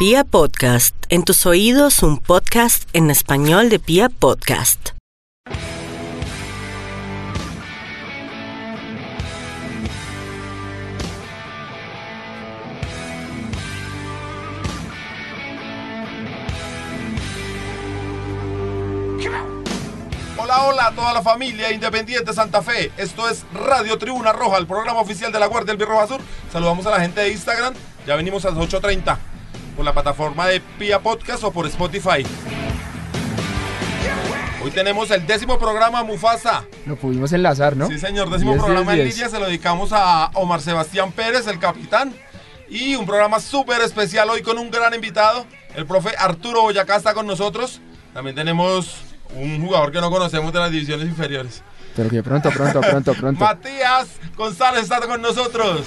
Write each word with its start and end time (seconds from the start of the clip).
Pia 0.00 0.24
Podcast, 0.24 0.96
en 1.10 1.24
tus 1.24 1.44
oídos 1.44 2.02
un 2.02 2.16
podcast 2.16 2.88
en 2.94 3.10
español 3.10 3.68
de 3.68 3.78
Pia 3.78 4.08
Podcast. 4.08 4.92
Hola, 20.38 20.62
hola 20.64 20.86
a 20.86 20.92
toda 20.92 21.12
la 21.12 21.20
familia 21.20 21.70
independiente 21.72 22.32
Santa 22.32 22.62
Fe. 22.62 22.90
Esto 22.96 23.28
es 23.28 23.44
Radio 23.52 23.98
Tribuna 23.98 24.32
Roja, 24.32 24.56
el 24.56 24.66
programa 24.66 25.00
oficial 25.00 25.30
de 25.30 25.38
la 25.38 25.44
Guardia 25.44 25.74
del 25.74 25.76
Birroja 25.76 26.06
Sur. 26.06 26.22
Saludamos 26.50 26.86
a 26.86 26.90
la 26.90 27.00
gente 27.00 27.20
de 27.20 27.32
Instagram. 27.32 27.74
Ya 28.06 28.16
venimos 28.16 28.46
a 28.46 28.50
las 28.50 28.58
8.30 28.58 29.29
por 29.80 29.86
la 29.86 29.94
plataforma 29.94 30.46
de 30.46 30.60
Pia 30.60 31.00
Podcast 31.00 31.42
o 31.42 31.50
por 31.50 31.66
Spotify. 31.66 32.22
Hoy 34.62 34.70
tenemos 34.72 35.10
el 35.10 35.26
décimo 35.26 35.58
programa 35.58 36.04
Mufasa. 36.04 36.66
Lo 36.84 36.96
pudimos 36.96 37.32
enlazar, 37.32 37.78
¿no? 37.78 37.88
Sí, 37.88 37.98
señor, 37.98 38.28
décimo 38.28 38.52
10, 38.52 38.62
programa 38.62 38.92
10, 38.92 38.98
en 39.00 39.04
10. 39.06 39.16
línea. 39.16 39.30
Se 39.30 39.40
lo 39.40 39.46
dedicamos 39.46 39.94
a 39.94 40.32
Omar 40.34 40.60
Sebastián 40.60 41.12
Pérez, 41.12 41.46
el 41.46 41.58
capitán. 41.58 42.12
Y 42.68 42.94
un 42.94 43.06
programa 43.06 43.40
súper 43.40 43.80
especial 43.80 44.28
hoy 44.28 44.42
con 44.42 44.58
un 44.58 44.70
gran 44.70 44.92
invitado. 44.92 45.46
El 45.74 45.86
profe 45.86 46.10
Arturo 46.18 46.60
Boyacá 46.60 46.96
está 46.96 47.14
con 47.14 47.26
nosotros. 47.26 47.80
También 48.12 48.36
tenemos 48.36 48.96
un 49.34 49.64
jugador 49.64 49.92
que 49.92 50.02
no 50.02 50.10
conocemos 50.10 50.52
de 50.52 50.58
las 50.58 50.70
divisiones 50.70 51.08
inferiores. 51.08 51.62
Pero 51.96 52.10
que 52.10 52.22
pronto, 52.22 52.50
pronto, 52.50 52.82
pronto, 52.82 53.14
pronto. 53.14 53.40
Matías 53.42 54.08
González 54.36 54.82
está 54.82 55.00
con 55.00 55.22
nosotros. 55.22 55.86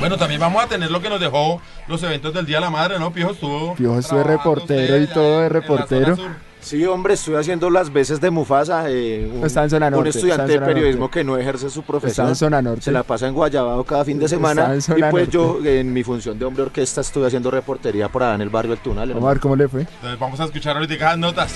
Bueno, 0.00 0.18
también 0.18 0.40
vamos 0.40 0.62
a 0.62 0.66
tener 0.66 0.90
lo 0.90 1.00
que 1.00 1.08
nos 1.08 1.18
dejó 1.20 1.62
los 1.88 2.02
eventos 2.02 2.34
del 2.34 2.44
Día 2.44 2.56
de 2.56 2.62
la 2.62 2.70
Madre, 2.70 2.98
¿no? 2.98 3.12
Piojo 3.12 3.32
estuvo. 3.32 3.74
Piojo 3.74 3.98
estuvo 4.00 4.18
de 4.18 4.24
reportero 4.24 4.98
y 4.98 5.06
todo 5.06 5.40
de 5.40 5.48
reportero. 5.48 6.16
Sí, 6.60 6.84
hombre, 6.86 7.12
estoy 7.14 7.34
haciendo 7.36 7.68
las 7.68 7.92
veces 7.92 8.20
de 8.22 8.30
Mufasa. 8.30 8.86
eh, 8.90 9.30
un, 9.34 9.44
Está 9.44 9.64
en 9.64 9.70
zona 9.70 9.86
un 9.86 9.92
norte, 9.92 10.08
está 10.08 10.18
estudiante 10.20 10.54
en 10.54 10.60
de 10.60 10.66
periodismo 10.66 11.00
norte. 11.02 11.18
que 11.20 11.24
no 11.24 11.36
ejerce 11.36 11.68
su 11.68 11.80
Está 11.80 11.86
profesión. 11.86 12.28
en 12.28 12.34
zona 12.36 12.62
norte. 12.62 12.80
Se 12.82 12.92
la 12.92 13.02
pasa 13.02 13.26
en 13.28 13.34
Guayabado 13.34 13.84
cada 13.84 14.04
fin 14.04 14.18
de 14.18 14.24
Está 14.24 14.36
semana. 14.36 14.74
Y 14.74 15.02
pues 15.10 15.28
norte. 15.28 15.28
yo, 15.30 15.58
en 15.64 15.92
mi 15.92 16.02
función 16.02 16.38
de 16.38 16.44
hombre 16.46 16.62
orquesta, 16.64 17.02
estuve 17.02 17.26
haciendo 17.26 17.50
reportería 17.50 18.08
por 18.08 18.22
allá 18.22 18.34
en 18.36 18.40
el 18.40 18.48
barrio 18.48 18.72
El 18.72 18.78
Tunal. 18.78 19.08
Vamos 19.12 19.24
a 19.24 19.28
ver 19.32 19.40
cómo 19.40 19.56
le 19.56 19.68
fue. 19.68 19.82
Entonces 19.82 20.18
vamos 20.18 20.40
a 20.40 20.44
escuchar 20.44 20.76
ahorita 20.76 21.04
las 21.04 21.18
notas. 21.18 21.54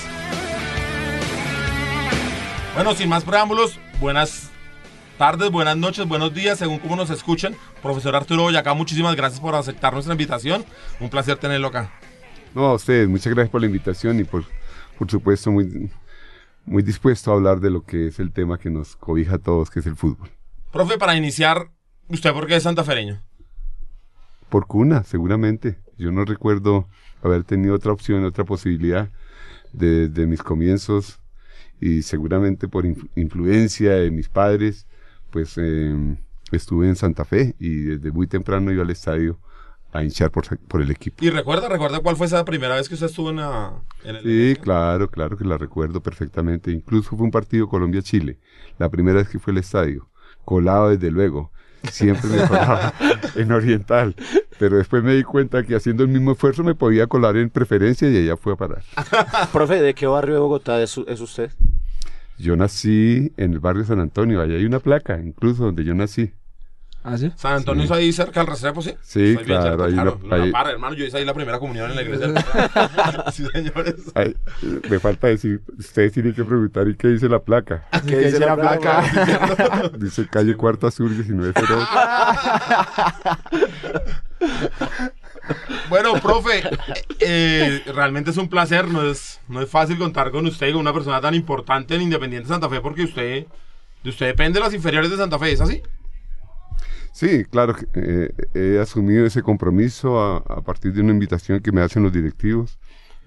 Bueno, 2.75 2.95
sin 2.95 3.09
más 3.09 3.25
preámbulos, 3.25 3.79
buenas 4.01 4.51
tardes, 5.19 5.51
buenas 5.51 5.77
noches, 5.77 6.07
buenos 6.07 6.33
días, 6.33 6.59
según 6.59 6.79
cómo 6.79 6.97
nos 6.97 7.11
escuchen. 7.11 7.57
Profesor 7.83 8.15
Arturo 8.15 8.43
Boyacá, 8.45 8.73
muchísimas 8.75 9.17
gracias 9.17 9.41
por 9.41 9.55
aceptar 9.55 9.93
nuestra 9.93 10.15
invitación. 10.15 10.65
Un 11.01 11.11
placer 11.11 11.37
tenerlo 11.37 11.69
acá. 11.69 11.93
No, 12.55 12.67
a 12.67 12.75
ustedes, 12.75 13.09
muchas 13.09 13.35
gracias 13.35 13.51
por 13.51 13.61
la 13.61 13.67
invitación 13.67 14.21
y 14.21 14.25
por, 14.25 14.45
por 14.99 15.11
supuesto 15.11 15.51
muy, 15.51 15.91
muy 16.65 16.83
dispuesto 16.83 17.31
a 17.31 17.35
hablar 17.35 17.61
de 17.61 17.71
lo 17.71 17.85
que 17.85 18.07
es 18.09 18.19
el 18.21 18.33
tema 18.33 18.59
que 18.59 18.71
nos 18.71 18.97
cobija 18.97 19.35
a 19.35 19.39
todos, 19.39 19.71
que 19.71 19.81
es 19.81 19.87
el 19.87 19.97
fútbol. 19.97 20.31
Profe, 20.73 20.99
para 20.99 21.17
iniciar, 21.17 21.71
¿usted 22.09 22.33
por 22.33 22.47
qué 22.47 22.57
es 22.57 22.63
santafereño? 22.63 23.21
Por 24.49 24.67
cuna, 24.67 25.03
seguramente. 25.05 25.79
Yo 25.99 26.13
no 26.13 26.25
recuerdo 26.25 26.89
haber 27.23 27.45
tenido 27.45 27.75
otra 27.75 27.93
opción, 27.93 28.25
otra 28.25 28.45
posibilidad 28.45 29.11
desde 29.73 30.27
mis 30.27 30.43
comienzos 30.43 31.21
y 31.81 32.03
seguramente 32.03 32.69
por 32.69 32.85
influ- 32.85 33.09
influencia 33.15 33.93
de 33.93 34.11
mis 34.11 34.29
padres, 34.29 34.87
pues 35.31 35.55
eh, 35.59 36.17
estuve 36.53 36.89
en 36.89 36.97
Santa 36.97 37.25
Fe 37.25 37.55
y 37.59 37.75
desde 37.83 38.11
muy 38.11 38.27
temprano 38.27 38.73
iba 38.73 38.83
al 38.83 38.91
estadio 38.91 39.39
a 39.93 40.03
hinchar 40.03 40.31
por, 40.31 40.59
por 40.59 40.83
el 40.83 40.91
equipo. 40.91 41.25
Y 41.25 41.31
recuerda, 41.31 41.69
recuerda 41.69 42.01
cuál 42.01 42.17
fue 42.17 42.27
esa 42.27 42.45
primera 42.45 42.75
vez 42.75 42.89
que 42.89 42.95
usted 42.95 43.07
estuvo 43.07 43.31
en, 43.31 43.37
la, 43.37 43.73
en 44.05 44.17
el... 44.17 44.23
Sí, 44.23 44.61
claro, 44.61 45.09
claro 45.09 45.37
que 45.37 45.45
la 45.45 45.57
recuerdo 45.57 46.03
perfectamente. 46.03 46.71
Incluso 46.71 47.17
fue 47.17 47.25
un 47.25 47.31
partido 47.31 47.69
Colombia-Chile. 47.69 48.39
La 48.79 48.91
primera 48.91 49.19
vez 49.19 49.29
que 49.29 49.39
fue 49.39 49.53
al 49.53 49.59
estadio. 49.59 50.09
Colado 50.45 50.91
desde 50.91 51.11
luego. 51.11 51.53
Siempre 51.91 52.29
me 52.29 52.47
colaba 52.47 52.93
en 53.37 53.53
Oriental. 53.53 54.15
Pero 54.59 54.77
después 54.77 55.03
me 55.03 55.15
di 55.15 55.23
cuenta 55.23 55.63
que 55.63 55.77
haciendo 55.77 56.03
el 56.03 56.09
mismo 56.09 56.33
esfuerzo 56.33 56.65
me 56.65 56.75
podía 56.75 57.07
colar 57.07 57.37
en 57.37 57.49
preferencia 57.49 58.11
y 58.11 58.17
allá 58.17 58.37
fue 58.37 58.55
a 58.55 58.57
parar. 58.57 58.83
Profe, 59.53 59.81
¿de 59.81 59.95
qué 59.95 60.07
barrio 60.07 60.35
de 60.35 60.41
Bogotá 60.41 60.83
es, 60.83 60.99
es 61.07 61.21
usted? 61.21 61.51
Yo 62.39 62.57
nací 62.57 63.33
en 63.37 63.53
el 63.53 63.61
barrio 63.61 63.85
San 63.85 64.01
Antonio. 64.01 64.41
Allá 64.41 64.55
hay 64.55 64.65
una 64.65 64.79
placa, 64.81 65.19
incluso 65.19 65.65
donde 65.65 65.85
yo 65.85 65.95
nací. 65.95 66.33
¿Ah, 67.05 67.17
sí? 67.17 67.33
San 67.37 67.55
Antonio 67.55 67.85
es 67.85 67.91
ahí 67.93 68.13
cerca 68.13 68.41
del 68.41 68.49
Restrepo, 68.49 68.83
¿sí? 68.83 68.91
Sí, 69.01 69.35
Soy 69.35 69.45
bien 69.45 69.61
claro, 69.61 69.85
ahí 69.85 69.93
claro. 69.95 70.21
ahí- 70.31 70.51
Parra, 70.53 70.73
hermano, 70.73 70.95
yo 70.97 71.05
hice 71.05 71.17
ahí 71.17 71.25
la 71.25 71.33
primera 71.33 71.59
comunión 71.59 71.89
en 71.91 71.97
la 71.97 72.03
iglesia. 72.03 72.29
sí, 73.33 73.47
señores. 73.53 73.95
Ay, 74.15 74.37
me 74.91 74.99
falta 74.99 75.29
decir, 75.29 75.63
ustedes 75.79 76.13
tienen 76.13 76.35
que 76.35 76.45
preguntar, 76.45 76.87
¿y 76.89 76.97
qué 76.97 77.09
dice 77.09 77.29
la 77.29 77.39
placa? 77.41 77.85
¿Qué 78.07 78.19
dice 78.19 78.41
la 78.41 78.57
placa? 78.57 79.05
Dice 79.99 80.27
calle 80.29 80.55
Cuarta 80.57 80.91
Sur 80.91 81.11
1908. 81.11 81.77
Bueno, 85.89 86.15
profe, 86.21 86.63
eh, 87.21 87.83
realmente 87.95 88.31
es 88.31 88.37
un 88.37 88.49
placer, 88.49 88.89
no 88.89 89.09
es, 89.09 89.41
no 89.49 89.63
es 89.63 89.71
fácil 89.71 89.99
contar 89.99 90.31
con 90.31 90.47
usted, 90.47 90.71
con 90.73 90.81
una 90.81 90.93
persona 90.93 91.21
tan 91.21 91.35
importante 91.35 91.95
en 91.95 92.03
Independiente 92.03 92.49
Santa 92.49 92.69
Fe, 92.69 92.81
porque 92.81 93.05
usted, 93.05 93.47
de 94.03 94.11
usted 94.11 94.27
depende 94.27 94.59
de 94.59 94.65
las 94.65 94.75
inferiores 94.75 95.11
de 95.11 95.17
Santa 95.17 95.39
Fe, 95.39 95.53
¿es 95.53 95.61
así? 95.61 95.83
Sí, 97.13 97.45
claro, 97.45 97.75
eh, 97.95 98.31
he 98.55 98.79
asumido 98.79 99.27
ese 99.27 99.43
compromiso 99.43 100.21
a, 100.21 100.63
partir 100.63 100.93
de 100.93 101.01
una 101.01 101.11
invitación 101.11 101.61
que 101.61 101.73
me 101.73 101.81
hacen 101.81 102.03
los 102.03 102.13
directivos 102.13 102.79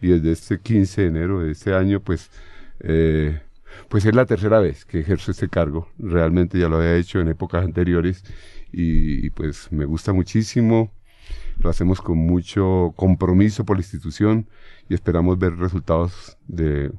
y 0.01 0.07
desde 0.07 0.31
este 0.31 0.59
15 0.61 1.01
de 1.01 1.07
enero 1.07 1.41
de 1.41 1.51
este 1.51 1.73
año, 1.73 1.99
pues, 1.99 2.31
eh, 2.79 3.41
pues 3.89 4.05
es 4.05 4.15
la 4.15 4.25
tercera 4.25 4.59
vez 4.59 4.85
que 4.85 4.99
ejerzo 4.99 5.31
este 5.31 5.49
cargo. 5.49 5.89
Realmente 5.99 6.57
ya 6.57 6.69
lo 6.69 6.77
había 6.77 6.95
hecho 6.95 7.19
en 7.19 7.27
épocas 7.27 7.65
anteriores 7.65 8.23
y, 8.71 9.25
y, 9.25 9.29
pues 9.31 9.71
me 9.71 9.85
gusta 9.85 10.13
muchísimo. 10.13 10.91
Lo 11.61 11.69
hacemos 11.69 12.01
con 12.01 12.17
mucho 12.17 12.93
compromiso 12.95 13.65
por 13.65 13.77
la 13.77 13.81
institución 13.81 14.47
y 14.89 14.93
esperamos 14.93 15.37
ver 15.37 15.57
resultados 15.57 16.37
de 16.47 16.91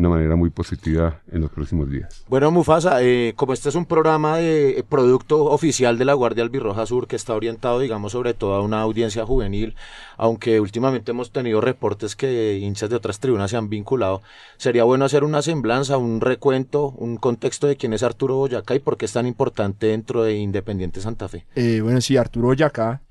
una 0.00 0.08
manera 0.08 0.34
muy 0.34 0.50
positiva 0.50 1.20
en 1.30 1.42
los 1.42 1.50
próximos 1.50 1.90
días. 1.90 2.24
Bueno, 2.28 2.50
Mufasa, 2.50 3.02
eh, 3.02 3.34
como 3.36 3.52
este 3.52 3.68
es 3.68 3.74
un 3.74 3.86
programa 3.86 4.38
de 4.38 4.78
eh, 4.78 4.82
producto 4.82 5.44
oficial 5.44 5.98
de 5.98 6.04
la 6.04 6.14
Guardia 6.14 6.42
Albirroja 6.42 6.86
Sur 6.86 7.06
que 7.06 7.16
está 7.16 7.34
orientado, 7.34 7.78
digamos, 7.78 8.12
sobre 8.12 8.34
todo 8.34 8.54
a 8.54 8.62
una 8.62 8.80
audiencia 8.80 9.26
juvenil, 9.26 9.74
aunque 10.16 10.60
últimamente 10.60 11.10
hemos 11.10 11.30
tenido 11.30 11.60
reportes 11.60 12.16
que 12.16 12.58
hinchas 12.58 12.90
de 12.90 12.96
otras 12.96 13.20
tribunas 13.20 13.50
se 13.50 13.56
han 13.56 13.68
vinculado, 13.68 14.22
sería 14.56 14.84
bueno 14.84 15.04
hacer 15.04 15.22
una 15.22 15.42
semblanza, 15.42 15.98
un 15.98 16.20
recuento, 16.20 16.94
un 16.96 17.16
contexto 17.16 17.66
de 17.66 17.76
quién 17.76 17.92
es 17.92 18.02
Arturo 18.02 18.36
Boyacá 18.36 18.74
y 18.74 18.80
por 18.80 18.96
qué 18.96 19.04
es 19.04 19.12
tan 19.12 19.26
importante 19.26 19.88
dentro 19.88 20.22
de 20.22 20.36
Independiente 20.36 21.00
Santa 21.00 21.28
Fe. 21.28 21.44
Eh, 21.54 21.80
bueno, 21.82 22.00
sí, 22.00 22.16
Arturo 22.16 22.48
Boyacá. 22.48 23.02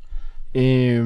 Eh, 0.53 1.03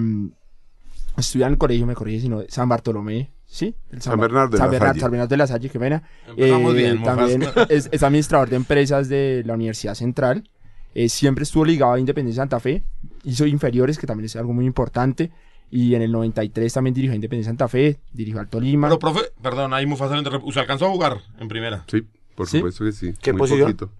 estudia 1.17 1.47
en 1.47 1.53
el 1.53 1.57
colegio, 1.57 1.85
me 1.85 1.95
corrige, 1.95 2.21
sino 2.21 2.43
San 2.49 2.69
Bartolomé. 2.69 3.31
¿Sí? 3.45 3.75
El 3.91 4.01
San 4.01 4.19
Bernardo 4.19 4.49
de 4.51 4.57
San 4.57 4.65
la 4.67 4.71
Bernardo, 4.71 4.93
Salle. 4.93 5.01
San 5.01 5.11
Bernardo 5.11 5.29
de 5.29 5.37
la 5.37 5.47
Salle, 5.47 5.69
qué 5.69 5.79
pena. 5.79 6.03
Eh, 6.37 6.73
bien, 6.73 7.03
también 7.03 7.43
es, 7.69 7.87
es 7.91 8.01
administrador 8.01 8.49
de 8.49 8.55
empresas 8.55 9.09
de 9.09 9.43
la 9.45 9.53
Universidad 9.53 9.93
Central. 9.93 10.49
Eh, 10.95 11.07
siempre 11.07 11.43
estuvo 11.43 11.63
ligado 11.63 11.93
a 11.93 11.99
Independencia 11.99 12.41
Santa 12.41 12.59
Fe. 12.59 12.83
Hizo 13.23 13.45
inferiores, 13.45 13.99
que 13.99 14.07
también 14.07 14.25
es 14.25 14.35
algo 14.35 14.53
muy 14.53 14.65
importante. 14.65 15.31
Y 15.69 15.93
en 15.93 16.01
el 16.01 16.11
93 16.11 16.73
también 16.73 16.93
dirigió 16.95 17.13
a 17.13 17.15
Independencia 17.15 17.51
Santa 17.51 17.67
Fe, 17.67 17.99
dirigió 18.11 18.39
al 18.39 18.47
Tolima. 18.47 18.87
Pero, 18.87 18.99
profe, 18.99 19.21
perdón, 19.41 19.73
ahí 19.73 19.85
Mufasa 19.85 20.13
lo 20.13 20.19
interrumpe. 20.19 20.47
¿Usted 20.47 20.61
alcanzó 20.61 20.87
a 20.87 20.89
jugar 20.89 21.17
en 21.39 21.47
primera? 21.47 21.83
Sí, 21.87 22.07
por 22.35 22.47
¿Sí? 22.47 22.57
supuesto 22.57 22.85
que 22.85 22.91
sí. 22.91 23.13
¿Qué 23.21 23.33
muy 23.33 23.39
posición? 23.39 23.71
poquito. 23.75 23.91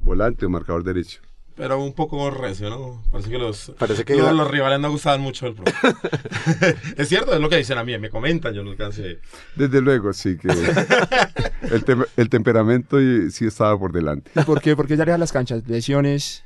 Volante 0.00 0.44
o 0.46 0.50
marcador 0.50 0.82
derecho. 0.84 1.20
Pero 1.60 1.78
un 1.84 1.92
poco 1.92 2.30
recio, 2.30 2.70
¿no? 2.70 3.02
Parece 3.12 3.28
que 3.28 3.36
los, 3.38 3.72
Parece 3.78 4.04
que 4.06 4.16
los, 4.16 4.32
los 4.34 4.50
rivales 4.50 4.80
no 4.80 4.90
gustaban 4.90 5.20
mucho 5.20 5.44
del 5.44 5.56
profe. 5.56 5.72
es 6.96 7.06
cierto, 7.06 7.34
es 7.34 7.40
lo 7.40 7.50
que 7.50 7.56
dicen 7.58 7.76
a 7.76 7.84
mí, 7.84 7.98
me 7.98 8.08
comentan, 8.08 8.54
yo 8.54 8.62
no 8.64 8.70
alcancé. 8.70 9.18
Desde 9.56 9.82
luego, 9.82 10.10
sí 10.14 10.38
que 10.38 10.48
el, 11.70 11.84
tem- 11.84 12.06
el 12.16 12.28
temperamento 12.30 12.98
y- 12.98 13.30
sí 13.30 13.44
estaba 13.46 13.78
por 13.78 13.92
delante. 13.92 14.30
¿Y 14.34 14.40
¿Por 14.44 14.62
qué? 14.62 14.74
¿Por 14.74 14.86
qué 14.86 14.96
ya 14.96 15.02
a 15.14 15.18
las 15.18 15.32
canchas? 15.32 15.62
¿Lesiones? 15.68 16.44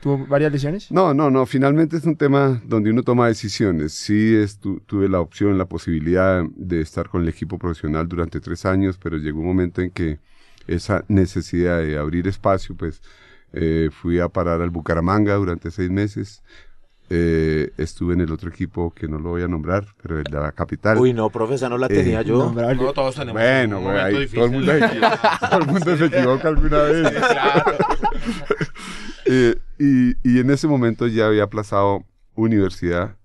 ¿Tuvo 0.00 0.26
varias 0.26 0.50
lesiones? 0.52 0.90
No, 0.90 1.12
no, 1.12 1.30
no, 1.30 1.44
finalmente 1.44 1.98
es 1.98 2.04
un 2.04 2.16
tema 2.16 2.62
donde 2.64 2.90
uno 2.90 3.02
toma 3.02 3.28
decisiones. 3.28 3.92
Sí 3.92 4.34
es, 4.36 4.58
tu- 4.58 4.80
tuve 4.80 5.08
la 5.10 5.20
opción, 5.20 5.58
la 5.58 5.66
posibilidad 5.66 6.42
de 6.56 6.80
estar 6.80 7.10
con 7.10 7.22
el 7.22 7.28
equipo 7.28 7.58
profesional 7.58 8.08
durante 8.08 8.40
tres 8.40 8.64
años, 8.64 8.98
pero 9.02 9.18
llegó 9.18 9.40
un 9.40 9.46
momento 9.48 9.82
en 9.82 9.90
que 9.90 10.18
esa 10.66 11.04
necesidad 11.08 11.80
de 11.80 11.98
abrir 11.98 12.26
espacio, 12.26 12.74
pues 12.74 13.02
eh, 13.52 13.90
fui 13.92 14.18
a 14.20 14.28
parar 14.28 14.60
al 14.60 14.70
Bucaramanga 14.70 15.34
durante 15.34 15.70
seis 15.70 15.90
meses. 15.90 16.42
Eh, 17.08 17.70
estuve 17.78 18.14
en 18.14 18.20
el 18.22 18.32
otro 18.32 18.50
equipo 18.50 18.92
que 18.92 19.06
no 19.06 19.20
lo 19.20 19.30
voy 19.30 19.42
a 19.42 19.46
nombrar, 19.48 19.86
pero 20.02 20.18
el 20.18 20.24
de 20.24 20.40
la 20.40 20.50
capital. 20.50 20.98
Uy, 20.98 21.12
no, 21.12 21.30
profe, 21.30 21.54
esa 21.54 21.68
no 21.68 21.78
la 21.78 21.86
Eh, 21.86 21.90
tenía 21.90 22.22
yo. 22.22 22.38
Nombrable. 22.38 22.82
No, 22.82 22.92
todos 22.92 23.14
tenemos 23.14 23.40
Bueno, 23.40 23.78
un 23.78 23.84
momento 23.84 24.18
ahí 24.18 24.26
todo 24.26 24.44
el 24.46 24.50
mundo, 24.50 24.72
difícil. 24.74 25.00
todo 25.50 25.60
el 25.60 25.66
mundo 25.66 25.96
se 25.96 26.04
equivoca 26.06 26.48
alguna 26.48 26.78
vez. 26.82 27.10
Claro. 27.12 27.76
Eh, 29.28 29.56
y, 29.78 30.10
y 30.22 30.38
en 30.38 30.50
ese 30.50 30.68
momento 30.68 31.08
ya 31.08 31.26
había 31.26 31.42
aplazado 31.42 32.04
universidad, 32.36 33.16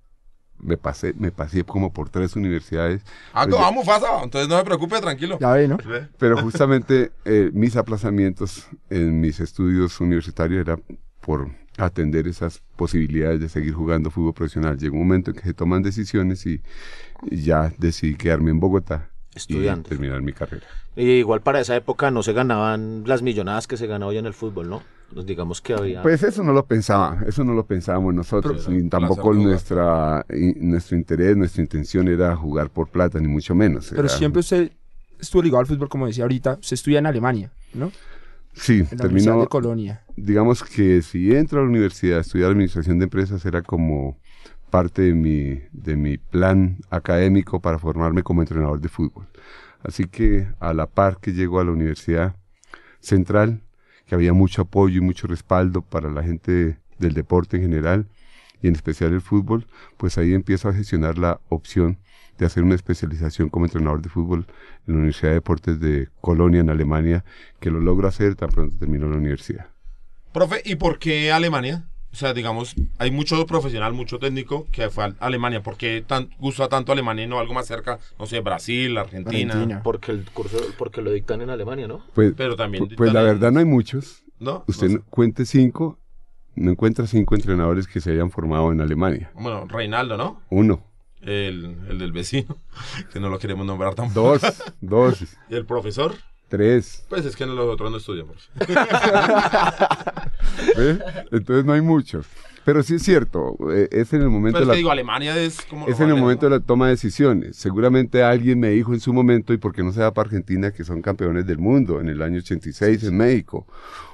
me 0.62 0.78
pasé, 0.78 1.13
me 1.18 1.31
pasé 1.31 1.63
como 1.63 1.92
por 1.92 2.10
tres 2.10 2.36
universidades. 2.36 3.02
Ah, 3.34 3.44
Pues 3.44 3.56
ya- 3.56 3.62
vamos, 3.62 3.86
Fasa. 3.86 4.24
Entonces 4.24 4.48
no 4.50 4.58
se 4.58 4.63
preocupe, 4.63 5.00
tranquilo. 5.02 5.38
Ya 5.40 5.52
ve, 5.52 5.68
¿no? 5.68 5.78
Pero 6.18 6.38
justamente 6.38 7.12
eh, 7.25 7.50
mis 7.54 7.75
aplazamientos 7.75 8.68
en 8.90 9.19
mis 9.19 9.40
estudios 9.40 10.00
universitarios 10.00 10.62
era 10.62 10.78
por 11.19 11.50
atender 11.78 12.28
esas 12.28 12.62
posibilidades 12.75 13.40
de 13.40 13.50
seguir 13.50 13.74
jugando 13.74 14.12
fútbol 14.12 14.34
profesional. 14.34 14.78
Llegó 14.78 14.96
un 14.98 15.04
momento 15.08 15.31
en 15.31 15.38
que 15.38 15.44
se 15.44 15.54
toman 15.54 15.81
decisiones 15.84 16.46
y, 16.46 16.62
y 17.30 17.42
ya 17.44 17.72
decidí 17.78 18.16
quedarme 18.16 18.52
en 18.52 18.60
Bogotá 18.60 19.10
Estudiando. 19.36 19.88
y 19.88 19.90
terminar 19.90 20.22
mi 20.22 20.34
carrera. 20.34 20.66
Y 20.96 21.04
igual 21.12 21.42
para 21.42 21.62
esa 21.62 21.75
época 21.75 22.12
no 22.12 22.22
se 22.24 22.34
ganaban 22.34 23.04
las 23.06 23.22
millonadas 23.22 23.68
que 23.68 23.78
se 23.78 23.88
gana 23.88 24.06
hoy 24.06 24.18
en 24.18 24.25
el 24.25 24.34
fútbol, 24.34 24.69
¿no? 24.69 24.84
Pues 25.13 25.25
digamos 25.25 25.60
que 25.62 25.74
había... 25.74 26.02
Pues 26.02 26.24
eso 26.24 26.44
no 26.44 26.54
lo 26.54 26.66
pensaba, 26.66 27.22
eso 27.28 27.44
no 27.44 27.54
lo 27.54 27.66
pensábamos 27.66 28.13
nosotros, 28.13 28.68
ni 28.69 28.88
tampoco 28.88 29.34
nuestra, 29.34 30.25
y- 30.30 30.54
nuestro 30.60 30.96
interés, 30.98 31.36
nuestra 31.36 31.62
intención 31.62 32.08
era 32.08 32.36
jugar 32.36 32.69
por 32.69 32.88
plata, 32.88 33.19
ni 33.19 33.28
mucho 33.28 33.54
menos. 33.54 33.90
Pero 33.90 34.04
era- 34.04 34.10
siempre 34.10 34.40
usted 34.40 34.72
estuvo 35.19 35.42
ligado 35.44 35.60
al 35.60 35.68
fútbol, 35.68 35.90
como 35.90 36.08
decía 36.08 36.24
ahorita. 36.24 36.58
Usted 36.62 36.75
estudia 36.75 37.00
en 37.00 37.06
Alemania, 37.08 37.52
¿no? 37.74 37.92
Sí, 38.54 38.80
En 38.80 38.98
la 38.98 39.04
terminó, 39.04 39.42
de 39.42 39.48
Colonia. 39.48 40.02
digamos 40.16 40.63
que 40.63 41.02
si 41.02 41.34
entro 41.36 41.60
a 41.60 41.63
la 41.63 41.69
universidad 41.69 42.18
a 42.18 42.22
estudiar 42.22 42.52
administración 42.52 43.00
de 43.00 43.06
empresas 43.06 43.46
era 43.46 43.62
como 43.62 44.18
parte 44.69 45.02
de 45.04 45.13
mi, 45.13 45.62
de 45.72 45.96
mi 45.98 46.18
plan 46.18 46.78
académico 46.90 47.60
para 47.60 47.80
formarme 47.80 48.24
como 48.24 48.42
entrenador 48.42 48.80
de 48.80 48.88
fútbol. 48.90 49.25
Así 49.84 50.06
que 50.06 50.48
a 50.60 50.74
la 50.74 50.86
par 50.88 51.18
que 51.19 51.31
llego 51.34 51.60
a 51.60 51.63
la 51.66 51.72
Universidad 51.72 52.36
Central, 53.00 53.62
que 54.12 54.16
había 54.16 54.34
mucho 54.34 54.63
apoyo 54.63 54.98
y 54.98 55.00
mucho 55.00 55.25
respaldo 55.25 55.84
para 55.84 56.12
la 56.12 56.22
gente 56.22 56.78
del 57.00 57.13
deporte 57.13 57.56
en 57.56 57.63
general 57.63 58.10
y 58.62 58.68
en 58.68 58.75
especial 58.75 59.13
el 59.13 59.22
fútbol, 59.22 59.68
pues 59.96 60.18
ahí 60.18 60.34
empiezo 60.34 60.68
a 60.68 60.74
gestionar 60.74 61.18
la 61.18 61.40
opción 61.48 61.98
de 62.38 62.46
hacer 62.46 62.63
una 62.63 62.75
especialización 62.75 63.48
como 63.48 63.68
entrenador 63.68 64.02
de 64.02 64.10
fútbol 64.10 64.48
en 64.86 64.96
la 64.96 65.00
Universidad 65.00 65.30
de 65.30 65.36
Deportes 65.36 65.80
de 65.80 66.10
Colonia, 66.19 66.60
en 66.60 66.69
Alemania, 66.69 67.24
que 67.62 67.72
lo 67.72 67.80
logro 67.80 68.10
hacer 68.10 68.36
tan 68.36 68.50
pronto 68.50 68.78
termino 68.78 69.08
la 69.08 69.16
universidad. 69.16 69.68
Profe, 70.34 70.62
¿y 70.66 70.75
por 70.75 71.00
qué 71.00 71.31
Alemania? 71.31 71.88
O 72.12 72.16
sea, 72.16 72.34
digamos, 72.34 72.75
hay 72.98 73.10
mucho 73.10 73.46
profesional, 73.46 73.94
mucho 73.94 74.19
técnico 74.19 74.68
que 74.72 74.90
fue 74.90 75.06
a 75.06 75.13
Alemania. 75.19 75.63
¿Por 75.63 75.78
qué 75.78 76.04
tan, 76.06 76.30
gusta 76.40 76.68
tanto 76.68 76.92
Alemania 76.92 77.24
y 77.24 77.28
no 77.28 77.40
algo 77.40 77.54
más 77.54 77.66
cerca? 77.68 78.00
No 78.19 78.25
sé, 78.25 78.42
Brasil, 78.42 78.98
Argentina. 78.98 79.54
Argentina. 79.54 79.81
Porque 79.84 80.12
el 80.12 80.25
curso, 80.31 80.58
porque 80.78 81.02
lo 81.02 81.12
dictan 81.12 81.42
en 81.42 81.50
Alemania, 81.50 81.88
¿no? 81.88 82.04
Pues, 82.13 82.34
Pero 82.36 82.56
también 82.58 82.84
pu- 82.84 82.96
pues 82.98 83.13
la 83.13 83.22
en- 83.22 83.25
verdad 83.28 83.52
no 83.52 83.60
hay 83.60 83.66
muchos. 83.66 84.24
¿No? 84.40 84.63
Usted 84.68 84.90
No 84.90 85.04
cuente 85.10 85.46
cinco, 85.46 86.00
no 86.56 86.72
encuentra 86.72 87.08
cinco 87.08 87.36
entrenadores 87.36 87.88
que 87.88 88.02
se 88.02 88.12
hayan 88.12 88.30
formado 88.30 88.72
en 88.74 88.81
Alemania. 88.81 89.31
Bueno, 89.36 89.66
Reinaldo, 89.68 90.18
¿no? 90.18 90.42
Uno, 90.50 90.84
El, 91.22 91.78
el 91.88 91.98
del 92.00 92.12
vecino, 92.12 92.58
que 93.13 93.19
no 93.22 93.30
lo 93.30 93.40
queremos 93.40 93.66
nombrar 93.66 93.96
tampoco. 93.96 94.38
dos, 94.40 94.63
dos, 94.81 95.38
¿Y 95.50 95.56
el 95.56 95.66
profesor? 95.66 96.16
Tres. 96.51 97.03
Pues 97.09 97.25
es 97.25 97.36
que 97.36 97.48
los 97.48 97.57
otros 97.68 97.89
no 97.89 97.98
estudian. 97.98 98.27
por. 98.27 98.36
¿ve? 100.77 101.00
Entonces 101.31 101.65
no 101.65 101.74
hay 101.74 101.81
muchos. 101.81 102.27
Pero 102.63 102.83
sí 102.83 102.94
es 102.95 103.01
cierto, 103.01 103.57
eh, 103.71 103.88
es 103.92 104.13
en 104.13 104.21
el 104.21 104.30
momento 104.30 104.59
Pero 104.59 104.65
es 104.65 104.68
de 104.68 104.68
la- 104.68 104.74
que 104.74 104.77
digo, 104.77 104.92
Alemania 104.92 105.36
es 105.36 105.62
como... 105.63 105.88
Es 105.88 106.00
en 106.00 106.09
el 106.09 106.15
momento 106.15 106.45
de 106.45 106.51
la 106.51 106.59
toma 106.59 106.86
de 106.86 106.92
decisiones. 106.92 107.56
Seguramente 107.56 108.21
alguien 108.21 108.59
me 108.59 108.69
dijo 108.69 108.94
en 108.94 109.00
su 109.00 109.12
momento, 109.13 109.51
¿y 109.51 109.57
por 109.57 109.74
qué 109.74 109.81
no 109.81 109.92
se 109.92 110.01
va 110.01 110.13
para 110.13 110.27
Argentina, 110.27 110.69
que 110.71 110.83
son 110.83 111.01
campeones 111.01 111.48
del 111.48 111.57
mundo 111.57 112.00
en 112.00 112.07
el 112.09 112.21
año 112.21 112.38
86 112.38 113.03
en 113.06 113.18
México? 113.18 113.65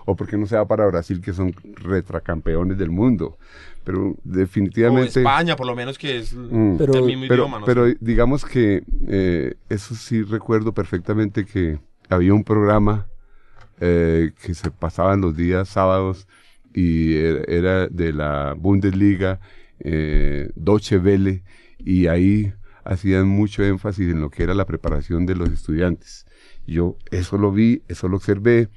¿O 0.06 0.16
por 0.16 0.30
qué 0.30 0.38
no 0.38 0.48
se 0.48 0.56
va 0.56 0.66
para 0.66 0.86
Brasil, 0.88 1.20
que 1.20 1.34
son 1.34 1.54
retracampeones 1.76 2.78
del 2.78 2.90
mundo? 2.90 3.38
Pero 3.84 4.12
O 4.12 4.16
definitivamente... 4.24 5.20
España, 5.20 5.58
por 5.58 5.68
lo 5.68 5.76
menos, 5.76 5.98
que 5.98 6.18
es 6.20 6.34
Mm. 6.34 6.78
Pero- 6.78 6.94
el 6.94 7.04
mismo 7.04 7.26
pero, 7.28 7.44
idioma. 7.44 7.60
¿no? 7.60 7.66
pero 7.66 7.86
sé. 7.88 7.98
digamos 8.00 8.46
que 8.46 8.82
eh, 9.10 9.56
eso 9.68 9.94
sí 9.94 10.24
recuerdo 10.24 10.72
perfectamente 10.74 11.46
que 11.46 11.80
había 12.10 12.34
un 12.34 12.44
programa 12.44 13.08
eh, 13.80 14.32
que 14.42 14.54
se 14.54 14.72
pasaban 14.72 15.22
los 15.22 15.36
días 15.36 15.70
sábados 15.70 16.28
y 16.74 17.16
era, 17.16 17.44
era 17.48 17.88
de 17.88 18.14
la 18.14 18.54
Bundesliga, 18.58 19.40
eh, 19.80 20.50
Deutsche 20.56 20.98
Welle, 20.98 21.44
y 21.80 22.08
ahí 22.08 22.54
hacían 22.84 23.28
mucho 23.28 23.64
énfasis 23.64 24.10
en 24.10 24.22
lo 24.22 24.30
que 24.30 24.44
era 24.44 24.54
la 24.54 24.66
preparación 24.66 25.26
de 25.26 25.36
los 25.36 25.52
estudiantes. 25.52 26.26
Yo 26.66 26.98
eso 27.12 27.38
lo 27.38 27.52
vi, 27.52 27.84
eso 27.88 28.08
lo 28.08 28.18
observé, 28.18 28.70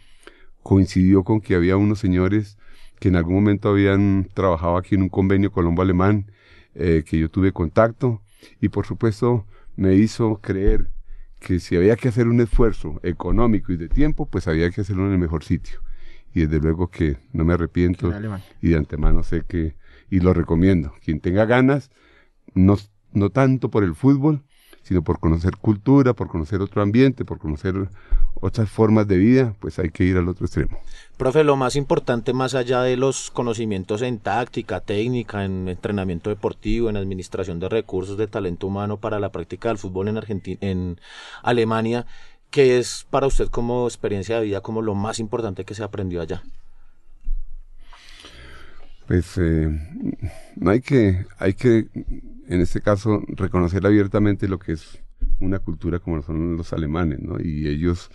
coincidió 0.63 1.25
con 1.25 1.41
que 1.41 1.55
había 1.55 1.77
unos 1.77 1.99
señores 1.99 2.59
que 2.99 3.09
en 3.09 3.17
algún 3.17 3.37
momento 3.37 3.71
habían 3.71 4.29
trabajado 4.35 4.77
aquí 4.77 4.95
en 4.95 5.03
un 5.03 5.09
convenio 5.09 5.51
colombo-alemán, 5.51 6.31
eh, 6.75 7.03
que 7.07 7.19
yo 7.19 7.31
tuve 7.31 7.53
contacto, 7.53 8.23
y 8.61 8.69
por 8.69 8.87
supuesto 8.87 9.47
me 9.77 9.95
hizo 9.95 10.41
creer 10.43 10.91
que 11.41 11.59
si 11.59 11.75
había 11.75 11.97
que 11.97 12.09
hacer 12.09 12.29
un 12.29 12.41
esfuerzo 12.41 13.01
económico 13.03 13.73
y 13.73 13.77
de 13.77 13.89
tiempo, 13.89 14.27
pues 14.27 14.47
había 14.47 14.71
que 14.71 14.83
hacerlo 14.83 15.07
en 15.07 15.13
el 15.13 15.19
mejor 15.19 15.43
sitio. 15.43 15.81
Y 16.33 16.43
desde 16.43 16.61
luego 16.61 16.91
que 16.91 17.17
no 17.33 17.45
me 17.45 17.55
arrepiento 17.55 18.13
y 18.61 18.69
de 18.69 18.77
antemano 18.77 19.25
sé 19.25 19.43
que, 19.49 19.75
y 20.11 20.21
lo 20.21 20.33
recomiendo, 20.33 20.93
quien 21.03 21.21
tenga 21.21 21.47
ganas, 21.47 21.91
no, 22.55 22.77
no 23.13 23.31
tanto 23.31 23.71
por 23.71 23.83
el 23.83 23.95
fútbol, 23.95 24.45
sino 24.83 25.03
por 25.03 25.21
conocer 25.21 25.57
cultura, 25.57 26.15
por 26.15 26.29
conocer 26.29 26.61
otro 26.61 26.83
ambiente, 26.83 27.25
por 27.25 27.39
conocer 27.39 27.75
otras 28.41 28.71
formas 28.71 29.07
de 29.07 29.19
vida, 29.19 29.55
pues 29.61 29.79
hay 29.79 29.91
que 29.91 30.05
ir 30.05 30.17
al 30.17 30.29
otro 30.29 30.47
extremo. 30.47 30.79
Profe, 31.17 31.45
lo 31.45 31.57
más 31.57 31.77
importante 31.77 32.33
más 32.33 32.55
allá 32.55 32.83
de 32.83 32.97
los 32.97 33.31
conocimientos 33.31 34.03
en 34.03 34.19
táctica, 34.19 34.81
técnica, 34.81 35.45
en 35.45 35.69
entrenamiento 35.69 36.31
deportivo, 36.31 36.89
en 36.89 36.97
administración 36.97 37.61
de 37.61 37.69
recursos 37.69 38.17
de 38.17 38.27
talento 38.27 38.67
humano 38.67 38.97
para 38.97 39.21
la 39.21 39.31
práctica 39.31 39.69
del 39.69 39.79
fútbol 39.79 40.09
en 40.09 40.17
Argentina, 40.17 40.59
en 40.61 41.01
Alemania, 41.43 42.07
¿qué 42.51 42.79
es 42.79 43.07
para 43.11 43.27
usted 43.27 43.49
como 43.49 43.87
experiencia 43.87 44.37
de 44.37 44.47
vida 44.47 44.61
como 44.61 44.83
lo 44.83 44.95
más 44.95 45.19
importante 45.19 45.65
que 45.65 45.75
se 45.75 45.85
aprendió 45.85 46.23
allá? 46.23 46.43
Pues 49.11 49.39
eh, 49.39 49.69
hay 50.65 50.81
que, 50.83 51.27
hay 51.41 51.55
que, 51.55 51.89
en 52.47 52.61
este 52.61 52.81
caso, 52.81 53.25
reconocer 53.27 53.85
abiertamente 53.85 54.47
lo 54.47 54.61
que 54.61 54.71
es 54.71 55.03
una 55.41 55.59
cultura 55.59 55.99
como 55.99 56.23
son 56.23 56.57
los 56.57 56.73
alemanes, 56.73 57.19
¿no? 57.19 57.41
Y 57.43 57.67
ellos, 57.67 58.09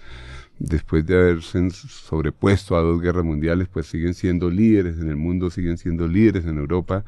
después 0.58 1.06
de 1.06 1.16
haberse 1.18 1.70
sobrepuesto 1.72 2.78
a 2.78 2.82
dos 2.82 3.02
guerras 3.02 3.26
mundiales, 3.26 3.68
pues 3.68 3.88
siguen 3.88 4.14
siendo 4.14 4.50
líderes 4.50 4.98
en 4.98 5.10
el 5.10 5.18
mundo, 5.18 5.50
siguen 5.50 5.78
siendo 5.78 6.08
líderes 6.08 6.46
en 6.46 6.60
Europa, 6.60 7.04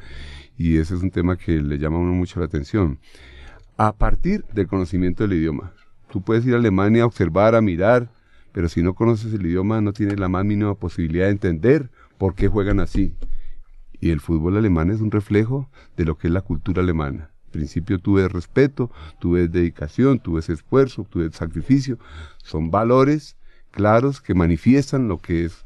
y 0.57 0.79
ese 0.79 0.95
es 0.95 1.01
un 1.01 1.11
tema 1.11 1.37
que 1.37 1.61
le 1.61 1.77
llama 1.77 1.95
a 1.95 2.01
uno 2.01 2.11
mucho 2.11 2.41
la 2.41 2.47
atención. 2.47 2.99
A 3.77 3.95
partir 3.95 4.43
del 4.53 4.67
conocimiento 4.67 5.23
del 5.23 5.39
idioma. 5.39 5.71
Tú 6.11 6.21
puedes 6.21 6.45
ir 6.45 6.55
a 6.55 6.57
Alemania 6.57 7.03
a 7.03 7.05
observar, 7.05 7.55
a 7.55 7.61
mirar, 7.61 8.11
pero 8.51 8.67
si 8.67 8.83
no 8.83 8.95
conoces 8.95 9.33
el 9.33 9.45
idioma 9.45 9.79
no 9.79 9.93
tienes 9.93 10.19
la 10.19 10.27
más 10.27 10.43
mínima 10.43 10.75
posibilidad 10.75 11.27
de 11.27 11.31
entender 11.31 11.89
por 12.17 12.35
qué 12.35 12.49
juegan 12.49 12.81
así. 12.81 13.13
Y 13.99 14.11
el 14.11 14.19
fútbol 14.19 14.57
alemán 14.57 14.91
es 14.91 15.01
un 15.01 15.11
reflejo 15.11 15.69
de 15.95 16.05
lo 16.05 16.17
que 16.17 16.27
es 16.27 16.33
la 16.33 16.41
cultura 16.41 16.81
alemana. 16.81 17.31
Al 17.45 17.51
principio 17.51 17.99
tú 17.99 18.15
ves 18.15 18.31
respeto, 18.31 18.91
tú 19.19 19.31
ves 19.31 19.51
dedicación, 19.51 20.19
tú 20.19 20.33
ves 20.33 20.49
esfuerzo, 20.49 21.05
tú 21.09 21.19
ves 21.19 21.35
sacrificio. 21.35 21.97
Son 22.43 22.69
valores 22.69 23.37
claros 23.71 24.21
que 24.21 24.33
manifiestan 24.33 25.07
lo 25.07 25.17
que 25.17 25.45
es 25.45 25.65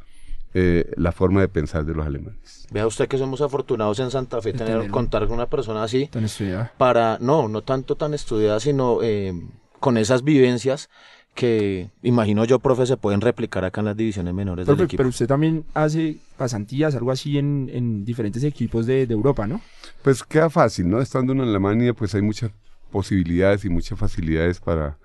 eh, 0.54 0.92
la 0.98 1.12
forma 1.12 1.42
de 1.42 1.48
pensar 1.48 1.86
de 1.86 1.94
los 1.94 2.06
alemanes. 2.06 2.68
Vea 2.72 2.86
usted 2.86 3.08
que 3.08 3.18
somos 3.18 3.42
afortunados 3.42 4.00
en 4.00 4.12
Santa 4.12 4.42
Fe 4.42 4.54
tener, 4.54 4.90
contar 4.90 5.26
con 5.28 5.36
una 5.36 5.48
persona 5.48 5.84
así 5.84 6.08
Tan 6.08 6.26
estudiada. 6.26 6.74
para, 6.78 7.18
no, 7.22 7.48
no 7.48 7.62
tanto 7.62 7.96
tan 7.96 8.14
estudiada, 8.14 8.60
sino 8.60 9.00
eh, 9.02 9.34
con 9.80 9.98
esas 9.98 10.24
vivencias 10.24 10.90
que 11.34 11.90
imagino 12.04 12.44
yo, 12.46 12.60
profe, 12.60 12.86
se 12.86 12.98
pueden 12.98 13.22
replicar 13.22 13.64
acá 13.64 13.82
en 13.82 13.86
las 13.86 13.98
divisiones 13.98 14.34
menores 14.34 14.66
del 14.68 14.76
Profe, 14.76 14.86
equipo. 14.86 14.98
pero 14.98 15.10
usted 15.10 15.28
también 15.28 15.64
hace 15.74 16.18
pasantías, 16.38 16.94
algo 16.96 17.12
así 17.12 17.38
en, 17.38 17.70
en 17.74 18.04
diferentes 18.06 18.44
equipos 18.44 18.86
de, 18.86 19.08
de 19.08 19.14
Europa, 19.14 19.48
¿no? 19.48 19.62
Pues 20.04 20.24
queda 20.24 20.50
fácil, 20.50 20.90
¿no? 20.90 21.02
Estando 21.02 21.34
en 21.34 21.42
Alemania, 21.42 21.94
pues 21.94 22.14
hay 22.16 22.22
muchas 22.22 22.52
posibilidades 22.92 23.64
y 23.66 23.70
muchas 23.70 23.98
facilidades 23.98 24.60
para, 24.60 24.98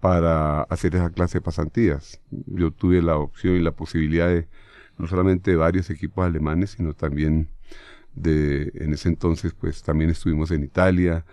para 0.00 0.62
hacer 0.62 0.96
esa 0.96 1.10
clase 1.10 1.38
de 1.38 1.42
pasantías. 1.42 2.20
Yo 2.30 2.72
tuve 2.72 3.00
la 3.00 3.16
opción 3.16 3.54
y 3.54 3.60
la 3.60 3.70
posibilidad 3.72 4.28
de, 4.28 4.48
no 4.98 5.06
solamente 5.06 5.52
de 5.52 5.56
varios 5.56 5.88
equipos 5.90 6.26
alemanes, 6.26 6.70
sino 6.70 6.92
también 6.92 7.48
de, 8.14 8.72
en 8.74 8.92
ese 8.92 9.08
entonces, 9.08 9.54
pues 9.54 9.82
también 9.82 10.10
estuvimos 10.10 10.50
en 10.50 10.64
Italia, 10.64 11.24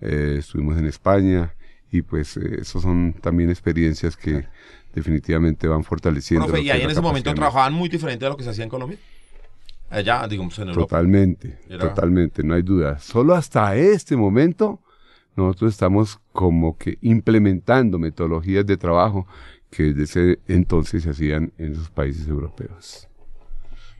eh, 0.00 0.36
estuvimos 0.38 0.78
en 0.78 0.86
España, 0.86 1.54
y 1.94 2.02
pues 2.02 2.36
eh, 2.36 2.58
esos 2.60 2.82
son 2.82 3.14
también 3.20 3.50
experiencias 3.50 4.16
que 4.16 4.44
definitivamente 4.92 5.68
van 5.68 5.84
fortaleciendo. 5.84 6.46
Profe, 6.48 6.62
y 6.62 6.70
ahí 6.70 6.82
en 6.82 6.90
ese 6.90 7.00
momento 7.00 7.32
trabajaban 7.32 7.72
muy 7.72 7.88
diferente 7.88 8.24
de 8.24 8.30
lo 8.32 8.36
que 8.36 8.42
se 8.42 8.50
hacía 8.50 8.64
en 8.64 8.70
Colombia. 8.70 8.98
Allá, 9.90 10.26
digamos, 10.26 10.58
en 10.58 10.70
Europa. 10.70 10.86
Totalmente, 10.96 11.56
Era- 11.68 11.88
totalmente, 11.90 12.42
no 12.42 12.54
hay 12.54 12.62
duda. 12.62 12.98
Solo 12.98 13.34
hasta 13.34 13.76
este 13.76 14.16
momento 14.16 14.80
nosotros 15.36 15.72
estamos 15.72 16.18
como 16.32 16.76
que 16.76 16.98
implementando 17.00 17.96
metodologías 18.00 18.66
de 18.66 18.76
trabajo 18.76 19.26
que 19.70 19.92
desde 19.94 20.02
ese 20.32 20.38
entonces 20.48 21.04
se 21.04 21.10
hacían 21.10 21.52
en 21.58 21.74
esos 21.74 21.90
países 21.90 22.26
europeos. 22.26 23.06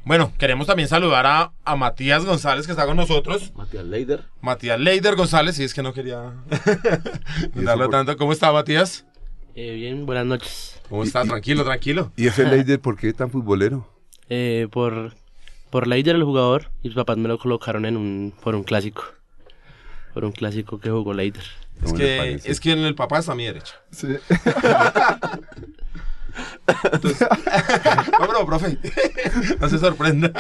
Bueno, 0.05 0.33
queremos 0.39 0.67
también 0.67 0.89
saludar 0.89 1.25
a, 1.27 1.53
a 1.65 1.77
Matías 1.77 2.25
González 2.27 2.67
que 2.67 2.73
está 2.73 2.85
con 2.87 2.97
nosotros. 2.97 3.53
Matías 3.57 3.85
Leider. 3.85 4.25
Matías 4.43 4.79
Leider 4.79 5.17
González, 5.17 5.57
si 5.57 5.65
es 5.65 5.73
que 5.73 5.83
no 5.83 5.93
quería 5.95 6.19
darlo 7.55 7.85
por- 7.87 7.91
tanto. 7.91 8.17
¿Cómo 8.17 8.33
está 8.33 8.53
Matías? 8.53 9.07
Eh, 9.55 9.75
bien, 9.75 10.05
buenas 10.05 10.27
noches. 10.27 10.81
¿Cómo 10.89 11.05
está? 11.05 11.23
Tranquilo, 11.25 11.65
tranquilo. 11.65 12.13
¿Y 12.17 12.27
ese 12.27 12.45
Leider 12.45 12.81
por 12.81 12.97
qué 12.99 13.13
tan 13.15 13.31
futbolero? 13.31 13.89
Eh, 14.29 14.69
por, 14.71 15.15
por 15.71 15.87
Leider, 15.87 16.17
el 16.17 16.25
jugador, 16.25 16.71
y 16.83 16.89
sus 16.89 16.97
papás 16.97 17.17
me 17.17 17.29
lo 17.29 17.39
colocaron 17.39 17.87
en 17.87 17.97
un, 17.97 18.35
por 18.43 18.55
un 18.55 18.65
clásico. 18.65 19.05
Por 20.13 20.25
un 20.25 20.33
clásico 20.33 20.81
que 20.81 20.91
jugó 20.91 21.15
Leider. 21.15 21.45
Es 21.83 21.85
¿Cómo 21.93 21.97
le 21.99 22.05
que, 22.05 22.51
es 22.51 22.61
que 22.61 22.73
en 22.73 22.81
el 22.81 22.95
papá 22.95 23.19
está 23.21 23.33
a 23.33 23.35
mi 23.37 23.45
derecha. 23.47 23.75
Sí. 23.91 24.09
Entonces, 26.93 27.29
no, 28.19 28.26
pero, 28.26 28.47
profe, 28.47 28.79
no 29.61 29.69
se 29.69 29.79
sorprenda. 29.79 30.31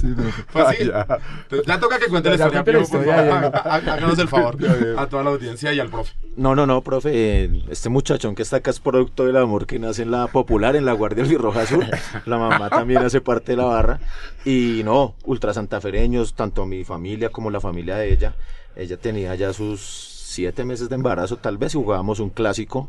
Sí, 0.00 0.14
pero... 0.16 0.30
Pues 0.52 0.76
sí. 0.76 0.90
Ah, 0.92 1.06
ya. 1.08 1.18
Entonces, 1.42 1.66
ya 1.66 1.80
toca 1.80 1.98
que 1.98 2.06
cuente 2.06 2.28
la 2.30 2.34
historia, 2.36 2.64
Pío, 2.64 2.84
por 2.84 3.04
favor. 3.04 3.52
Háganos 3.64 4.18
el 4.18 4.28
favor 4.28 4.56
a 4.96 5.06
toda 5.06 5.22
la 5.24 5.30
audiencia 5.30 5.72
y 5.72 5.80
al 5.80 5.88
profe. 5.88 6.12
No, 6.36 6.54
no, 6.54 6.66
no, 6.66 6.82
profe. 6.82 7.50
Este 7.70 7.88
muchachón 7.88 8.34
que 8.34 8.42
está 8.42 8.56
acá 8.56 8.70
es 8.70 8.80
producto 8.80 9.24
del 9.26 9.36
amor 9.36 9.66
que 9.66 9.78
nace 9.78 10.02
en 10.02 10.10
la 10.10 10.28
popular, 10.28 10.76
en 10.76 10.84
la 10.84 10.92
Guardia 10.92 11.24
Albirroja 11.24 11.66
Sur. 11.66 11.84
La 12.26 12.38
mamá 12.38 12.70
también 12.70 13.02
hace 13.02 13.20
parte 13.20 13.52
de 13.52 13.56
la 13.56 13.64
barra. 13.64 14.00
Y 14.44 14.82
no, 14.84 15.14
ultra 15.24 15.52
santafereños, 15.52 16.34
tanto 16.34 16.66
mi 16.66 16.84
familia 16.84 17.30
como 17.30 17.50
la 17.50 17.60
familia 17.60 17.96
de 17.96 18.12
ella. 18.12 18.34
Ella 18.76 18.96
tenía 18.96 19.34
ya 19.34 19.52
sus 19.52 19.80
siete 20.28 20.64
meses 20.64 20.88
de 20.88 20.94
embarazo, 20.94 21.36
tal 21.38 21.58
vez, 21.58 21.74
y 21.74 21.78
jugábamos 21.78 22.20
un 22.20 22.30
clásico. 22.30 22.88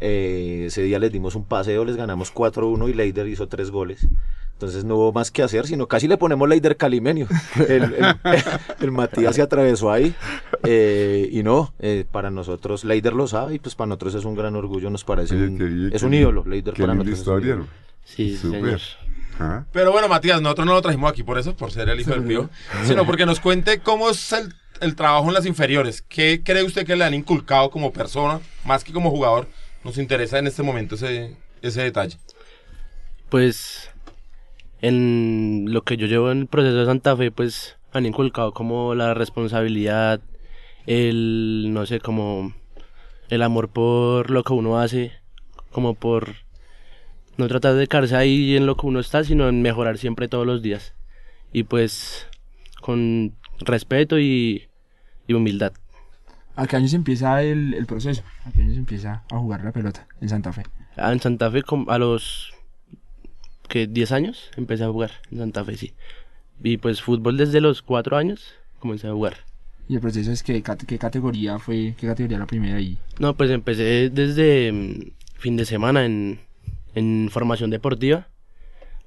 Eh, 0.00 0.64
ese 0.66 0.82
día 0.82 0.98
les 0.98 1.12
dimos 1.12 1.34
un 1.34 1.44
paseo, 1.44 1.84
les 1.84 1.96
ganamos 1.96 2.32
4-1 2.32 2.88
y 2.90 2.94
Leider 2.94 3.26
hizo 3.28 3.48
tres 3.48 3.70
goles. 3.70 4.06
Entonces 4.52 4.84
no 4.84 4.94
hubo 4.96 5.12
más 5.12 5.30
que 5.32 5.42
hacer, 5.42 5.66
sino 5.66 5.88
casi 5.88 6.06
le 6.06 6.16
ponemos 6.16 6.48
Leider 6.48 6.76
Calimenio. 6.76 7.26
El, 7.68 7.82
el- 7.94 8.16
el 8.80 8.90
Matías 8.92 9.34
se 9.34 9.42
atravesó 9.42 9.90
ahí. 9.90 10.14
eh, 10.62 11.28
y 11.32 11.42
no, 11.42 11.74
eh, 11.80 12.04
para 12.10 12.30
nosotros, 12.30 12.84
Leider 12.84 13.12
lo 13.14 13.26
sabe 13.26 13.54
y 13.54 13.58
pues 13.58 13.74
para 13.74 13.88
nosotros 13.88 14.14
es 14.14 14.24
un 14.24 14.34
gran 14.34 14.54
orgullo, 14.56 14.90
nos 14.90 15.04
parece. 15.04 15.34
Oye, 15.34 15.46
un- 15.48 15.58
qué 15.58 15.64
bien, 15.64 15.90
es 15.92 16.00
qué 16.00 16.06
un 16.06 16.14
ídolo, 16.14 16.44
Leider 16.46 16.72
Qué 16.74 16.82
para 16.82 16.94
nosotros. 16.94 17.20
es 17.20 17.26
un 17.26 17.34
historia. 17.34 17.66
Sí, 18.04 18.36
señor. 18.36 18.80
Ah, 19.40 19.64
Pero 19.72 19.90
bueno, 19.90 20.06
Matías, 20.08 20.40
nosotros 20.40 20.66
no 20.66 20.74
lo 20.74 20.82
trajimos 20.82 21.10
aquí 21.10 21.24
por 21.24 21.36
eso, 21.38 21.56
por 21.56 21.72
ser 21.72 21.88
el 21.88 22.00
hijo 22.00 22.12
del 22.12 22.22
Pío, 22.22 22.48
sino 22.84 23.04
porque 23.04 23.26
nos 23.26 23.40
cuente 23.40 23.80
cómo 23.80 24.08
es 24.08 24.32
el, 24.32 24.54
el 24.80 24.94
trabajo 24.94 25.26
en 25.26 25.34
las 25.34 25.46
inferiores. 25.46 26.02
¿Qué 26.02 26.42
cree 26.44 26.62
usted 26.62 26.86
que 26.86 26.94
le 26.94 27.04
han 27.04 27.14
inculcado 27.14 27.68
como 27.70 27.92
persona, 27.92 28.38
más 28.64 28.84
que 28.84 28.92
como 28.92 29.10
jugador? 29.10 29.48
Nos 29.84 29.98
interesa 29.98 30.38
en 30.38 30.46
este 30.46 30.62
momento 30.62 30.94
ese, 30.94 31.36
ese 31.62 31.82
detalle. 31.82 32.16
Pues 33.28 33.90
en 34.80 35.66
lo 35.68 35.82
que 35.82 35.96
yo 35.96 36.06
llevo 36.06 36.30
en 36.30 36.40
el 36.40 36.46
proceso 36.46 36.76
de 36.76 36.86
Santa 36.86 37.16
Fe, 37.16 37.30
pues 37.30 37.76
han 37.92 38.06
inculcado 38.06 38.52
como 38.52 38.94
la 38.94 39.14
responsabilidad, 39.14 40.20
el, 40.86 41.72
no 41.72 41.86
sé, 41.86 42.00
como 42.00 42.54
el 43.28 43.42
amor 43.42 43.68
por 43.68 44.30
lo 44.30 44.42
que 44.42 44.52
uno 44.52 44.78
hace, 44.78 45.12
como 45.70 45.94
por 45.94 46.34
no 47.36 47.48
tratar 47.48 47.74
de 47.74 47.86
quedarse 47.86 48.16
ahí 48.16 48.56
en 48.56 48.66
lo 48.66 48.76
que 48.76 48.86
uno 48.86 49.00
está, 49.00 49.24
sino 49.24 49.48
en 49.48 49.62
mejorar 49.62 49.98
siempre 49.98 50.28
todos 50.28 50.46
los 50.46 50.62
días. 50.62 50.94
Y 51.52 51.64
pues 51.64 52.26
con 52.80 53.34
respeto 53.60 54.18
y, 54.18 54.68
y 55.26 55.34
humildad. 55.34 55.72
¿A 56.56 56.66
qué 56.66 56.76
años 56.76 56.94
empieza 56.94 57.42
el, 57.42 57.74
el 57.74 57.86
proceso? 57.86 58.22
¿A 58.44 58.52
qué 58.52 58.62
años 58.62 58.76
empieza 58.76 59.22
a 59.30 59.38
jugar 59.38 59.64
la 59.64 59.72
pelota 59.72 60.06
en 60.20 60.28
Santa 60.28 60.52
Fe? 60.52 60.62
Ah, 60.96 61.12
en 61.12 61.20
Santa 61.20 61.50
Fe 61.50 61.62
a 61.88 61.98
los 61.98 62.52
que 63.68 63.86
10 63.86 64.12
años 64.12 64.50
empecé 64.56 64.84
a 64.84 64.88
jugar 64.88 65.10
en 65.32 65.38
Santa 65.38 65.64
Fe, 65.64 65.76
sí. 65.76 65.92
Y 66.62 66.76
pues 66.76 67.02
fútbol 67.02 67.36
desde 67.36 67.60
los 67.60 67.82
4 67.82 68.16
años 68.16 68.54
comencé 68.78 69.08
a 69.08 69.12
jugar. 69.12 69.38
¿Y 69.88 69.96
el 69.96 70.00
proceso 70.00 70.30
es 70.30 70.42
que, 70.42 70.62
qué 70.62 70.98
categoría 70.98 71.58
fue, 71.58 71.94
qué 71.98 72.06
categoría 72.06 72.38
la 72.38 72.46
primera 72.46 72.76
ahí? 72.76 72.98
No, 73.18 73.34
pues 73.34 73.50
empecé 73.50 74.10
desde 74.10 74.72
mm, 74.72 75.10
fin 75.36 75.56
de 75.56 75.64
semana 75.64 76.06
en, 76.06 76.40
en 76.94 77.28
formación 77.30 77.70
deportiva. 77.70 78.28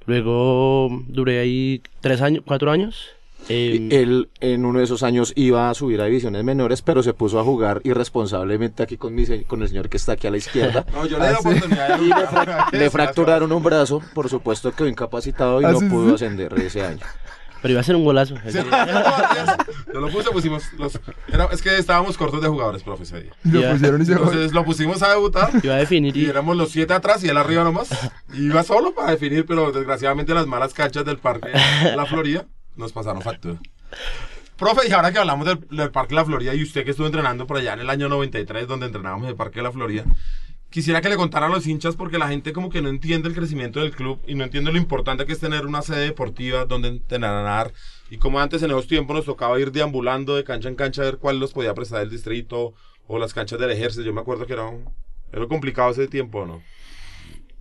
Luego 0.05 1.03
duré 1.07 1.39
ahí 1.39 1.81
3 2.01 2.21
años, 2.21 2.43
4 2.45 2.71
años. 2.71 3.07
Eh, 3.49 3.87
Él 3.91 4.29
en 4.41 4.65
uno 4.65 4.79
de 4.79 4.85
esos 4.85 5.03
años 5.03 5.31
iba 5.37 5.69
a 5.69 5.73
subir 5.73 6.01
a 6.01 6.05
divisiones 6.05 6.43
menores, 6.43 6.81
pero 6.81 7.01
se 7.01 7.13
puso 7.13 7.39
a 7.39 7.43
jugar 7.43 7.79
irresponsablemente 7.85 8.83
aquí 8.83 8.97
con, 8.97 9.15
mi, 9.15 9.25
se- 9.25 9.43
con 9.45 9.61
el 9.61 9.69
señor 9.69 9.87
que 9.89 9.97
está 9.97 10.13
aquí 10.13 10.27
a 10.27 10.31
la 10.31 10.37
izquierda. 10.37 10.85
No, 10.93 11.05
yo 11.05 11.17
le 11.17 11.27
di 11.27 11.33
la 11.33 11.39
oportunidad 11.39 11.97
de 11.97 12.03
Y 12.03 12.07
le, 12.09 12.15
frac- 12.27 12.71
le 12.77 12.89
fracturaron 12.89 13.51
un 13.51 13.63
brazo, 13.63 14.01
por 14.13 14.27
supuesto 14.29 14.71
quedó 14.73 14.87
incapacitado 14.87 15.61
y 15.61 15.65
¿Ah, 15.65 15.71
no 15.71 15.79
pudo 15.89 16.09
sí? 16.09 16.15
ascender 16.25 16.53
ese 16.59 16.83
año. 16.85 16.99
pero 17.61 17.71
iba 17.71 17.81
a 17.81 17.83
ser 17.83 17.95
un 17.95 18.03
golazo. 18.03 18.35
Sí, 18.49 18.57
Yo 19.93 19.99
lo 20.01 20.09
puse, 20.09 20.29
pusimos 20.31 20.63
los... 20.77 20.99
era- 21.31 21.45
es 21.51 21.61
que 21.61 21.77
estábamos 21.77 22.17
cortos 22.17 22.41
de 22.41 22.47
jugadores, 22.49 22.83
profe, 22.83 23.03
ese 23.03 23.21
día. 23.21 23.31
Lo 23.43 23.71
pusieron 23.71 24.01
y 24.01 24.05
se 24.05 24.13
fue. 24.17 24.25
Entonces 24.27 24.53
lo 24.53 24.65
pusimos 24.65 25.01
a 25.03 25.09
debutar. 25.11 25.51
Iba 25.63 25.75
a 25.75 25.77
definir 25.77 26.15
Y 26.17 26.25
y, 26.25 26.29
éramos 26.29 26.55
los 26.57 26.69
siete 26.71 26.93
atrás 26.93 27.23
y 27.23 27.29
él 27.29 27.37
arriba 27.37 27.63
nomás. 27.63 27.89
Y 28.33 28.47
iba 28.47 28.61
solo 28.63 28.93
para 28.93 29.11
definir, 29.11 29.45
pero 29.45 29.71
desgraciadamente 29.71 30.33
las 30.33 30.47
malas 30.47 30.73
canchas 30.73 31.05
del 31.05 31.17
Parque 31.17 31.49
La 31.95 32.05
Florida 32.05 32.45
nos 32.77 32.93
pasaron 32.93 33.21
factura. 33.21 33.59
Profe, 34.57 34.87
y 34.87 34.91
ahora 34.91 35.11
que 35.11 35.19
hablamos 35.19 35.45
del, 35.45 35.59
del 35.69 35.91
Parque 35.91 36.15
La 36.15 36.25
Florida 36.25 36.53
y 36.55 36.63
usted 36.63 36.83
que 36.83 36.91
estuvo 36.91 37.05
entrenando 37.05 37.45
por 37.45 37.57
allá 37.57 37.73
en 37.73 37.81
el 37.81 37.89
año 37.89 38.09
93, 38.09 38.67
donde 38.67 38.87
entrenábamos 38.87 39.25
en 39.25 39.29
el 39.31 39.35
Parque 39.35 39.61
La 39.61 39.71
Florida, 39.71 40.03
quisiera 40.71 40.99
que 40.99 41.09
le 41.09 41.15
contara 41.15 41.45
a 41.45 41.49
los 41.49 41.67
hinchas 41.67 41.95
porque 41.95 42.17
la 42.17 42.27
gente 42.27 42.53
como 42.53 42.69
que 42.69 42.81
no 42.81 42.89
entiende 42.89 43.29
el 43.29 43.35
crecimiento 43.35 43.79
del 43.79 43.95
club 43.95 44.19
y 44.27 44.33
no 44.35 44.43
entiende 44.43 44.71
lo 44.71 44.77
importante 44.79 45.25
que 45.25 45.33
es 45.33 45.39
tener 45.39 45.65
una 45.65 45.81
sede 45.83 46.01
deportiva 46.05 46.65
donde 46.65 46.87
entrenar 46.89 47.71
y 48.09 48.17
como 48.17 48.39
antes 48.39 48.63
en 48.63 48.71
esos 48.71 48.87
tiempos 48.87 49.15
nos 49.15 49.25
tocaba 49.25 49.59
ir 49.59 49.71
deambulando 49.71 50.35
de 50.35 50.43
cancha 50.43 50.69
en 50.69 50.75
cancha 50.75 51.03
a 51.03 51.05
ver 51.05 51.17
cuál 51.17 51.39
los 51.39 51.53
podía 51.53 51.73
prestar 51.75 52.01
el 52.01 52.09
distrito 52.09 52.73
o 53.07 53.19
las 53.19 53.33
canchas 53.33 53.59
del 53.59 53.71
ejército. 53.71 54.03
Yo 54.03 54.13
me 54.13 54.21
acuerdo 54.21 54.45
que 54.47 54.53
era, 54.53 54.65
un- 54.65 54.89
era 55.31 55.45
complicado 55.47 55.91
ese 55.91 56.07
tiempo, 56.07 56.45
¿no? 56.45 56.61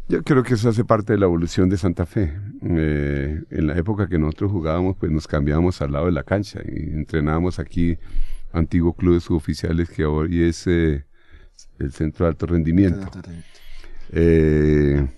Yo 0.09 0.23
creo 0.23 0.43
que 0.45 0.55
eso 0.55 0.69
hace 0.69 0.85
parte 0.85 1.13
de 1.15 1.19
la 1.19 1.27
evolución 1.27 1.69
de 1.69 1.77
Santa 1.77 2.07
Fe. 2.07 2.33
Eh, 2.63 3.43
en 3.51 3.67
la 3.67 3.77
época 3.77 4.09
que 4.09 4.19
nosotros 4.19 4.53
jugábamos, 4.53 4.97
pues 4.99 5.11
nos 5.11 5.27
cambiábamos 5.27 5.83
al 5.83 5.93
lado 5.93 6.07
de 6.07 6.13
la 6.13 6.23
cancha 6.23 6.61
y 6.65 6.93
entrenábamos 6.93 7.59
aquí, 7.59 7.99
antiguo 8.53 8.93
club 8.95 9.15
de 9.15 9.21
suboficiales 9.21 9.91
que 9.91 10.05
hoy 10.05 10.45
es 10.45 10.65
eh, 10.69 11.05
el 11.81 11.91
centro 11.93 12.25
de 12.25 12.31
alto 12.31 12.47
rendimiento. 12.47 13.01
Eh, 14.13 15.09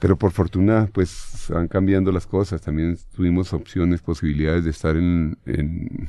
pero 0.00 0.16
por 0.16 0.32
fortuna, 0.32 0.88
pues 0.92 1.46
van 1.50 1.68
cambiando 1.68 2.10
las 2.12 2.26
cosas. 2.26 2.62
También 2.62 2.96
tuvimos 3.14 3.52
opciones, 3.52 4.00
posibilidades 4.00 4.64
de 4.64 4.70
estar 4.70 4.96
en, 4.96 5.36
en 5.44 6.08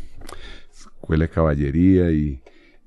escuela 0.72 1.26
de 1.26 1.30
caballería 1.30 2.12
y, 2.12 2.42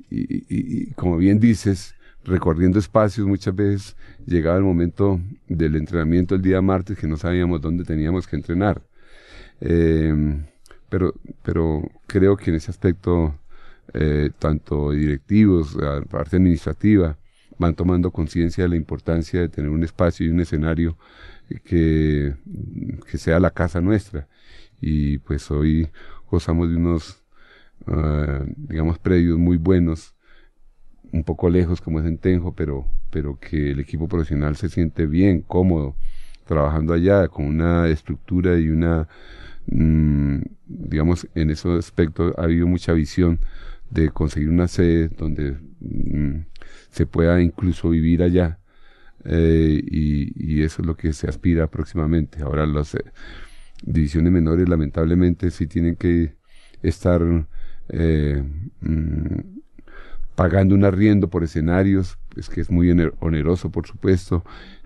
y- 0.08 0.37
y- 0.37 0.44
y, 0.49 0.90
como 0.92 1.18
bien 1.18 1.38
dices, 1.38 1.94
recorriendo 2.25 2.79
espacios 2.79 3.27
muchas 3.27 3.55
veces 3.55 3.97
llegaba 4.27 4.57
el 4.57 4.62
momento 4.62 5.21
del 5.49 5.77
entrenamiento 5.77 6.35
el 6.35 6.43
día 6.43 6.61
martes 6.61 6.99
que 6.99 7.07
no 7.07 7.17
sabíamos 7.17 7.61
dónde 7.61 7.85
teníamos 7.85 8.27
que 8.27 8.37
entrenar. 8.37 8.83
Eh, 9.61 10.43
pero, 10.89 11.15
pero 11.43 11.83
creo 12.07 12.37
que 12.37 12.50
en 12.50 12.57
ese 12.57 12.71
aspecto, 12.71 13.35
eh, 13.95 14.31
tanto 14.39 14.91
directivos, 14.91 15.75
la 15.75 16.03
parte 16.03 16.37
administrativa, 16.37 17.17
van 17.59 17.75
tomando 17.75 18.11
conciencia 18.11 18.65
de 18.65 18.71
la 18.71 18.77
importancia 18.77 19.41
de 19.41 19.49
tener 19.49 19.71
un 19.71 19.85
espacio 19.85 20.27
y 20.27 20.31
un 20.31 20.41
escenario 20.41 20.97
que, 21.65 22.35
que 23.11 23.19
sea 23.19 23.39
la 23.39 23.50
casa 23.50 23.81
nuestra. 23.81 24.29
Y 24.81 25.19
pues 25.19 25.50
hoy 25.50 25.89
gozamos 26.31 26.71
de 26.71 26.77
unos, 26.77 27.23
ah, 27.87 28.43
digamos, 28.57 28.99
predios 28.99 29.39
muy 29.39 29.59
buenos, 29.59 30.15
un 31.12 31.25
poco 31.25 31.49
lejos 31.50 31.81
como 31.81 32.00
es 32.00 32.07
en 32.07 32.19
Tenjo, 32.19 32.55
pero, 32.55 32.87
pero 33.11 33.38
que 33.38 33.73
el 33.73 33.81
equipo 33.81 34.09
profesional 34.09 34.57
se 34.57 34.69
siente 34.69 35.07
bien, 35.07 35.43
cómodo, 35.43 35.97
trabajando 36.47 36.93
allá 36.95 37.29
con 37.29 37.47
una 37.47 37.88
estructura 37.88 38.59
y 38.59 38.69
una, 38.69 39.09
mm, 39.67 40.40
digamos, 40.67 41.29
en 41.35 41.50
ese 41.50 41.71
aspecto 41.73 42.35
ha 42.38 42.45
habido 42.45 42.67
mucha 42.67 42.93
visión 42.93 43.40
de 43.90 44.11
conseguir 44.11 44.49
una 44.50 44.69
sede 44.69 45.09
donde 45.09 45.59
mm, 45.81 46.47
se 46.90 47.07
pueda 47.07 47.40
incluso 47.43 47.90
vivir 47.90 48.23
allá. 48.23 48.59
eh, 49.25 49.81
y, 49.87 50.61
y 50.61 50.62
eso 50.64 50.83
es 50.83 50.87
lo 50.87 50.97
que 50.97 51.12
se 51.12 51.29
aspira 51.29 51.69
próximamente. 51.71 52.43
Ahora 52.43 52.67
las 52.67 52.95
eh, 52.95 53.05
divisiones 53.83 54.33
menores 54.33 54.69
lamentablemente 54.69 55.50
sí 55.50 55.67
tienen 55.67 55.97
que 55.97 56.37
estar 56.83 57.23
eh, 57.88 58.43
mm, 58.81 59.40
pagando 60.40 60.75
un 60.75 60.85
arriendo 60.87 61.28
por 61.28 61.44
escenarios, 61.44 62.16
pues 62.30 62.49
que 62.49 62.62
es 62.62 62.70
muy 62.70 62.88
oner- 62.90 63.12
oneroso 63.20 63.70
por 63.70 63.87
supuesto, 63.87 64.42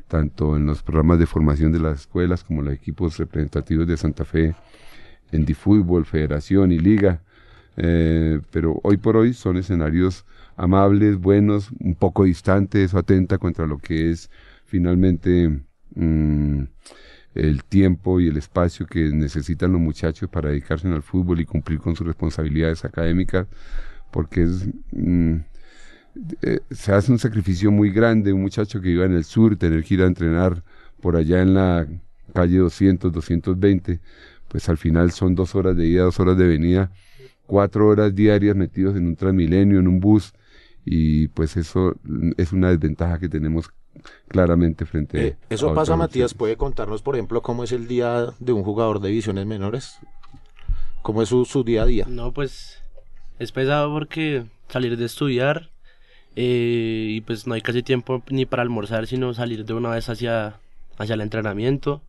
tanto 0.08 0.56
en 0.56 0.66
los 0.66 0.82
programas 0.82 1.20
de 1.20 1.26
formación 1.26 1.70
de 1.70 1.78
las 1.78 2.00
escuelas 2.00 2.42
como 2.42 2.60
los 2.60 2.74
equipos 2.74 3.18
representativos 3.18 3.86
de 3.86 3.96
Santa 3.96 4.24
Fe 4.24 4.56
en 5.30 5.44
Difútbol, 5.44 6.06
Federación 6.06 6.72
y 6.72 6.80
Liga. 6.80 7.22
Eh, 7.76 8.40
pero 8.50 8.80
hoy 8.82 8.96
por 8.96 9.16
hoy 9.16 9.32
son 9.32 9.56
escenarios 9.56 10.26
amables, 10.56 11.18
buenos, 11.18 11.70
un 11.78 11.94
poco 11.94 12.24
distantes, 12.24 12.86
eso 12.86 12.98
atenta 12.98 13.38
contra 13.38 13.64
lo 13.64 13.78
que 13.78 14.10
es 14.10 14.32
finalmente 14.64 15.60
mm, 15.94 16.62
el 17.36 17.62
tiempo 17.62 18.18
y 18.18 18.26
el 18.26 18.38
espacio 18.38 18.86
que 18.86 19.10
necesitan 19.10 19.70
los 19.70 19.80
muchachos 19.80 20.28
para 20.28 20.48
dedicarse 20.48 20.88
al 20.88 21.02
fútbol 21.04 21.38
y 21.38 21.44
cumplir 21.44 21.78
con 21.78 21.94
sus 21.94 22.08
responsabilidades 22.08 22.84
académicas, 22.84 23.46
porque 24.14 24.44
es, 24.44 24.68
mm, 24.92 25.38
eh, 26.42 26.60
se 26.70 26.92
hace 26.92 27.10
un 27.10 27.18
sacrificio 27.18 27.72
muy 27.72 27.90
grande, 27.90 28.32
un 28.32 28.42
muchacho 28.42 28.80
que 28.80 28.90
iba 28.90 29.04
en 29.04 29.12
el 29.12 29.24
sur, 29.24 29.56
tener 29.56 29.82
que 29.82 29.94
ir 29.94 30.02
a 30.02 30.06
entrenar 30.06 30.62
por 31.00 31.16
allá 31.16 31.42
en 31.42 31.54
la 31.54 31.84
calle 32.32 32.58
200, 32.58 33.10
220, 33.10 33.98
pues 34.46 34.68
al 34.68 34.78
final 34.78 35.10
son 35.10 35.34
dos 35.34 35.56
horas 35.56 35.76
de 35.76 35.88
ida, 35.88 36.04
dos 36.04 36.20
horas 36.20 36.38
de 36.38 36.46
venida, 36.46 36.92
cuatro 37.46 37.88
horas 37.88 38.14
diarias 38.14 38.54
metidos 38.54 38.94
en 38.94 39.08
un 39.08 39.16
transmilenio, 39.16 39.80
en 39.80 39.88
un 39.88 39.98
bus, 39.98 40.32
y 40.84 41.26
pues 41.28 41.56
eso 41.56 41.96
es 42.36 42.52
una 42.52 42.70
desventaja 42.70 43.18
que 43.18 43.28
tenemos 43.28 43.68
claramente 44.28 44.86
frente 44.86 45.26
eh, 45.26 45.36
Eso 45.50 45.74
pasa, 45.74 45.96
Matías, 45.96 46.34
¿puede 46.34 46.56
contarnos, 46.56 47.02
por 47.02 47.16
ejemplo, 47.16 47.42
cómo 47.42 47.64
es 47.64 47.72
el 47.72 47.88
día 47.88 48.26
de 48.38 48.52
un 48.52 48.62
jugador 48.62 49.00
de 49.00 49.08
divisiones 49.08 49.44
menores? 49.44 49.98
¿Cómo 51.02 51.20
es 51.20 51.30
su, 51.30 51.44
su 51.44 51.64
día 51.64 51.82
a 51.82 51.86
día? 51.86 52.06
No, 52.08 52.32
pues 52.32 52.83
es 53.38 53.52
pesado 53.52 53.92
porque 53.92 54.44
salir 54.68 54.96
de 54.96 55.04
estudiar 55.04 55.70
eh, 56.36 57.06
y 57.10 57.20
pues 57.20 57.46
no 57.46 57.54
hay 57.54 57.60
casi 57.60 57.82
tiempo 57.82 58.22
ni 58.28 58.46
para 58.46 58.62
almorzar, 58.62 59.06
sino 59.06 59.34
salir 59.34 59.64
de 59.64 59.74
una 59.74 59.90
vez 59.90 60.08
hacia, 60.08 60.58
hacia 60.98 61.14
el 61.14 61.20
entrenamiento. 61.20 62.02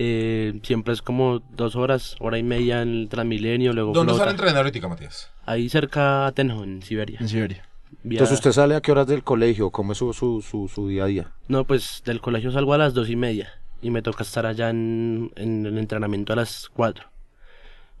Eh, 0.00 0.60
siempre 0.62 0.94
es 0.94 1.02
como 1.02 1.40
dos 1.56 1.74
horas, 1.74 2.14
hora 2.20 2.38
y 2.38 2.44
media 2.44 2.82
en 2.82 2.88
el 2.90 3.08
Transmilenio. 3.08 3.72
Luego 3.72 3.92
¿Dónde 3.92 4.14
sale 4.14 4.28
a 4.28 4.30
entrenar 4.30 4.64
ahorita, 4.64 4.86
Matías? 4.86 5.30
Ahí 5.44 5.68
cerca 5.68 6.26
a 6.26 6.32
Tenjo, 6.32 6.62
en 6.62 6.82
Siberia. 6.82 7.18
En 7.20 7.28
Siberia. 7.28 7.64
Entonces, 8.04 8.34
¿usted 8.34 8.52
sale 8.52 8.76
a 8.76 8.80
qué 8.80 8.92
horas 8.92 9.08
del 9.08 9.24
colegio? 9.24 9.70
¿Cómo 9.70 9.92
es 9.92 9.98
su, 9.98 10.12
su, 10.12 10.40
su, 10.42 10.88
día 10.88 11.04
a 11.04 11.06
día? 11.06 11.32
No, 11.48 11.64
pues 11.64 12.02
del 12.04 12.20
colegio 12.20 12.52
salgo 12.52 12.74
a 12.74 12.78
las 12.78 12.94
dos 12.94 13.10
y 13.10 13.16
media 13.16 13.52
y 13.82 13.90
me 13.90 14.02
toca 14.02 14.22
estar 14.22 14.46
allá 14.46 14.70
en, 14.70 15.32
en 15.34 15.66
el 15.66 15.78
entrenamiento 15.78 16.32
a 16.32 16.36
las 16.36 16.68
cuatro. 16.68 17.08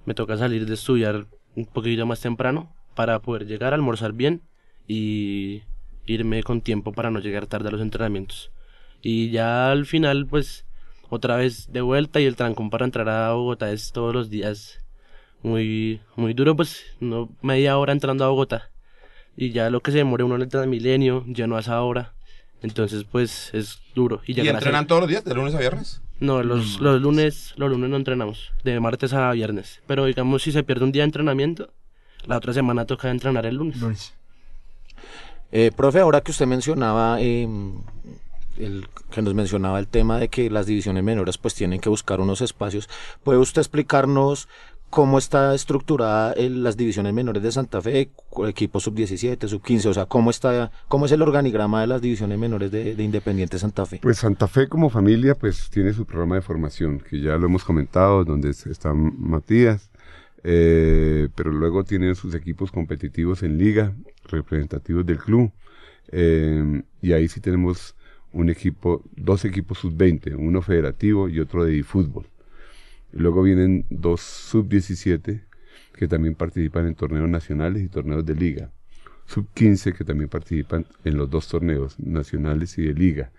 Me 0.04 0.14
toca 0.14 0.36
salir 0.36 0.66
de 0.66 0.74
estudiar 0.74 1.26
un 1.58 1.66
poquito 1.66 2.06
más 2.06 2.20
temprano 2.20 2.72
para 2.94 3.18
poder 3.20 3.46
llegar 3.46 3.72
a 3.72 3.76
almorzar 3.76 4.12
bien 4.12 4.42
y 4.86 5.62
irme 6.06 6.42
con 6.42 6.60
tiempo 6.60 6.92
para 6.92 7.10
no 7.10 7.18
llegar 7.18 7.46
tarde 7.46 7.68
a 7.68 7.72
los 7.72 7.80
entrenamientos. 7.80 8.52
Y 9.02 9.30
ya 9.30 9.70
al 9.70 9.84
final, 9.84 10.26
pues, 10.26 10.64
otra 11.10 11.36
vez 11.36 11.72
de 11.72 11.80
vuelta 11.80 12.20
y 12.20 12.26
el 12.26 12.36
trancón 12.36 12.70
para 12.70 12.84
entrar 12.84 13.08
a 13.08 13.32
Bogotá 13.32 13.72
es 13.72 13.92
todos 13.92 14.14
los 14.14 14.30
días 14.30 14.84
muy, 15.42 16.00
muy 16.16 16.32
duro, 16.32 16.54
pues, 16.54 16.84
no 17.00 17.28
media 17.42 17.76
hora 17.76 17.92
entrando 17.92 18.24
a 18.24 18.28
Bogotá. 18.28 18.70
Y 19.36 19.50
ya 19.50 19.68
lo 19.70 19.80
que 19.80 19.90
se 19.90 19.98
demore 19.98 20.24
uno 20.24 20.36
en 20.36 20.42
el 20.42 20.48
Transmilenio, 20.48 21.24
ya 21.26 21.46
no 21.46 21.56
a 21.56 21.60
esa 21.60 21.80
hora. 21.82 22.14
Entonces, 22.62 23.04
pues, 23.04 23.50
es 23.52 23.80
duro. 23.94 24.20
¿Y, 24.26 24.38
entrenan 24.40 24.86
todos 24.86 25.02
los 25.02 25.10
días, 25.10 25.24
de 25.24 25.34
lunes 25.34 25.54
a 25.54 25.58
viernes? 25.58 26.02
No, 26.20 26.42
los, 26.42 26.80
los 26.80 27.00
lunes, 27.00 27.54
los 27.56 27.70
lunes 27.70 27.90
no 27.90 27.96
entrenamos, 27.96 28.52
de 28.64 28.80
martes 28.80 29.12
a 29.12 29.30
viernes. 29.32 29.80
Pero 29.86 30.04
digamos, 30.04 30.42
si 30.42 30.52
se 30.52 30.64
pierde 30.64 30.84
un 30.84 30.92
día 30.92 31.02
de 31.02 31.06
entrenamiento, 31.06 31.70
la 32.26 32.36
otra 32.36 32.52
semana 32.52 32.84
toca 32.86 33.10
entrenar 33.10 33.46
el 33.46 33.56
lunes. 33.56 33.80
lunes. 33.80 34.14
Eh, 35.52 35.70
profe, 35.74 36.00
ahora 36.00 36.20
que 36.20 36.32
usted 36.32 36.46
mencionaba, 36.46 37.20
em, 37.20 37.82
el, 38.58 38.88
que 39.10 39.22
nos 39.22 39.34
mencionaba 39.34 39.78
el 39.78 39.86
tema 39.86 40.18
de 40.18 40.28
que 40.28 40.50
las 40.50 40.66
divisiones 40.66 41.04
menores 41.04 41.38
pues 41.38 41.54
tienen 41.54 41.80
que 41.80 41.88
buscar 41.88 42.20
unos 42.20 42.40
espacios, 42.40 42.88
¿puede 43.22 43.38
usted 43.38 43.62
explicarnos 43.62 44.48
cómo 44.90 45.18
está 45.18 45.54
estructurada 45.54 46.34
las 46.36 46.76
divisiones 46.76 47.12
menores 47.12 47.42
de 47.42 47.52
Santa 47.52 47.80
Fe, 47.80 48.10
equipo 48.46 48.80
sub-17, 48.80 49.46
sub-15, 49.46 49.86
o 49.86 49.94
sea, 49.94 50.06
cómo, 50.06 50.30
está, 50.30 50.70
cómo 50.88 51.06
es 51.06 51.12
el 51.12 51.22
organigrama 51.22 51.82
de 51.82 51.86
las 51.86 52.00
divisiones 52.00 52.38
menores 52.38 52.70
de, 52.70 52.94
de, 52.94 53.02
Independiente 53.02 53.58
Santa 53.58 53.84
Fe? 53.86 54.00
Pues 54.02 54.18
Santa 54.18 54.48
Fe 54.48 54.68
como 54.68 54.90
familia 54.90 55.34
pues 55.34 55.68
tiene 55.70 55.92
su 55.92 56.06
programa 56.06 56.36
de 56.36 56.42
formación, 56.42 57.00
que 57.00 57.20
ya 57.20 57.36
lo 57.36 57.46
hemos 57.46 57.64
comentado, 57.64 58.24
donde 58.24 58.50
está 58.50 58.94
Matías, 58.94 59.90
eh, 60.44 61.28
pero 61.34 61.50
luego 61.50 61.84
tienen 61.84 62.14
sus 62.14 62.34
equipos 62.34 62.70
competitivos 62.70 63.42
en 63.42 63.58
liga, 63.58 63.94
representativos 64.24 65.04
del 65.04 65.18
club, 65.18 65.52
eh, 66.10 66.82
y 67.02 67.12
ahí 67.12 67.28
sí 67.28 67.40
tenemos 67.40 67.94
un 68.32 68.50
equipo, 68.50 69.02
dos 69.16 69.44
equipos 69.44 69.78
sub-20, 69.78 70.36
uno 70.38 70.62
federativo 70.62 71.28
y 71.28 71.40
otro 71.40 71.64
de 71.64 71.82
fútbol. 71.82 72.26
Luego 73.12 73.42
vienen 73.42 73.86
dos 73.90 74.20
sub-17 74.20 75.44
que 75.94 76.08
también 76.08 76.34
participan 76.34 76.86
en 76.86 76.94
torneos 76.94 77.28
nacionales 77.28 77.82
y 77.82 77.88
torneos 77.88 78.24
de 78.24 78.34
liga. 78.34 78.70
Sub-15 79.26 79.94
que 79.94 80.04
también 80.04 80.28
participan 80.28 80.86
en 81.04 81.16
los 81.16 81.28
dos 81.28 81.48
torneos 81.48 81.98
nacionales 81.98 82.78
y 82.78 82.82
de 82.82 82.94
liga. 82.94 83.30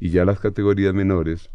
Y 0.00 0.10
ya 0.10 0.24
las 0.24 0.40
categorías 0.40 0.94
menores, 0.94 1.50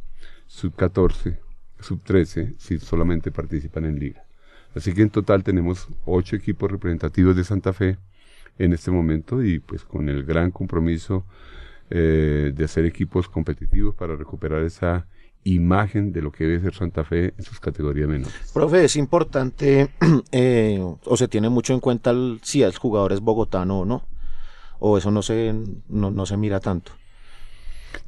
sub-14, 0.47 1.37
sub-13, 1.79 2.55
sí 2.57 2.79
solamente 2.79 3.31
participan 3.31 3.85
en 3.85 3.99
liga. 3.99 4.23
Así 4.75 4.93
que 4.93 5.01
en 5.01 5.09
total 5.09 5.43
tenemos 5.43 5.87
ocho 6.05 6.35
equipos 6.35 6.71
representativos 6.71 7.35
de 7.35 7.43
Santa 7.43 7.73
Fe 7.73 7.97
en 8.57 8.73
este 8.73 8.91
momento 8.91 9.43
y 9.43 9.59
pues 9.59 9.83
con 9.83 10.09
el 10.09 10.23
gran 10.23 10.51
compromiso 10.51 11.25
eh, 11.89 12.53
de 12.55 12.63
hacer 12.63 12.85
equipos 12.85 13.27
competitivos 13.29 13.95
para 13.95 14.15
recuperar 14.15 14.63
esa 14.63 15.07
imagen 15.43 16.11
de 16.13 16.21
lo 16.21 16.31
que 16.31 16.45
debe 16.45 16.61
ser 16.61 16.73
Santa 16.73 17.03
Fe 17.03 17.33
en 17.37 17.43
sus 17.43 17.59
categorías 17.59 18.07
menores. 18.07 18.51
Profe, 18.53 18.85
es 18.85 18.95
importante 18.95 19.89
eh, 20.31 20.79
o 21.05 21.17
se 21.17 21.27
tiene 21.27 21.49
mucho 21.49 21.73
en 21.73 21.79
cuenta 21.79 22.13
si 22.41 22.63
el 22.63 22.75
jugador 22.75 23.13
es 23.13 23.19
bogotano 23.19 23.81
o 23.81 23.85
no, 23.85 24.05
o 24.79 24.97
eso 24.97 25.11
no 25.11 25.21
se, 25.21 25.53
no, 25.89 26.11
no 26.11 26.25
se 26.25 26.37
mira 26.37 26.59
tanto. 26.59 26.91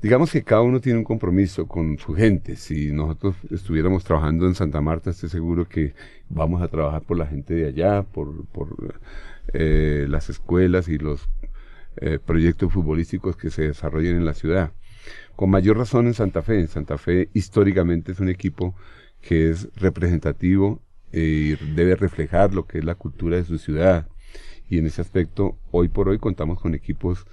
Digamos 0.01 0.31
que 0.31 0.43
cada 0.43 0.61
uno 0.61 0.79
tiene 0.79 0.99
un 0.99 1.05
compromiso 1.05 1.67
con 1.67 1.97
su 1.97 2.13
gente. 2.13 2.55
Si 2.55 2.91
nosotros 2.91 3.35
estuviéramos 3.51 4.03
trabajando 4.03 4.47
en 4.47 4.55
Santa 4.55 4.81
Marta, 4.81 5.09
estoy 5.09 5.29
seguro 5.29 5.67
que 5.67 5.93
vamos 6.29 6.61
a 6.61 6.67
trabajar 6.67 7.01
por 7.03 7.17
la 7.17 7.27
gente 7.27 7.53
de 7.53 7.67
allá, 7.67 8.03
por, 8.03 8.45
por 8.47 8.99
eh, 9.53 10.05
las 10.09 10.29
escuelas 10.29 10.87
y 10.87 10.97
los 10.97 11.29
eh, 11.97 12.19
proyectos 12.23 12.73
futbolísticos 12.73 13.37
que 13.37 13.49
se 13.49 13.67
desarrollen 13.67 14.17
en 14.17 14.25
la 14.25 14.33
ciudad. 14.33 14.71
Con 15.35 15.49
mayor 15.49 15.77
razón 15.77 16.07
en 16.07 16.13
Santa 16.13 16.41
Fe. 16.41 16.59
En 16.59 16.67
Santa 16.67 16.97
Fe 16.97 17.29
históricamente 17.33 18.13
es 18.13 18.19
un 18.19 18.29
equipo 18.29 18.75
que 19.21 19.49
es 19.49 19.67
representativo 19.75 20.81
eh, 21.11 21.57
y 21.59 21.73
debe 21.73 21.95
reflejar 21.95 22.53
lo 22.53 22.65
que 22.65 22.79
es 22.79 22.85
la 22.85 22.95
cultura 22.95 23.37
de 23.37 23.43
su 23.43 23.57
ciudad. 23.57 24.07
Y 24.69 24.77
en 24.77 24.85
ese 24.87 25.01
aspecto, 25.01 25.57
hoy 25.71 25.89
por 25.89 26.09
hoy 26.09 26.19
contamos 26.19 26.59
con 26.59 26.73
equipos 26.73 27.25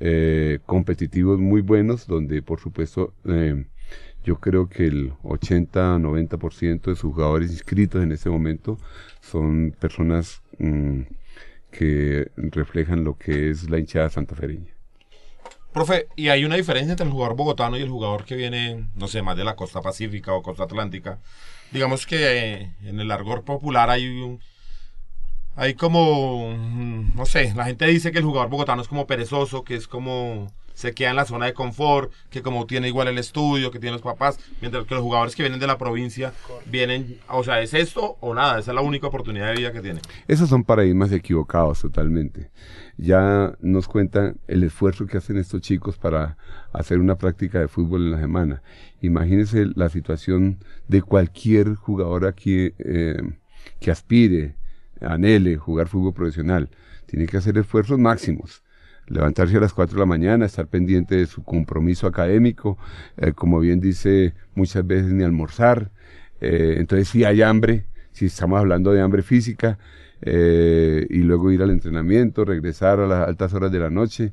eh, 0.00 0.60
competitivos 0.66 1.38
muy 1.38 1.60
buenos, 1.60 2.06
donde 2.06 2.42
por 2.42 2.60
supuesto 2.60 3.14
eh, 3.26 3.66
yo 4.24 4.36
creo 4.40 4.68
que 4.68 4.86
el 4.86 5.12
80-90% 5.22 6.82
de 6.82 6.94
sus 6.94 7.12
jugadores 7.12 7.50
inscritos 7.50 8.02
en 8.02 8.12
este 8.12 8.30
momento 8.30 8.78
son 9.20 9.74
personas 9.78 10.42
mm, 10.58 11.02
que 11.70 12.30
reflejan 12.36 13.04
lo 13.04 13.18
que 13.18 13.50
es 13.50 13.68
la 13.68 13.78
hinchada 13.78 14.08
santafereña. 14.10 14.72
Profe, 15.72 16.08
¿y 16.16 16.28
hay 16.28 16.44
una 16.44 16.56
diferencia 16.56 16.92
entre 16.92 17.06
el 17.06 17.12
jugador 17.12 17.34
bogotano 17.36 17.78
y 17.78 17.82
el 17.82 17.88
jugador 17.88 18.24
que 18.24 18.36
viene, 18.36 18.88
no 18.94 19.08
sé, 19.08 19.22
más 19.22 19.36
de 19.36 19.44
la 19.44 19.56
costa 19.56 19.80
pacífica 19.80 20.32
o 20.34 20.42
costa 20.42 20.64
atlántica? 20.64 21.18
Digamos 21.70 22.06
que 22.06 22.16
eh, 22.60 22.76
en 22.84 23.00
el 23.00 23.10
argor 23.10 23.42
popular 23.44 23.88
hay 23.88 24.06
un, 24.06 24.40
hay 25.56 25.74
como, 25.74 26.54
mm, 26.54 27.16
no 27.16 27.26
sé, 27.26 27.54
la 27.54 27.64
gente 27.64 27.86
dice 27.86 28.12
que 28.12 28.18
el 28.18 28.24
jugador 28.24 28.50
bogotano 28.50 28.82
es 28.82 28.88
como 28.88 29.06
perezoso, 29.06 29.64
que 29.64 29.74
es 29.74 29.88
como 29.88 30.52
se 30.74 30.92
queda 30.92 31.10
en 31.10 31.16
la 31.16 31.24
zona 31.24 31.46
de 31.46 31.54
confort, 31.54 32.12
que 32.30 32.42
como 32.42 32.66
tiene 32.66 32.88
igual 32.88 33.08
el 33.08 33.18
estudio, 33.18 33.70
que 33.70 33.78
tiene 33.78 33.92
los 33.92 34.02
papás, 34.02 34.38
mientras 34.60 34.86
que 34.86 34.94
los 34.94 35.02
jugadores 35.02 35.36
que 35.36 35.42
vienen 35.42 35.60
de 35.60 35.66
la 35.66 35.78
provincia 35.78 36.32
vienen, 36.66 37.18
o 37.28 37.44
sea, 37.44 37.60
¿es 37.60 37.74
esto 37.74 38.16
o 38.20 38.34
nada? 38.34 38.58
Esa 38.58 38.70
es 38.70 38.74
la 38.74 38.80
única 38.80 39.06
oportunidad 39.06 39.48
de 39.48 39.54
vida 39.54 39.72
que 39.72 39.80
tienen. 39.80 40.02
Esos 40.28 40.48
son 40.48 40.64
paradigmas 40.64 41.12
equivocados 41.12 41.80
totalmente. 41.80 42.50
Ya 42.96 43.54
nos 43.60 43.88
cuentan 43.88 44.38
el 44.46 44.62
esfuerzo 44.64 45.06
que 45.06 45.18
hacen 45.18 45.38
estos 45.38 45.60
chicos 45.60 45.96
para 45.96 46.36
hacer 46.72 46.98
una 46.98 47.16
práctica 47.16 47.58
de 47.58 47.68
fútbol 47.68 48.02
en 48.02 48.10
la 48.12 48.20
semana. 48.20 48.62
Imagínense 49.00 49.66
la 49.74 49.88
situación 49.88 50.58
de 50.88 51.02
cualquier 51.02 51.74
jugador 51.74 52.26
aquí 52.26 52.72
eh, 52.78 53.20
que 53.80 53.90
aspire 53.90 54.56
anhele 55.04 55.56
jugar 55.56 55.88
fútbol 55.88 56.14
profesional, 56.14 56.70
tiene 57.06 57.26
que 57.26 57.36
hacer 57.36 57.58
esfuerzos 57.58 57.98
máximos. 57.98 58.62
Levantarse 59.06 59.56
a 59.56 59.60
las 59.60 59.74
4 59.74 59.96
de 59.96 60.00
la 60.00 60.06
mañana, 60.06 60.46
estar 60.46 60.66
pendiente 60.68 61.16
de 61.16 61.26
su 61.26 61.42
compromiso 61.44 62.06
académico, 62.06 62.78
eh, 63.16 63.32
como 63.32 63.60
bien 63.60 63.80
dice, 63.80 64.34
muchas 64.54 64.86
veces 64.86 65.12
ni 65.12 65.24
almorzar. 65.24 65.90
Eh, 66.40 66.76
entonces, 66.78 67.08
si 67.08 67.24
hay 67.24 67.42
hambre, 67.42 67.86
si 68.12 68.26
estamos 68.26 68.58
hablando 68.58 68.92
de 68.92 69.00
hambre 69.00 69.22
física, 69.22 69.78
eh, 70.22 71.06
y 71.10 71.18
luego 71.18 71.50
ir 71.50 71.62
al 71.62 71.70
entrenamiento, 71.70 72.44
regresar 72.44 73.00
a 73.00 73.06
las 73.06 73.28
altas 73.28 73.52
horas 73.54 73.72
de 73.72 73.80
la 73.80 73.90
noche. 73.90 74.32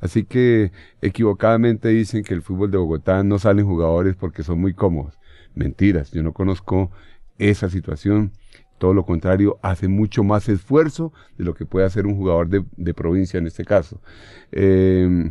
Así 0.00 0.24
que 0.24 0.72
equivocadamente 1.02 1.88
dicen 1.88 2.22
que 2.22 2.34
el 2.34 2.42
fútbol 2.42 2.70
de 2.70 2.78
Bogotá 2.78 3.22
no 3.24 3.38
salen 3.38 3.66
jugadores 3.66 4.14
porque 4.16 4.42
son 4.42 4.60
muy 4.60 4.74
cómodos. 4.74 5.18
Mentiras, 5.54 6.12
yo 6.12 6.22
no 6.22 6.32
conozco 6.32 6.90
esa 7.38 7.68
situación 7.68 8.32
todo 8.84 8.92
lo 8.92 9.06
contrario, 9.06 9.58
hace 9.62 9.88
mucho 9.88 10.22
más 10.24 10.46
esfuerzo 10.50 11.10
de 11.38 11.44
lo 11.44 11.54
que 11.54 11.64
puede 11.64 11.86
hacer 11.86 12.04
un 12.06 12.16
jugador 12.16 12.48
de, 12.50 12.92
provincia 12.92 13.38
en 13.38 13.46
este 13.46 13.64
caso. 13.64 13.98
Eh, 14.52 15.30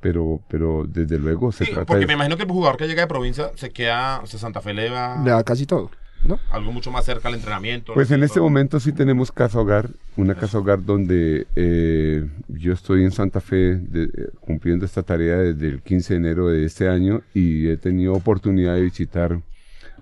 pero, 0.00 0.42
pero 0.50 0.84
desde 0.86 1.16
luego 1.18 1.52
se 1.52 1.64
Sí, 1.64 1.70
trata 1.72 1.86
porque 1.86 2.00
de... 2.00 2.06
me 2.08 2.12
imagino 2.12 2.36
que 2.36 2.42
el 2.42 2.50
jugador 2.50 2.76
que 2.76 2.86
llega 2.86 3.00
de 3.00 3.08
provincia 3.08 3.50
se 3.54 3.70
queda, 3.70 4.20
o 4.20 4.26
sea, 4.26 4.38
Santa 4.38 4.60
Fe 4.60 4.74
le 4.74 4.90
va 4.90 5.22
Le 5.24 5.30
da 5.30 5.42
casi 5.42 5.64
todo, 5.64 5.90
¿no? 6.26 6.38
algo 6.50 6.70
mucho 6.70 6.90
más 6.90 7.06
cerca 7.06 7.28
al 7.28 7.34
entrenamiento. 7.34 7.94
Pues 7.94 8.10
en 8.10 8.22
este 8.24 8.34
Todo. 8.40 8.44
momento 8.44 8.78
sí 8.78 8.92
tenemos 8.92 9.32
casa 9.32 9.58
hogar, 9.58 9.88
una 10.18 10.34
casa 10.34 10.58
hogar 10.58 10.84
donde 10.84 11.46
eh, 11.56 12.28
yo 12.48 12.74
estoy 12.74 13.04
en 13.04 13.10
Santa 13.12 13.40
Fe 13.40 13.76
de- 13.76 14.10
cumpliendo 14.40 14.84
esta 14.84 15.02
tarea 15.02 15.38
desde 15.38 15.66
el 15.68 15.80
15 15.80 16.12
de 16.12 16.18
enero 16.18 16.48
de 16.48 16.66
este 16.66 16.90
año 16.90 17.22
y 17.32 17.68
he 17.68 17.78
tenido 17.78 18.12
oportunidad 18.12 18.74
de 18.74 18.82
visitar 18.82 19.40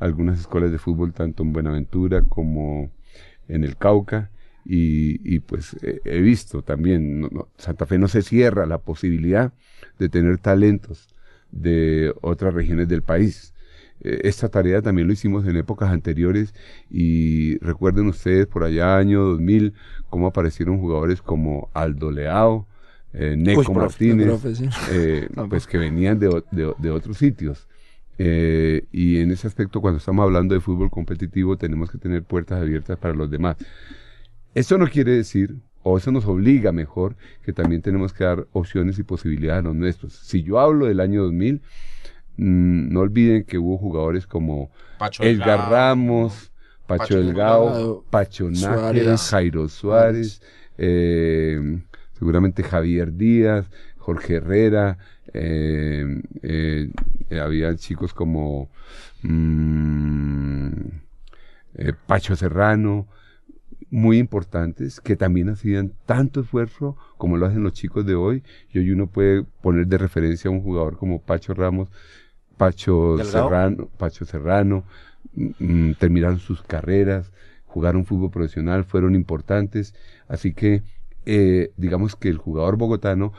algunas 0.00 0.40
escuelas 0.40 0.72
de 0.72 0.78
fútbol 0.78 1.12
tanto 1.14 1.42
en 1.44 1.52
Buenaventura 1.52 2.22
como 2.22 2.90
en 3.48 3.64
el 3.64 3.76
Cauca 3.76 4.30
y, 4.64 5.20
y, 5.34 5.40
pues 5.40 5.76
eh, 5.82 6.00
he 6.04 6.20
visto 6.20 6.62
también, 6.62 7.20
no- 7.22 7.28
no, 7.32 7.48
Santa 7.58 7.86
Fe 7.86 7.98
no 7.98 8.08
se 8.08 8.22
cierra 8.22 8.66
la 8.66 8.78
posibilidad 8.78 9.52
de 9.98 10.08
tener 10.08 10.38
talentos 10.38 11.08
de 11.50 12.14
otras 12.22 12.54
regiones 12.54 12.88
del 12.88 13.02
país. 13.02 13.54
Eh, 14.02 14.20
Esta 14.24 14.48
tarea 14.48 14.82
también 14.82 15.06
lo 15.08 15.12
hicimos 15.14 15.46
en 15.46 15.56
épocas 15.56 15.90
anteriores 15.90 16.54
y 16.90 17.58
recuerden 17.58 18.06
ustedes 18.08 18.46
por 18.46 18.64
allá 18.64 18.96
año 18.96 19.22
2000 19.22 19.74
cómo 20.08 20.26
aparecieron 20.28 20.78
jugadores 20.78 21.22
como 21.22 21.70
Aldo 21.74 22.10
Leao, 22.10 22.66
eh, 23.12 23.36
Neco 23.36 23.72
profe, 23.72 24.14
Martínez, 24.14 24.26
profe, 24.26 24.54
sí. 24.54 24.68
eh, 24.92 25.28
pues 25.48 25.66
que 25.66 25.78
venían 25.78 26.18
de, 26.18 26.42
de 26.78 26.90
otros 26.90 27.18
sitios. 27.18 27.66
Eh, 28.22 28.85
y 28.92 29.18
en 29.20 29.30
ese 29.30 29.46
aspecto, 29.46 29.80
cuando 29.80 29.96
estamos 29.96 30.22
hablando 30.22 30.54
de 30.54 30.61
fútbol 30.61 30.90
competitivo, 30.90 31.56
tenemos 31.56 31.90
que 31.90 31.96
tener 31.96 32.22
puertas 32.22 32.61
abiertas 32.61 32.98
para 32.98 33.14
los 33.14 33.30
demás. 33.30 33.56
Eso 34.54 34.76
no 34.76 34.87
quiere 34.88 35.12
decir, 35.12 35.56
o 35.83 35.96
eso 35.96 36.12
nos 36.12 36.26
obliga 36.26 36.70
mejor, 36.70 37.16
que 37.42 37.54
también 37.54 37.80
tenemos 37.80 38.12
que 38.12 38.24
dar 38.24 38.46
opciones 38.52 38.98
y 38.98 39.04
posibilidades 39.04 39.61
a 39.61 39.68
los 39.68 39.74
nuestros. 39.74 40.12
Si 40.12 40.42
yo 40.42 40.61
hablo 40.61 40.85
del 40.85 41.00
año 41.00 41.22
2000, 41.22 41.62
mm, 42.37 42.92
no 42.92 43.00
olviden 43.00 43.44
que 43.44 43.56
hubo 43.56 43.78
jugadores 43.78 44.26
como 44.26 44.70
Pacho 44.98 45.22
Edgar 45.22 45.61
Delgado, 45.61 45.70
Ramos, 45.70 46.52
Pacho, 46.87 47.02
Pacho 47.04 47.16
Delgado, 47.22 47.64
Delgado, 47.64 48.04
Pacho 48.11 48.50
Nájera. 48.50 49.16
Jairo 49.16 49.66
Suárez, 49.70 50.42
eh, 50.76 51.59
seguramente 52.18 52.62
Javier 52.62 53.14
Díaz, 53.14 53.70
Jorge 54.00 54.36
Herrera, 54.36 54.98
eh, 55.32 56.22
eh, 56.42 56.90
había 57.40 57.76
chicos 57.76 58.14
como 58.14 58.70
mm, 59.22 60.70
eh, 61.74 61.92
Pacho 62.06 62.34
Serrano, 62.34 63.06
muy 63.90 64.18
importantes, 64.18 65.00
que 65.00 65.16
también 65.16 65.50
hacían 65.50 65.92
tanto 66.06 66.40
esfuerzo 66.40 66.96
como 67.18 67.36
lo 67.36 67.46
hacen 67.46 67.62
los 67.62 67.74
chicos 67.74 68.06
de 68.06 68.14
hoy. 68.14 68.42
Y 68.72 68.78
hoy 68.78 68.90
uno 68.90 69.06
puede 69.06 69.44
poner 69.62 69.86
de 69.86 69.98
referencia 69.98 70.48
a 70.48 70.52
un 70.52 70.62
jugador 70.62 70.96
como 70.96 71.20
Pacho 71.20 71.54
Ramos, 71.54 71.90
Pacho 72.56 73.16
Delgado. 73.16 73.48
Serrano, 73.48 73.88
Pacho 73.98 74.24
Serrano, 74.24 74.84
mm, 75.34 75.92
terminaron 75.98 76.38
sus 76.38 76.62
carreras, 76.62 77.32
jugaron 77.66 78.06
fútbol 78.06 78.30
profesional, 78.30 78.84
fueron 78.84 79.14
importantes. 79.14 79.94
Así 80.26 80.54
que 80.54 80.82
eh, 81.26 81.72
digamos 81.76 82.16
que 82.16 82.28
el 82.28 82.38
jugador 82.38 82.76
bogotano 82.76 83.32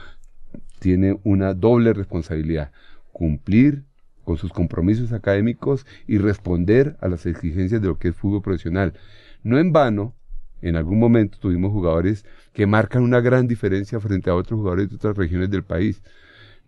tiene 0.82 1.20
una 1.24 1.54
doble 1.54 1.94
responsabilidad, 1.94 2.72
cumplir 3.12 3.84
con 4.24 4.38
sus 4.38 4.52
compromisos 4.52 5.14
académicos 5.14 5.86
y 6.08 6.18
responder 6.18 6.98
a 7.02 7.08
las 7.08 7.28
exigencias 7.28 7.84
de 7.84 7.88
lo 7.88 8.00
que 8.00 8.08
es 8.08 8.16
fútbol 8.16 8.42
profesional. 8.42 8.94
No 9.44 9.60
en 9.60 9.72
vano, 9.72 10.16
en 10.64 10.76
algún 10.76 10.98
momento 10.98 11.38
tuvimos 11.40 11.72
jugadores 11.72 12.26
que 12.52 12.66
marcan 12.66 13.04
una 13.04 13.22
gran 13.22 13.48
diferencia 13.48 14.00
frente 14.00 14.32
a 14.32 14.36
otros 14.36 14.58
jugadores 14.60 14.90
de 14.90 14.96
otras 14.96 15.16
regiones 15.16 15.52
del 15.52 15.64
país. 15.64 16.02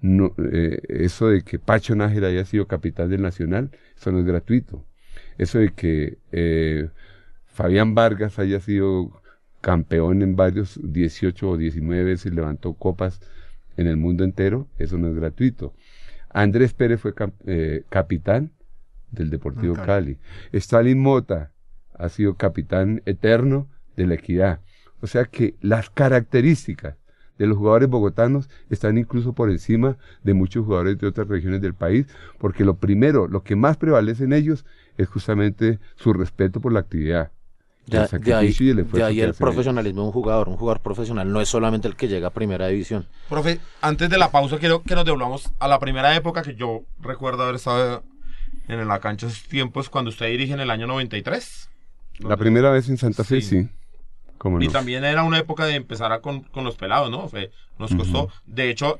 Eh, 0.03 0.79
eso 0.89 1.29
de 1.29 1.41
que 1.41 1.57
Pacho 1.57 1.95
Nájera 1.95 2.27
haya 2.27 2.45
sido 2.45 2.67
capitán 2.67 3.09
del 3.09 3.23
Nacional, 3.23 3.71
eso 3.97 4.11
no 4.11 4.19
es 4.19 4.25
gratuito. 4.25 4.85
Eso 5.39 5.57
de 5.57 5.73
que 5.73 6.19
eh, 6.31 6.87
Fabián 7.47 7.95
Vargas 7.95 8.37
haya 8.37 8.59
sido 8.59 9.23
campeón 9.59 10.21
en 10.21 10.35
varios 10.35 10.79
18 10.83 11.49
o 11.49 11.57
19 11.57 12.03
veces, 12.03 12.31
levantó 12.31 12.73
copas 12.73 13.21
en 13.77 13.87
el 13.87 13.97
mundo 13.97 14.23
entero, 14.23 14.67
eso 14.77 14.97
no 14.97 15.07
es 15.07 15.15
gratuito. 15.15 15.73
Andrés 16.29 16.73
Pérez 16.73 16.99
fue 16.99 17.13
cap- 17.13 17.33
eh, 17.45 17.83
capitán 17.89 18.51
del 19.11 19.29
Deportivo 19.29 19.75
Cali. 19.85 20.17
Stalin 20.51 20.99
Mota 20.99 21.51
ha 21.93 22.09
sido 22.09 22.35
capitán 22.35 23.01
eterno 23.05 23.69
de 23.95 24.07
la 24.07 24.15
Equidad. 24.15 24.59
O 25.01 25.07
sea 25.07 25.25
que 25.25 25.55
las 25.61 25.89
características 25.89 26.95
de 27.37 27.47
los 27.47 27.57
jugadores 27.57 27.89
bogotanos 27.89 28.49
están 28.69 28.97
incluso 28.97 29.33
por 29.33 29.49
encima 29.49 29.97
de 30.23 30.33
muchos 30.33 30.65
jugadores 30.65 30.97
de 30.99 31.07
otras 31.07 31.27
regiones 31.27 31.61
del 31.61 31.73
país, 31.73 32.07
porque 32.39 32.63
lo 32.63 32.77
primero, 32.77 33.27
lo 33.27 33.43
que 33.43 33.55
más 33.55 33.77
prevalece 33.77 34.23
en 34.23 34.33
ellos 34.33 34.65
es 34.97 35.07
justamente 35.09 35.79
su 35.95 36.13
respeto 36.13 36.61
por 36.61 36.71
la 36.71 36.79
actividad. 36.79 37.31
De, 37.85 37.97
el 37.97 38.21
de 38.21 38.33
ahí, 38.33 38.55
y 38.57 38.69
el 38.69 38.89
de 38.89 39.03
ahí 39.03 39.31
profesionalismo 39.37 40.01
de 40.01 40.07
un 40.07 40.13
jugador. 40.13 40.47
Un 40.47 40.55
jugador 40.57 40.79
profesional 40.81 41.31
no 41.31 41.41
es 41.41 41.49
solamente 41.49 41.87
el 41.87 41.95
que 41.97 42.07
llega 42.07 42.27
a 42.27 42.31
primera 42.31 42.67
división. 42.67 43.07
Profe, 43.29 43.59
antes 43.81 44.09
de 44.09 44.17
la 44.17 44.31
pausa 44.31 44.57
quiero 44.57 44.83
que 44.83 44.95
nos 44.95 45.03
devolvamos 45.03 45.51
a 45.59 45.67
la 45.67 45.79
primera 45.79 46.15
época 46.15 46.43
que 46.43 46.55
yo 46.55 46.83
recuerdo 47.01 47.43
haber 47.43 47.55
estado 47.55 48.03
en 48.69 48.87
la 48.87 48.99
cancha 48.99 49.27
esos 49.27 49.43
tiempos 49.43 49.89
cuando 49.89 50.09
usted 50.09 50.27
dirige 50.27 50.53
en 50.53 50.61
el 50.61 50.69
año 50.71 50.87
93. 50.87 51.69
La 52.19 52.37
primera 52.37 52.69
vez 52.69 52.87
en 52.89 52.97
Santa 52.97 53.23
Fe, 53.25 53.41
Sí. 53.41 53.63
sí. 53.63 53.69
¿Cómo 54.37 54.61
Y 54.61 54.67
no? 54.67 54.71
también 54.71 55.03
era 55.03 55.23
una 55.23 55.39
época 55.39 55.65
de 55.65 55.75
empezar 55.75 56.11
a 56.11 56.19
con, 56.21 56.41
con 56.43 56.63
los 56.63 56.75
pelados, 56.75 57.09
¿no? 57.11 57.27
Fue- 57.27 57.51
nos 57.79 57.93
costó, 57.95 58.29
de 58.45 58.69
hecho, 58.69 58.99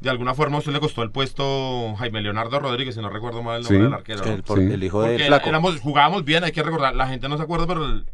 de 0.00 0.10
alguna 0.10 0.34
forma 0.34 0.56
a 0.56 0.58
usted 0.60 0.72
le 0.72 0.80
costó 0.80 1.02
el 1.02 1.10
puesto 1.10 1.94
Jaime 1.96 2.20
Leonardo 2.20 2.58
Rodríguez, 2.60 2.94
si 2.94 3.00
no 3.00 3.08
recuerdo 3.10 3.42
mal 3.42 3.56
el 3.58 3.62
nombre 3.62 3.78
Sí. 3.78 3.82
del 3.84 3.94
arquero. 3.94 4.24
¿no? 4.24 4.32
El, 4.32 4.42
por- 4.42 4.58
Sí. 4.58 4.64
el 4.72 4.84
hijo 4.84 5.02
de 5.02 5.18
Flaco. 5.26 5.48
éramos, 5.48 5.80
jugábamos 5.80 6.24
bien, 6.24 6.44
hay 6.44 6.52
que 6.52 6.62
recordar, 6.62 6.94
la 6.94 7.06
gente 7.08 7.28
no 7.28 7.36
se 7.36 7.42
acuerda, 7.42 7.66
pero 7.66 7.84
el 7.84 8.04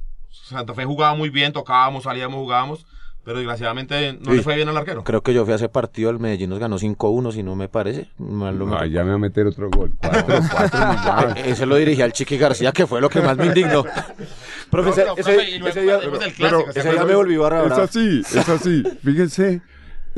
Santa 0.45 0.75
Fe 0.75 0.85
jugaba 0.85 1.15
muy 1.15 1.31
bien, 1.31 1.53
tocábamos, 1.53 2.05
salíamos, 2.05 2.39
jugábamos, 2.39 2.87
pero 3.25 3.39
desgraciadamente 3.39 4.13
no 4.21 4.31
Sí. 4.31 4.37
le 4.39 4.43
fue 4.43 4.55
bien 4.57 4.69
al 4.69 4.77
arquero. 4.77 5.03
Creo 5.03 5.23
que 5.23 5.35
yo 5.35 5.45
fui 5.45 5.53
a 5.53 5.57
ese 5.57 5.69
partido, 5.69 6.11
el 6.11 6.19
Medellín 6.21 6.51
nos 6.51 6.59
ganó 6.61 6.79
5-1, 6.79 7.33
si 7.33 7.43
no 7.43 7.57
me 7.57 7.69
parece. 7.69 8.09
Mal 8.19 8.57
no 8.59 8.67
me 8.67 8.91
ya 8.91 9.03
me 9.03 9.11
va 9.11 9.15
a 9.17 9.19
meter 9.19 9.47
otro 9.47 9.69
gol. 9.71 9.93
Cuatro. 10.01 10.37
Eh, 11.37 11.51
Ese 11.51 11.67
lo 11.67 11.77
dirigía 11.77 12.05
al 12.05 12.13
Chiqui 12.13 12.37
García, 12.39 12.71
que 12.73 12.87
fue 12.87 13.01
lo 13.01 13.09
que 13.09 13.21
más 13.21 13.37
me 13.37 13.47
indignó. 13.47 13.85
Profe, 14.71 14.91
ese, 14.91 15.05
No, 15.07 15.15
pero, 15.17 15.29
ese- 15.69 15.83
día, 15.83 15.99
pero- 16.01 16.19
clásico, 16.19 16.73
¿se 16.73 16.81
ese 16.81 16.83
día 16.83 16.91
acuerda? 16.91 17.05
me 17.07 17.15
volví 17.17 17.37
barra 17.37 17.65
Es 17.67 17.73
así, 17.73 18.21
es 18.21 18.49
así. 18.49 18.83
Fíjense, 19.03 19.63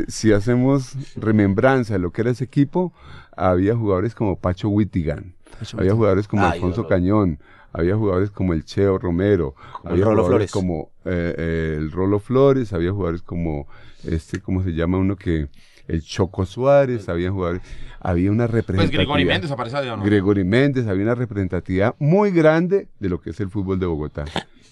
si 0.08 0.32
hacemos 0.32 0.92
remembranza 1.16 1.94
de 1.94 1.98
lo 2.00 2.10
que 2.12 2.20
era 2.22 2.30
ese 2.30 2.44
equipo, 2.44 2.92
había 3.36 3.74
jugadores 3.74 4.14
como 4.14 4.38
Pacho 4.38 4.68
Wittigan, 4.68 5.34
había 5.76 5.92
jugadores 5.92 6.28
como 6.28 6.44
Ay, 6.44 6.52
Alfonso. 6.52 6.86
Cañón, 6.86 7.38
había 7.72 7.96
jugadores 7.96 8.30
como 8.30 8.52
el 8.52 8.64
Cheo 8.64 8.98
Romero, 8.98 9.54
Como 9.82 9.92
había 9.92 10.04
Rolo 10.04 10.22
jugadores 10.24 10.50
Flores. 10.50 10.52
como 10.52 10.90
eh, 11.04 11.34
eh, 11.36 11.74
el 11.78 11.90
Rolo 11.92 12.18
Flores, 12.18 12.72
había 12.72 12.92
jugadores 12.92 13.22
como 13.22 13.66
este, 14.04 14.40
¿cómo 14.40 14.62
se 14.62 14.70
llama 14.72 14.98
uno 14.98 15.16
que? 15.16 15.48
El 15.88 16.02
Choco 16.02 16.44
Suárez, 16.44 17.08
había 17.08 17.30
jugadores, 17.30 17.62
había 17.98 18.30
una 18.30 18.46
Pues 18.46 18.66
representatividad. 18.66 19.24
Méndez 19.26 19.50
aparece 19.50 19.76
ahí, 19.78 19.88
¿o 19.88 19.96
no? 19.96 20.04
Gregory 20.04 20.44
Méndez, 20.44 20.86
había 20.86 21.02
una 21.02 21.14
representatividad 21.14 21.94
muy 21.98 22.30
grande 22.30 22.88
de 23.00 23.08
lo 23.08 23.22
que 23.22 23.30
es 23.30 23.40
el 23.40 23.48
fútbol 23.48 23.78
de 23.80 23.86
Bogotá. 23.86 24.26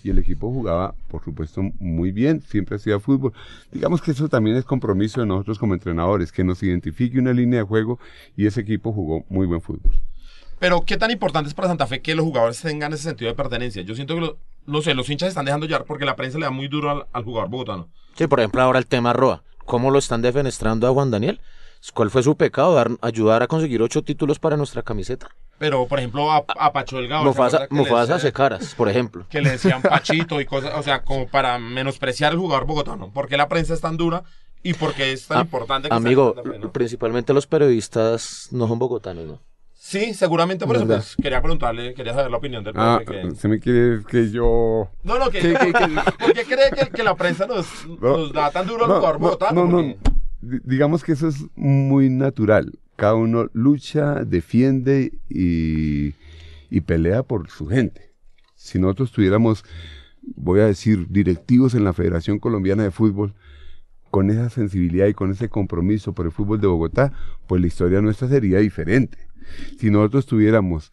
Y 0.05 0.11
el 0.11 0.19
equipo 0.19 0.53
jugaba, 0.53 0.95
por 1.09 1.25
supuesto, 1.25 1.63
muy 1.81 2.13
bien, 2.13 2.43
siempre 2.43 2.77
hacía 2.77 3.01
fútbol. 3.01 3.33
Digamos 3.73 4.03
que 4.03 4.11
eso 4.11 4.29
también 4.29 4.57
es 4.59 4.65
compromiso 4.67 5.21
de 5.21 5.27
nosotros 5.27 5.59
como 5.59 5.73
entrenadores, 5.73 6.31
que 6.33 6.45
nos 6.45 6.63
identifique 6.63 7.19
una 7.19 7.33
línea 7.33 7.61
de 7.61 7.65
juego 7.65 7.99
y 8.37 8.45
ese 8.45 8.61
equipo 8.61 8.93
jugó 8.93 9.25
muy 9.31 9.47
buen 9.47 9.63
fútbol. 9.63 9.95
Pero 10.59 10.83
qué 10.83 10.97
tan 10.97 11.11
importante 11.11 11.49
es 11.49 11.55
para 11.55 11.69
Santa 11.69 11.87
Fe 11.87 12.01
que 12.01 12.15
los 12.15 12.25
jugadores 12.25 12.61
tengan 12.61 12.93
ese 12.93 13.03
sentido 13.05 13.31
de 13.31 13.35
pertenencia. 13.37 13.83
Yo 13.83 13.95
siento 13.95 14.15
que, 14.15 14.21
lo- 14.23 14.37
no 14.67 14.81
sé, 14.83 14.95
los 14.95 15.09
hinchas 15.11 15.27
se 15.27 15.31
están 15.31 15.45
dejando 15.45 15.67
llevar 15.67 15.85
porque 15.85 16.05
la 16.05 16.17
prensa 16.17 16.39
le 16.39 16.45
da 16.45 16.51
muy 16.51 16.69
duro 16.69 16.91
al, 16.91 17.07
al 17.13 17.25
jugador 17.25 17.51
bogotano. 17.51 17.89
Sí, 18.15 18.27
por 18.27 18.41
ejemplo, 18.41 18.63
ahora 18.63 18.79
el 18.79 18.87
tema 18.87 19.13
Roa. 19.13 19.43
¿Cómo 19.65 19.91
lo 19.91 19.99
están 19.99 20.23
defenestrando 20.23 20.87
a 20.87 20.93
Juan 20.93 21.11
Daniel? 21.11 21.41
¿Cuál 21.93 22.11
fue 22.11 22.23
su 22.23 22.37
pecado? 22.37 22.75
Dar- 22.75 22.91
ayudar 23.03 23.43
a 23.43 23.47
conseguir 23.49 23.83
ocho 23.83 24.03
títulos 24.03 24.39
para 24.39 24.57
nuestra 24.57 24.83
camiseta. 24.83 25.29
Pero, 25.59 25.87
por 25.87 25.99
ejemplo, 25.99 26.33
a, 26.33 26.45
a 26.59 26.73
Pacho 26.73 26.97
Delgado. 26.97 27.23
¿se 27.23 27.29
Mufasa, 27.29 27.67
Mufasa 27.71 28.15
hace 28.17 28.33
caras, 28.33 28.75
por 28.77 28.89
ejemplo. 28.89 29.27
que 29.29 29.41
le 29.41 29.51
decían 29.51 29.83
Pachito 29.83 30.41
y 30.41 30.47
cosas, 30.47 30.73
o 30.77 30.83
sea, 30.83 31.03
como 31.03 31.29
para 31.29 31.59
menospreciar 31.59 32.33
al 32.33 32.39
jugador 32.39 32.67
bogotano. 32.67 33.11
¿Por 33.11 33.29
qué 33.29 33.37
la 33.37 33.49
prensa 33.49 33.75
es 33.75 33.81
tan 33.81 33.97
dura 33.97 34.23
y 34.63 34.75
por 34.75 34.95
qué 34.95 35.13
es 35.13 35.27
tan 35.27 35.39
Ah, 35.39 35.41
importante? 35.43 35.89
que 35.89 35.95
Amigo, 35.95 36.35
Fe, 36.43 36.59
no? 36.59 36.73
principalmente 36.73 37.33
los 37.35 37.47
periodistas 37.47 38.49
no 38.53 38.67
son 38.69 38.79
bogotanos, 38.79 39.27
¿no? 39.27 39.41
Sí, 39.89 40.15
seguramente 40.15 40.67
por 40.67 40.75
eso 40.75 40.85
pues, 40.85 41.15
quería 41.23 41.41
preguntarle, 41.41 41.95
quería 41.95 42.13
saber 42.13 42.29
la 42.29 42.39
opinión 42.39 42.65
del 42.65 42.75
Ah, 42.77 43.01
que- 43.07 43.37
se 43.37 43.47
me 43.47 43.61
quiere 43.61 44.03
que 44.03 44.31
yo... 44.33 44.91
No, 45.05 45.17
no, 45.17 45.31
que. 45.31 45.41
¿por 46.19 46.33
qué 46.33 46.43
cree 46.45 46.71
que, 46.77 46.91
que 46.91 47.05
la 47.05 47.15
prensa 47.15 47.47
nos, 47.47 47.67
No. 47.87 48.19
nos 48.19 48.33
da 48.33 48.51
tan 48.51 48.67
duro 48.67 48.83
al 48.85 48.89
No, 48.91 48.97
jugador 48.97 49.21
no, 49.55 49.65
no. 49.67 49.95
Porque- 49.95 50.61
Digamos 50.65 51.05
que 51.05 51.13
eso 51.13 51.29
es 51.29 51.37
muy 51.55 52.11
natural. 52.11 52.73
Cada 52.97 53.15
uno 53.15 53.49
lucha, 53.53 54.25
defiende 54.25 55.13
y, 55.29 56.15
y 56.69 56.81
pelea 56.81 57.23
por 57.23 57.49
su 57.49 57.69
gente. 57.69 58.11
Si 58.57 58.81
nosotros 58.81 59.13
tuviéramos, 59.13 59.65
voy 60.35 60.61
a 60.61 60.67
decir, 60.67 61.07
directivos 61.11 61.75
en 61.77 61.85
la 61.85 61.93
Federación 61.93 62.41
Colombiana 62.41 62.83
de 62.83 62.91
Fútbol, 62.91 63.35
con 64.11 64.31
esa 64.31 64.51
sensibilidad 64.51 65.07
y 65.07 65.15
con 65.15 65.31
ese 65.31 65.49
compromiso 65.49 66.13
por 66.13 66.27
el 66.27 66.33
fútbol 66.33 66.61
de 66.61 66.67
Bogotá, 66.67 67.13
pues 67.47 67.61
la 67.61 67.69
historia 67.69 68.01
nuestra 68.01 68.27
sería 68.27 68.59
diferente. 68.59 69.26
Si 69.79 69.91
nosotros 69.91 70.27
tuviéramos 70.27 70.93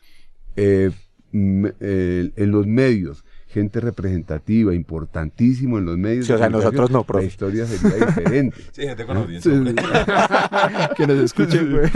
eh, 0.56 0.92
en 1.32 2.52
los 2.52 2.68
medios 2.68 3.24
gente 3.54 3.80
representativa, 3.80 4.74
importantísimo 4.74 5.78
en 5.78 5.86
los 5.86 5.98
medios. 5.98 6.30
o 6.30 6.38
sea, 6.38 6.50
nosotros 6.50 6.90
no, 6.90 7.04
profe. 7.04 7.26
La 7.26 7.28
historia 7.28 7.66
sería 7.68 8.06
diferente. 8.08 8.58
sí, 8.72 8.82
gente 8.82 9.06
con 9.06 9.18
audiencia. 9.18 9.52
que 10.98 11.08
nos 11.08 11.20
escuchen, 11.20 11.92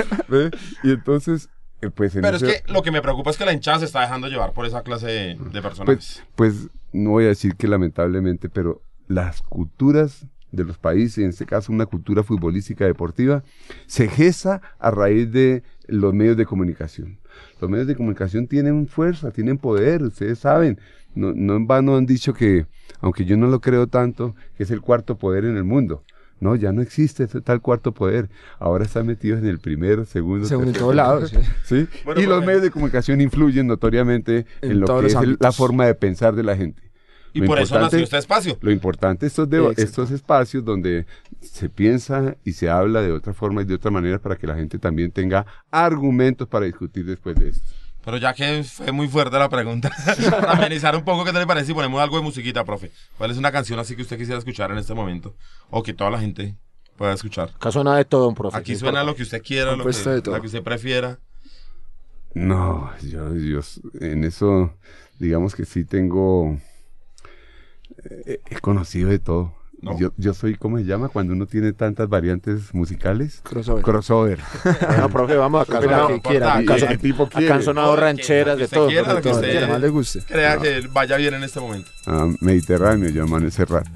Y 0.84 0.92
entonces, 0.92 1.50
eh, 1.82 1.90
pues... 1.90 2.14
Pero 2.14 2.38
es 2.38 2.44
que 2.44 2.64
lo 2.72 2.84
que 2.84 2.92
me 2.92 3.02
preocupa 3.02 3.32
es 3.32 3.38
que 3.38 3.46
la 3.46 3.54
hinchada 3.54 3.80
se 3.80 3.86
está 3.86 4.02
dejando 4.02 4.28
llevar 4.28 4.54
por 4.54 4.68
esa 4.68 4.84
clase 4.84 5.08
de, 5.08 5.38
de 5.52 5.62
personajes. 5.62 6.24
Pues, 6.36 6.56
pues, 6.56 6.70
no 6.94 7.12
voy 7.12 7.26
a 7.26 7.30
decir 7.30 7.56
que 7.56 7.68
lamentablemente, 7.68 8.50
pero 8.50 8.84
las 9.08 9.42
culturas 9.42 10.28
de 10.52 10.64
los 10.64 10.78
países, 10.78 11.20
en 11.20 11.30
este 11.30 11.46
caso 11.46 11.72
una 11.72 11.86
cultura 11.86 12.24
futbolística 12.24 12.86
deportiva, 12.86 13.44
se 13.86 14.08
gesta 14.08 14.62
a 14.80 14.92
raíz 14.92 15.32
de 15.32 15.64
los 15.88 16.14
medios 16.14 16.38
de 16.38 16.46
comunicación. 16.46 17.18
Los 17.62 17.70
medios 17.70 17.88
de 17.88 17.96
comunicación 17.96 18.48
tienen 18.48 18.88
fuerza, 18.88 19.32
tienen 19.32 19.58
poder, 19.58 20.04
ustedes 20.04 20.40
saben. 20.40 20.80
No, 21.16 21.34
no 21.34 21.56
en 21.56 21.68
vano 21.68 21.98
han 21.98 22.06
dicho 22.06 22.34
que, 22.34 22.66
aunque 23.00 23.26
yo 23.26 23.38
no 23.38 23.48
lo 23.48 23.60
creo 23.60 23.88
tanto, 23.88 24.36
que 24.56 24.64
es 24.64 24.72
el 24.72 24.82
cuarto 24.82 25.18
poder 25.18 25.46
en 25.46 25.58
el 25.58 25.64
mundo. 25.64 26.04
No, 26.40 26.56
ya 26.56 26.72
no 26.72 26.82
existe 26.82 27.24
ese 27.24 27.42
tal 27.42 27.62
cuarto 27.62 27.94
poder. 27.94 28.30
Ahora 28.60 28.86
están 28.86 29.08
metidos 29.08 29.40
en 29.40 29.48
el 29.48 29.60
primero, 29.60 30.06
segundo, 30.06 30.46
Segundo, 30.46 30.72
en 30.72 30.78
todos 30.78 30.96
lados. 30.96 31.34
¿sí? 31.64 31.88
y 32.16 32.26
los 32.28 32.46
medios 32.46 32.62
de 32.62 32.70
comunicación 32.70 33.22
influyen 33.22 33.66
notoriamente 33.66 34.46
en, 34.62 34.80
lo 34.80 35.00
que 35.00 35.08
es 35.08 35.16
la 35.40 35.52
forma 35.52 35.88
de 35.88 35.96
pensar 35.96 36.36
de 36.36 36.44
la 36.44 36.56
gente. 36.56 36.87
Y 37.44 37.48
por 37.48 37.60
eso 37.60 37.80
nació 37.80 38.00
este 38.00 38.18
espacio. 38.18 38.58
Lo 38.62 38.72
importante 38.72 39.26
estos, 39.26 39.50
de, 39.50 39.74
estos 39.78 40.12
espacios 40.12 40.64
donde 40.64 41.06
se 41.42 41.70
piensa 41.70 42.36
y 42.44 42.54
se 42.54 42.70
habla 42.70 43.02
de 43.02 43.12
otra 43.12 43.34
forma 43.34 43.62
y 43.62 43.66
de 43.66 43.76
otra 43.76 43.92
manera 43.92 44.20
para 44.20 44.36
que 44.36 44.48
la 44.48 44.56
gente 44.56 44.80
también 44.80 45.12
tenga 45.12 45.46
argumentos 45.72 46.48
para 46.48 46.66
discutir 46.66 47.06
después 47.06 47.36
de 47.36 47.50
esto. 47.50 47.68
Pero 48.04 48.18
ya 48.18 48.34
que 48.34 48.64
fue 48.64 48.94
muy 48.94 49.10
fuerte 49.10 49.38
la 49.38 49.50
pregunta, 49.50 49.92
para 50.32 50.52
amenizar 50.54 50.96
un 50.96 51.04
poco, 51.04 51.26
¿qué 51.26 51.34
te 51.34 51.40
le 51.40 51.46
parece 51.46 51.68
si 51.68 51.74
ponemos 51.74 52.02
algo 52.02 52.16
de 52.16 52.24
musiquita, 52.24 52.64
profe? 52.64 52.90
¿Cuál 53.18 53.32
es 53.32 53.38
una 53.38 53.52
canción 53.52 53.80
así 53.80 53.98
que 53.98 54.02
usted 54.02 54.18
quisiera 54.18 54.40
escuchar 54.40 54.72
en 54.72 54.78
este 54.78 54.94
momento? 54.94 55.36
O 55.70 55.84
que 55.84 55.94
toda 55.94 56.10
la 56.10 56.20
gente 56.20 56.56
pueda 56.96 57.14
escuchar. 57.14 57.50
Acá 57.56 57.70
suena 57.70 57.98
de 57.98 58.06
todo, 58.06 58.30
un 58.30 58.36
profe. 58.36 58.58
Aquí 58.58 58.78
suena 58.78 59.04
lo 59.04 59.14
que 59.14 59.24
usted 59.24 59.42
quiera, 59.44 59.76
lo 59.76 59.86
que, 59.86 60.22
lo 60.24 60.42
que 60.42 60.48
usted 60.48 60.64
prefiera. 60.64 61.20
No, 62.34 62.92
yo, 63.02 63.36
yo 63.36 63.60
en 64.00 64.24
eso, 64.24 64.74
digamos 65.20 65.54
que 65.54 65.66
sí 65.66 65.84
tengo 65.84 66.58
he 68.26 68.60
conocido 68.60 69.10
de 69.10 69.20
todo. 69.20 69.54
Yo, 70.00 70.12
yo 70.18 70.34
soy, 70.34 70.56
¿cómo 70.56 70.78
se 70.80 70.86
llama? 70.86 71.10
Cuando 71.10 71.34
uno 71.34 71.46
tiene 71.46 71.72
tantas 71.72 72.10
variantes 72.10 72.74
musicales. 72.74 73.42
Crossover. 73.44 73.84
Crossover. 73.84 74.40
no, 74.98 75.10
profe, 75.10 75.36
vamos, 75.36 75.70
acá 75.70 75.82
sonado, 75.82 76.08
que 76.08 76.22
quiera, 76.22 76.58
acá, 76.58 76.98
tipo 76.98 77.30
han 77.36 77.62
sonado 77.62 77.96
rancheras 77.96 78.58
de 78.58 78.68
todo. 78.68 78.88
Quiera, 78.88 79.22
que 79.22 79.30
usted 79.30 79.70
más 79.70 79.80
le 79.80 79.90
guste. 79.90 80.22
Crea 80.22 80.58
que 80.58 80.82
vaya 80.92 81.18
bien 81.18 81.36
en 81.36 81.44
este 81.44 81.60
momento. 81.60 81.92
Ah, 82.08 82.28
Mediterráneo, 82.42 83.10
llaman 83.10 83.46
ese 83.46 83.66
rato. 83.66 83.92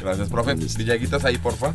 Gracias, 0.00 0.28
profe. 0.28 0.54
Villaguitas 0.54 1.24
ahí, 1.24 1.38
porfa. 1.38 1.74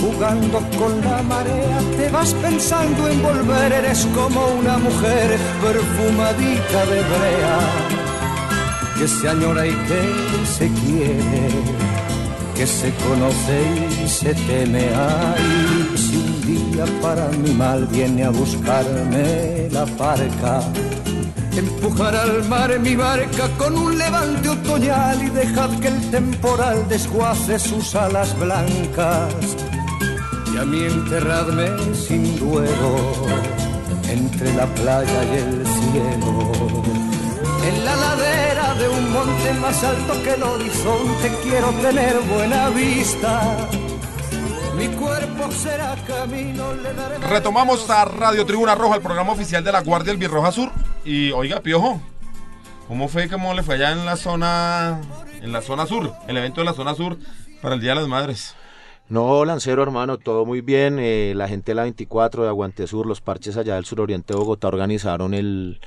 Jugando 0.00 0.58
con 0.78 1.00
la 1.00 1.22
marea, 1.22 1.78
te 1.96 2.08
vas 2.10 2.32
pensando 2.34 3.08
en 3.08 3.22
volver, 3.22 3.72
eres 3.72 4.06
como 4.14 4.46
una 4.60 4.78
mujer 4.78 5.38
perfumadita 5.62 6.86
de 6.86 7.00
brea, 7.12 7.58
que 8.98 9.08
se 9.08 9.28
añora 9.28 9.66
y 9.66 9.74
que 9.88 10.46
se 10.46 10.68
quiere 10.68 11.88
que 12.58 12.66
se 12.66 12.92
conoce 12.94 13.58
y 14.04 14.08
se 14.08 14.34
teme. 14.34 14.90
Ay, 14.92 15.96
si 15.96 16.16
un 16.16 16.40
día 16.44 16.84
para 17.00 17.28
mi 17.28 17.52
mal 17.52 17.86
viene 17.86 18.24
a 18.24 18.30
buscarme 18.30 19.68
la 19.70 19.86
parca, 19.86 20.60
empujar 21.56 22.16
al 22.16 22.48
mar 22.48 22.76
mi 22.80 22.96
barca 22.96 23.48
con 23.58 23.78
un 23.78 23.96
levante 23.96 24.48
otoñal 24.48 25.22
y 25.22 25.30
dejad 25.30 25.70
que 25.78 25.86
el 25.86 26.10
temporal 26.10 26.88
desguace 26.88 27.60
sus 27.60 27.94
alas 27.94 28.36
blancas. 28.40 29.67
Y 30.58 30.60
a 30.60 30.64
mí 30.64 30.82
enterradme 30.82 31.94
sin 31.94 32.36
duelo 32.36 33.14
entre 34.08 34.52
la 34.54 34.66
playa 34.66 35.24
y 35.24 35.36
el 35.36 35.64
cielo 35.64 36.52
en 37.64 37.84
la 37.84 37.94
ladera 37.94 38.74
de 38.74 38.88
un 38.88 39.12
monte 39.12 39.52
más 39.60 39.84
alto 39.84 40.20
que 40.24 40.32
el 40.32 40.42
horizonte 40.42 41.32
quiero 41.44 41.70
tener 41.74 42.18
buena 42.22 42.70
vista. 42.70 43.68
Mi 44.76 44.88
cuerpo 44.88 45.52
será 45.52 45.94
camino, 46.04 46.74
le 46.74 46.92
daré 46.92 47.18
Retomamos 47.18 47.88
a 47.88 48.06
Radio 48.06 48.44
Tribuna 48.44 48.74
Roja, 48.74 48.96
el 48.96 49.02
programa 49.02 49.34
oficial 49.34 49.62
de 49.62 49.70
la 49.70 49.82
Guardia 49.82 50.10
del 50.10 50.18
Birroja 50.18 50.50
Sur. 50.50 50.72
Y 51.04 51.30
oiga, 51.30 51.60
Piojo, 51.60 52.00
¿cómo 52.88 53.06
fue, 53.06 53.28
cómo 53.28 53.54
le 53.54 53.62
fue 53.62 53.76
allá 53.76 53.92
en 53.92 54.04
la 54.04 54.16
zona, 54.16 55.00
en 55.40 55.52
la 55.52 55.62
zona 55.62 55.86
sur, 55.86 56.12
el 56.26 56.36
evento 56.36 56.62
de 56.62 56.64
la 56.64 56.72
zona 56.72 56.96
sur 56.96 57.16
para 57.62 57.76
el 57.76 57.80
Día 57.80 57.90
de 57.90 58.00
las 58.00 58.08
Madres? 58.08 58.56
No, 59.08 59.44
Lancero, 59.46 59.82
hermano, 59.82 60.18
todo 60.18 60.44
muy 60.44 60.60
bien. 60.60 60.98
Eh, 60.98 61.32
la 61.34 61.48
gente 61.48 61.72
de 61.72 61.76
la 61.76 61.82
24 61.82 62.42
de 62.42 62.48
Aguante 62.48 62.86
Sur, 62.86 63.06
los 63.06 63.22
parches 63.22 63.56
allá 63.56 63.76
del 63.76 63.86
suroriente 63.86 64.34
de 64.34 64.38
Bogotá 64.38 64.68
organizaron 64.68 65.32
el, 65.32 65.80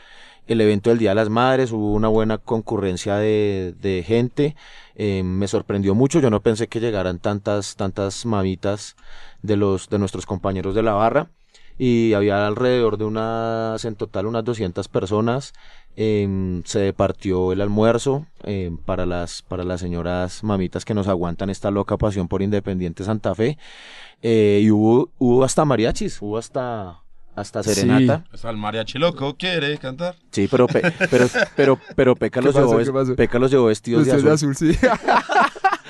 el 0.47 0.61
evento 0.61 0.89
del 0.89 0.99
Día 0.99 1.11
de 1.11 1.15
las 1.15 1.29
Madres, 1.29 1.71
hubo 1.71 1.93
una 1.93 2.07
buena 2.07 2.37
concurrencia 2.39 3.17
de, 3.17 4.03
gente, 4.07 4.55
eh, 4.95 5.23
me 5.23 5.47
sorprendió 5.47 5.93
mucho, 5.95 6.19
yo 6.19 6.29
no 6.29 6.41
pensé 6.41 6.67
que 6.67 6.79
llegaran 6.79 7.19
tantas, 7.19 7.75
tantas 7.75 8.25
mamitas 8.25 8.95
de, 9.43 9.55
los, 9.55 9.89
de 9.89 9.99
nuestros 9.99 10.25
compañeros 10.25 10.75
de 10.75 10.83
la 10.83 10.93
barra. 10.93 11.29
Y 11.77 12.13
había 12.13 12.45
alrededor 12.45 12.97
de 12.97 13.05
unas, 13.05 13.85
en 13.85 13.95
total 13.95 14.27
unas 14.27 14.43
200 14.43 14.87
personas, 14.87 15.53
em, 15.95 16.63
se 16.63 16.93
partió 16.93 17.51
el 17.51 17.61
almuerzo 17.61 18.25
em, 18.43 18.77
para, 18.77 19.05
las, 19.05 19.41
para 19.41 19.63
las 19.63 19.81
señoras 19.81 20.43
mamitas 20.43 20.85
que 20.85 20.93
nos 20.93 21.07
aguantan 21.07 21.49
esta 21.49 21.71
loca 21.71 21.97
pasión 21.97 22.27
por 22.27 22.41
Independiente 22.41 23.03
Santa 23.03 23.35
Fe 23.35 23.57
eh, 24.21 24.61
y 24.63 24.71
hubo, 24.71 25.11
hubo 25.17 25.43
hasta 25.43 25.65
mariachis, 25.65 26.21
hubo 26.21 26.37
hasta 26.37 26.97
hasta 27.35 27.63
Serenata. 27.63 28.25
Sí. 28.33 28.47
el 28.47 28.57
mariachi 28.57 28.99
loco 28.99 29.35
quiere 29.37 29.77
cantar. 29.77 30.15
Sí, 30.31 30.47
pero 30.49 30.67
pero 31.09 31.27
pero 31.55 31.79
pero 31.95 32.15
Peca 32.15 32.41
los 32.41 32.53
llevó, 32.53 33.15
Peca 33.15 33.39
los 33.39 33.51
llevó 33.51 33.65
vestidos 33.65 34.05
de 34.05 34.31
azul. 34.31 34.55
sí. 34.55 34.71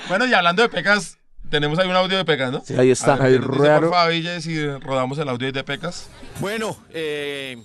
Bueno, 0.08 0.26
y 0.26 0.34
hablando 0.34 0.62
de 0.62 0.68
Pecas, 0.68 1.16
tenemos 1.48 1.78
ahí 1.78 1.88
un 1.88 1.94
audio 1.94 2.18
de 2.18 2.24
Pecas, 2.24 2.50
¿no? 2.50 2.60
Sí, 2.64 2.74
ahí 2.74 2.90
está. 2.90 3.16
Ver, 3.16 3.26
Ahí, 3.26 3.38
por 3.38 3.90
favor, 3.90 4.10
Ville, 4.10 4.40
si 4.40 4.66
rodamos 4.66 5.16
el 5.18 5.28
audio 5.28 5.52
de 5.52 5.64
Pecas. 5.64 6.10
Bueno, 6.40 6.76
eh, 6.90 7.62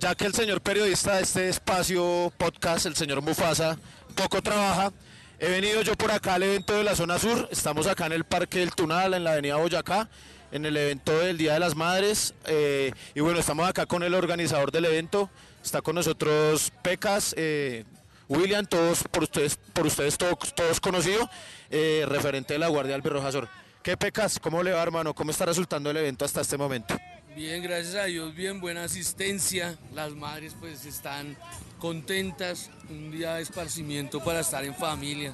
ya 0.00 0.14
que 0.14 0.24
el 0.24 0.34
señor 0.34 0.62
periodista 0.62 1.16
de 1.16 1.22
este 1.22 1.48
espacio 1.50 2.32
podcast, 2.38 2.86
el 2.86 2.96
señor 2.96 3.20
Mufasa, 3.20 3.78
poco 4.14 4.40
trabaja, 4.40 4.92
he 5.38 5.50
venido 5.50 5.82
yo 5.82 5.94
por 5.94 6.10
acá 6.10 6.34
al 6.34 6.42
evento 6.42 6.72
de 6.72 6.84
la 6.84 6.96
zona 6.96 7.18
sur. 7.18 7.46
Estamos 7.52 7.86
acá 7.86 8.06
en 8.06 8.12
el 8.12 8.24
Parque 8.24 8.60
del 8.60 8.74
Tunal, 8.74 9.12
en 9.12 9.24
la 9.24 9.32
avenida 9.32 9.56
Boyacá, 9.56 10.08
en 10.52 10.64
el 10.64 10.74
evento 10.78 11.18
del 11.18 11.36
Día 11.36 11.52
de 11.52 11.60
las 11.60 11.76
Madres. 11.76 12.34
eh, 12.46 12.92
y 13.14 13.20
bueno, 13.20 13.40
estamos 13.40 13.68
acá 13.68 13.84
con 13.84 14.02
el 14.02 14.14
organizador 14.14 14.72
del 14.72 14.86
evento. 14.86 15.28
Está 15.62 15.82
con 15.82 15.96
nosotros 15.96 16.72
Pecas, 16.82 17.34
eh, 17.36 17.84
William, 18.26 18.64
todos 18.64 19.04
por 19.04 19.24
ustedes, 19.24 19.58
por 19.74 19.86
ustedes 19.86 20.16
todos, 20.16 20.54
todos 20.54 20.80
conocidos, 20.80 21.28
eh, 21.70 22.06
referente 22.08 22.54
de 22.54 22.58
la 22.58 22.68
Guardia 22.68 22.94
Albirroja 22.94 23.32
Sur. 23.32 23.48
¿Qué 23.82 23.98
Pecas? 23.98 24.38
¿Cómo 24.38 24.62
le 24.62 24.72
va, 24.72 24.82
hermano? 24.82 25.14
¿Cómo 25.14 25.30
está 25.30 25.44
resultando 25.44 25.90
el 25.90 25.98
evento 25.98 26.24
hasta 26.24 26.40
este 26.40 26.56
momento? 26.56 26.96
Bien, 27.36 27.62
gracias 27.62 27.94
a 27.94 28.04
Dios, 28.04 28.34
bien, 28.34 28.60
buena 28.60 28.84
asistencia. 28.84 29.78
Las 29.94 30.12
madres 30.12 30.54
pues 30.58 30.84
están 30.84 31.36
contentas, 31.78 32.70
un 32.88 33.10
día 33.10 33.34
de 33.34 33.42
esparcimiento 33.42 34.22
para 34.22 34.40
estar 34.40 34.64
en 34.64 34.74
familia. 34.74 35.32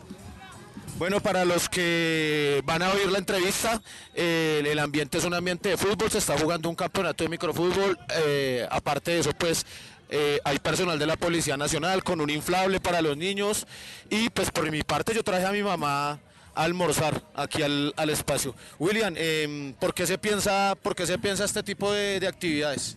Bueno, 0.98 1.20
para 1.20 1.44
los 1.44 1.68
que 1.68 2.62
van 2.64 2.82
a 2.82 2.92
oír 2.92 3.10
la 3.10 3.18
entrevista, 3.18 3.82
eh, 4.14 4.62
el 4.64 4.78
ambiente 4.78 5.18
es 5.18 5.24
un 5.24 5.34
ambiente 5.34 5.70
de 5.70 5.76
fútbol, 5.76 6.10
se 6.10 6.18
está 6.18 6.38
jugando 6.38 6.68
un 6.68 6.74
campeonato 6.74 7.24
de 7.24 7.30
microfútbol. 7.30 7.98
eh, 8.14 8.66
aparte 8.70 9.12
de 9.12 9.20
eso, 9.20 9.32
pues 9.32 9.66
eh, 10.08 10.38
hay 10.44 10.58
personal 10.58 10.98
de 10.98 11.06
la 11.06 11.16
Policía 11.16 11.56
Nacional 11.56 12.04
con 12.04 12.20
un 12.20 12.30
inflable 12.30 12.78
para 12.80 13.02
los 13.02 13.16
niños. 13.16 13.66
Y 14.10 14.30
pues 14.30 14.50
por 14.50 14.70
mi 14.70 14.82
parte 14.82 15.14
yo 15.14 15.22
traje 15.22 15.44
a 15.44 15.52
mi 15.52 15.62
mamá 15.62 16.20
almorzar 16.56 17.22
aquí 17.34 17.62
al, 17.62 17.92
al 17.96 18.10
espacio. 18.10 18.54
William, 18.78 19.14
em, 19.16 19.74
¿por, 19.74 19.94
qué 19.94 20.06
se 20.06 20.18
piensa, 20.18 20.74
¿por 20.82 20.96
qué 20.96 21.06
se 21.06 21.18
piensa 21.18 21.44
este 21.44 21.62
tipo 21.62 21.92
de, 21.92 22.18
de 22.18 22.26
actividades? 22.26 22.96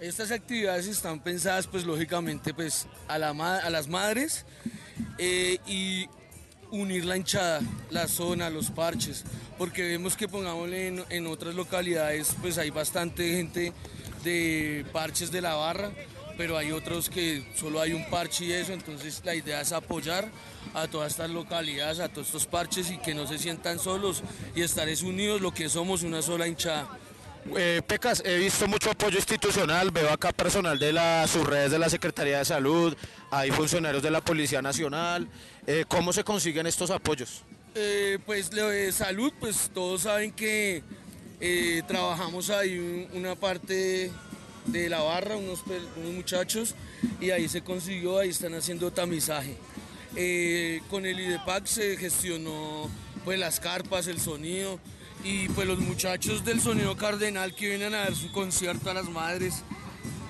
Estas 0.00 0.30
actividades 0.30 0.86
están 0.86 1.20
pensadas 1.20 1.66
pues 1.66 1.84
lógicamente 1.84 2.54
pues 2.54 2.86
a 3.08 3.18
las 3.18 3.88
madres 3.88 4.46
eh, 5.18 5.58
y 5.66 6.06
unir 6.70 7.04
la 7.04 7.16
hinchada, 7.16 7.60
la 7.90 8.06
zona, 8.06 8.48
los 8.48 8.70
parches, 8.70 9.24
porque 9.58 9.82
vemos 9.82 10.16
que 10.16 10.28
pongámosle 10.28 10.86
en, 10.86 11.04
en 11.10 11.26
otras 11.26 11.54
localidades 11.54 12.34
pues 12.40 12.58
hay 12.58 12.70
bastante 12.70 13.36
gente 13.36 13.72
de 14.24 14.86
parches 14.92 15.30
de 15.30 15.40
la 15.40 15.54
barra, 15.54 15.90
pero 16.40 16.56
hay 16.56 16.72
otros 16.72 17.10
que 17.10 17.42
solo 17.54 17.82
hay 17.82 17.92
un 17.92 18.08
parche 18.08 18.46
y 18.46 18.52
eso, 18.52 18.72
entonces 18.72 19.20
la 19.26 19.34
idea 19.34 19.60
es 19.60 19.72
apoyar 19.72 20.30
a 20.72 20.88
todas 20.88 21.12
estas 21.12 21.28
localidades, 21.28 21.98
a 22.00 22.08
todos 22.08 22.28
estos 22.28 22.46
parches 22.46 22.90
y 22.90 22.96
que 22.96 23.12
no 23.12 23.26
se 23.26 23.36
sientan 23.38 23.78
solos 23.78 24.22
y 24.56 24.62
estar 24.62 24.88
es 24.88 25.02
unidos 25.02 25.42
lo 25.42 25.52
que 25.52 25.68
somos 25.68 26.02
una 26.02 26.22
sola 26.22 26.48
hinchada. 26.48 26.88
Eh, 27.54 27.82
Pecas, 27.86 28.22
he 28.24 28.38
visto 28.38 28.66
mucho 28.66 28.90
apoyo 28.90 29.18
institucional, 29.18 29.90
veo 29.90 30.08
acá 30.10 30.32
personal 30.32 30.78
de 30.78 30.94
la, 30.94 31.26
sus 31.28 31.46
redes 31.46 31.72
de 31.72 31.78
la 31.78 31.90
Secretaría 31.90 32.38
de 32.38 32.46
Salud, 32.46 32.96
hay 33.30 33.50
funcionarios 33.50 34.02
de 34.02 34.10
la 34.10 34.22
Policía 34.22 34.62
Nacional. 34.62 35.28
Eh, 35.66 35.84
¿Cómo 35.88 36.10
se 36.10 36.24
consiguen 36.24 36.66
estos 36.66 36.90
apoyos? 36.90 37.42
Eh, 37.74 38.18
pues 38.24 38.50
lo 38.54 38.70
de 38.70 38.90
salud, 38.92 39.30
pues 39.38 39.70
todos 39.74 40.00
saben 40.04 40.32
que 40.32 40.82
trabajamos 41.86 42.48
ahí 42.48 42.78
un- 42.78 43.08
una 43.12 43.34
parte 43.34 44.10
de 44.72 44.88
la 44.88 45.00
barra, 45.00 45.36
unos, 45.36 45.62
unos 45.96 46.12
muchachos, 46.12 46.74
y 47.20 47.30
ahí 47.30 47.48
se 47.48 47.62
consiguió, 47.62 48.18
ahí 48.18 48.30
están 48.30 48.54
haciendo 48.54 48.90
tamizaje. 48.90 49.56
Eh, 50.16 50.82
con 50.90 51.06
el 51.06 51.20
IDEPAC 51.20 51.66
se 51.66 51.96
gestionó 51.96 52.90
pues 53.24 53.38
las 53.38 53.60
carpas, 53.60 54.06
el 54.06 54.20
sonido, 54.20 54.80
y 55.22 55.48
pues 55.50 55.66
los 55.66 55.78
muchachos 55.78 56.44
del 56.44 56.60
sonido 56.60 56.96
cardenal 56.96 57.54
que 57.54 57.68
vienen 57.68 57.94
a 57.94 57.98
dar 57.98 58.14
su 58.14 58.32
concierto 58.32 58.90
a 58.90 58.94
las 58.94 59.08
madres, 59.08 59.62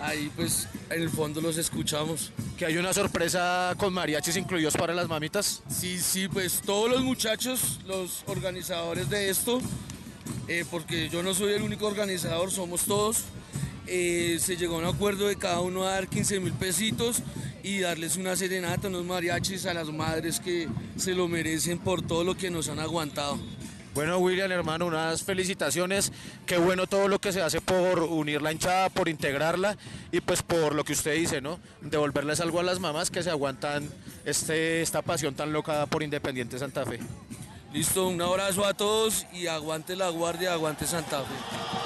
ahí 0.01 0.31
pues 0.35 0.69
en 0.91 1.03
el 1.03 1.11
fondo 1.11 1.41
los 1.41 1.57
escuchamos. 1.57 2.33
Que 2.59 2.67
hay 2.67 2.77
una 2.77 2.93
sorpresa 2.93 3.75
con 3.79 3.93
mariachis 3.93 4.37
incluidos 4.37 4.77
para 4.77 4.93
las 4.93 5.09
mamitas. 5.09 5.63
Sí, 5.69 5.99
sí, 5.99 6.29
pues 6.29 6.61
todos 6.65 6.91
los 6.91 7.03
muchachos, 7.03 7.81
los 7.87 8.23
organizadores 8.27 9.09
de 9.09 9.31
esto, 9.31 9.61
eh, 10.49 10.65
porque 10.71 11.09
yo 11.09 11.23
no 11.23 11.33
soy 11.33 11.53
el 11.53 11.63
único 11.63 11.87
organizador, 11.87 12.51
somos 12.51 12.83
todos, 12.83 13.25
eh, 13.93 14.39
se 14.39 14.57
llegó 14.57 14.77
a 14.77 14.79
un 14.79 14.85
acuerdo 14.85 15.27
de 15.27 15.35
cada 15.35 15.61
uno 15.61 15.83
a 15.83 15.91
dar 15.91 16.07
15 16.07 16.39
mil 16.39 16.53
pesitos 16.53 17.23
y 17.65 17.81
darles 17.81 18.17
una 18.17 18.37
serenata, 18.37 18.87
unos 18.87 19.05
mariachis 19.05 19.67
a 19.67 19.75
las 19.75 19.89
madres 19.91 20.39
que 20.39 20.69
se 20.97 21.13
lo 21.13 21.27
merecen 21.27 21.79
por 21.79 22.01
todo 22.01 22.23
lo 22.23 22.37
que 22.37 22.51
nos 22.51 22.69
han 22.69 22.79
aguantado. 22.79 23.37
Bueno, 23.93 24.19
William, 24.19 24.53
hermano, 24.53 24.87
unas 24.87 25.25
felicitaciones. 25.25 26.13
Qué 26.47 26.57
bueno 26.57 26.87
todo 26.87 27.09
lo 27.09 27.19
que 27.19 27.33
se 27.33 27.43
hace 27.43 27.61
por 27.61 28.05
unir 28.05 28.41
la 28.41 28.53
hinchada, 28.53 28.91
por 28.91 29.09
integrarla 29.09 29.77
y 30.13 30.21
pues 30.21 30.45
por 30.45 30.77
lo 30.77 30.85
que 30.85 30.93
usted 30.93 31.17
dice, 31.17 31.41
¿no? 31.41 31.59
Devolverles 31.81 32.39
algo 32.39 32.61
a 32.61 32.63
las 32.63 32.79
mamás 32.79 33.11
que 33.11 33.25
se 33.25 33.31
aguantan 33.31 33.91
este, 34.25 34.83
esta 34.83 35.03
pasión 35.03 35.35
tan 35.35 35.53
loca 35.53 35.87
por 35.87 36.05
Independiente 36.05 36.61
Santa 36.61 36.87
Fe. 36.87 37.01
Listo, 37.73 38.07
un 38.07 38.23
abrazo 38.23 38.65
a 38.65 38.75
todos 38.75 39.27
y 39.33 39.49
aguante 39.49 39.97
la 39.97 40.09
guardia, 40.11 40.53
aguante 40.53 40.87
Santa 40.87 41.23
Fe. 41.23 41.80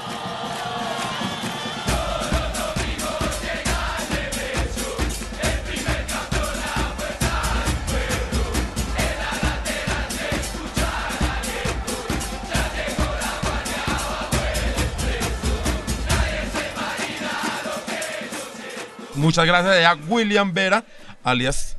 Muchas 19.24 19.46
gracias 19.46 19.86
a 19.86 19.94
William 20.08 20.52
Vera, 20.52 20.84
alias 21.24 21.76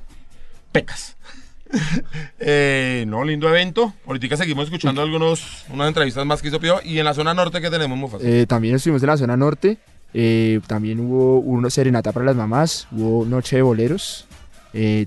Pecas. 0.71 1.15
Eh, 2.39 3.05
no, 3.07 3.23
lindo 3.23 3.49
evento. 3.49 3.93
Ahorita 4.05 4.37
seguimos 4.37 4.65
escuchando 4.65 5.01
algunos, 5.01 5.65
unas 5.69 5.87
entrevistas 5.89 6.25
más 6.25 6.41
que 6.41 6.47
hizo 6.49 6.59
Pío. 6.59 6.79
Y 6.83 6.99
en 6.99 7.05
la 7.05 7.13
zona 7.13 7.33
norte 7.33 7.59
que 7.61 7.69
tenemos, 7.69 7.97
Mufasa. 7.97 8.23
Eh, 8.25 8.45
también 8.47 8.75
estuvimos 8.75 9.01
en 9.03 9.07
la 9.07 9.17
zona 9.17 9.35
norte. 9.37 9.77
eh, 10.13 10.61
también 10.67 10.99
hubo 11.01 11.39
una 11.39 11.69
serenata 11.69 12.11
para 12.13 12.25
las 12.27 12.35
mamás. 12.35 12.87
Hubo 12.91 13.25
noche 13.25 13.57
de 13.57 13.61
boleros. 13.61 14.25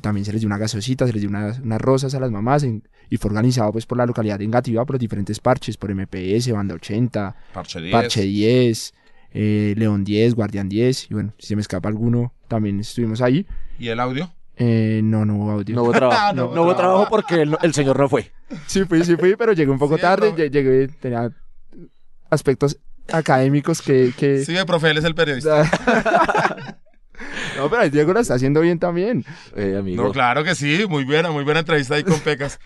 también 0.02 0.24
se 0.24 0.32
les 0.32 0.40
dio 0.40 0.46
una 0.46 0.58
gasosita, 0.58 1.06
se 1.06 1.12
les 1.12 1.20
dio 1.22 1.28
unas, 1.30 1.58
unas 1.60 1.80
rosas 1.80 2.14
a 2.14 2.20
las 2.20 2.30
mamás. 2.30 2.62
en- 2.64 2.82
y 3.10 3.16
fue 3.16 3.30
organizado 3.30 3.72
pues 3.72 3.86
por 3.86 3.96
la 3.96 4.04
localidad 4.04 4.38
de 4.38 4.44
Engativá, 4.44 4.84
por 4.84 4.94
los 4.96 5.00
diferentes 5.00 5.40
parches, 5.40 5.78
por 5.78 5.90
MPS, 5.94 6.52
Banda 6.52 6.74
80, 6.74 7.34
Parche 7.54 7.80
10. 7.80 7.92
Parche 7.92 8.20
10, 8.22 8.94
eh, 9.32 9.74
León 9.76 10.04
10, 10.04 10.34
Guardián 10.34 10.68
10. 10.68 11.10
Y 11.10 11.14
bueno, 11.14 11.32
si 11.38 11.48
se 11.48 11.56
me 11.56 11.62
escapa 11.62 11.88
alguno, 11.88 12.32
también 12.48 12.80
estuvimos 12.80 13.20
ahí. 13.22 13.46
¿Y 13.78 13.88
el 13.88 14.00
audio? 14.00 14.30
Eh, 14.56 15.00
no, 15.04 15.24
no 15.24 15.36
hubo 15.36 15.50
audio. 15.52 15.76
No 15.76 15.82
hubo 15.84 15.92
trabajo, 15.92 16.32
No 16.34 16.42
no, 16.46 16.50
hubo 16.52 16.62
hubo 16.64 16.76
trabajo. 16.76 17.06
porque 17.10 17.42
el, 17.42 17.56
el 17.62 17.72
señor 17.74 17.98
no 17.98 18.08
fue. 18.08 18.32
Sí 18.66 18.84
fui, 18.84 19.04
sí 19.04 19.16
fui, 19.16 19.36
pero 19.36 19.52
llegué 19.52 19.70
un 19.70 19.78
poco 19.78 19.96
Sí, 19.96 20.00
tarde. 20.02 20.28
profe. 20.28 20.48
lle- 20.48 20.50
Llegué, 20.50 20.88
tenía 20.88 21.30
aspectos 22.30 22.78
académicos 23.10 23.80
que... 23.82 24.12
que... 24.16 24.38
Sigue, 24.44 24.64
profe, 24.66 24.90
él 24.90 24.98
es 24.98 25.04
el 25.04 25.14
periodista. 25.14 25.62
no, 27.56 27.68
pero 27.70 27.82
el 27.82 27.90
Diego 27.90 28.12
lo 28.12 28.20
está 28.20 28.34
haciendo 28.34 28.60
bien 28.60 28.78
también. 28.78 29.24
Eh, 29.56 29.76
amigo. 29.78 30.02
No, 30.04 30.12
claro 30.12 30.44
que 30.44 30.54
sí. 30.54 30.84
Muy 30.88 31.04
buena, 31.04 31.30
muy 31.30 31.44
buena 31.44 31.60
entrevista 31.60 31.94
ahí 31.94 32.04
con 32.04 32.18
Pecas. 32.20 32.58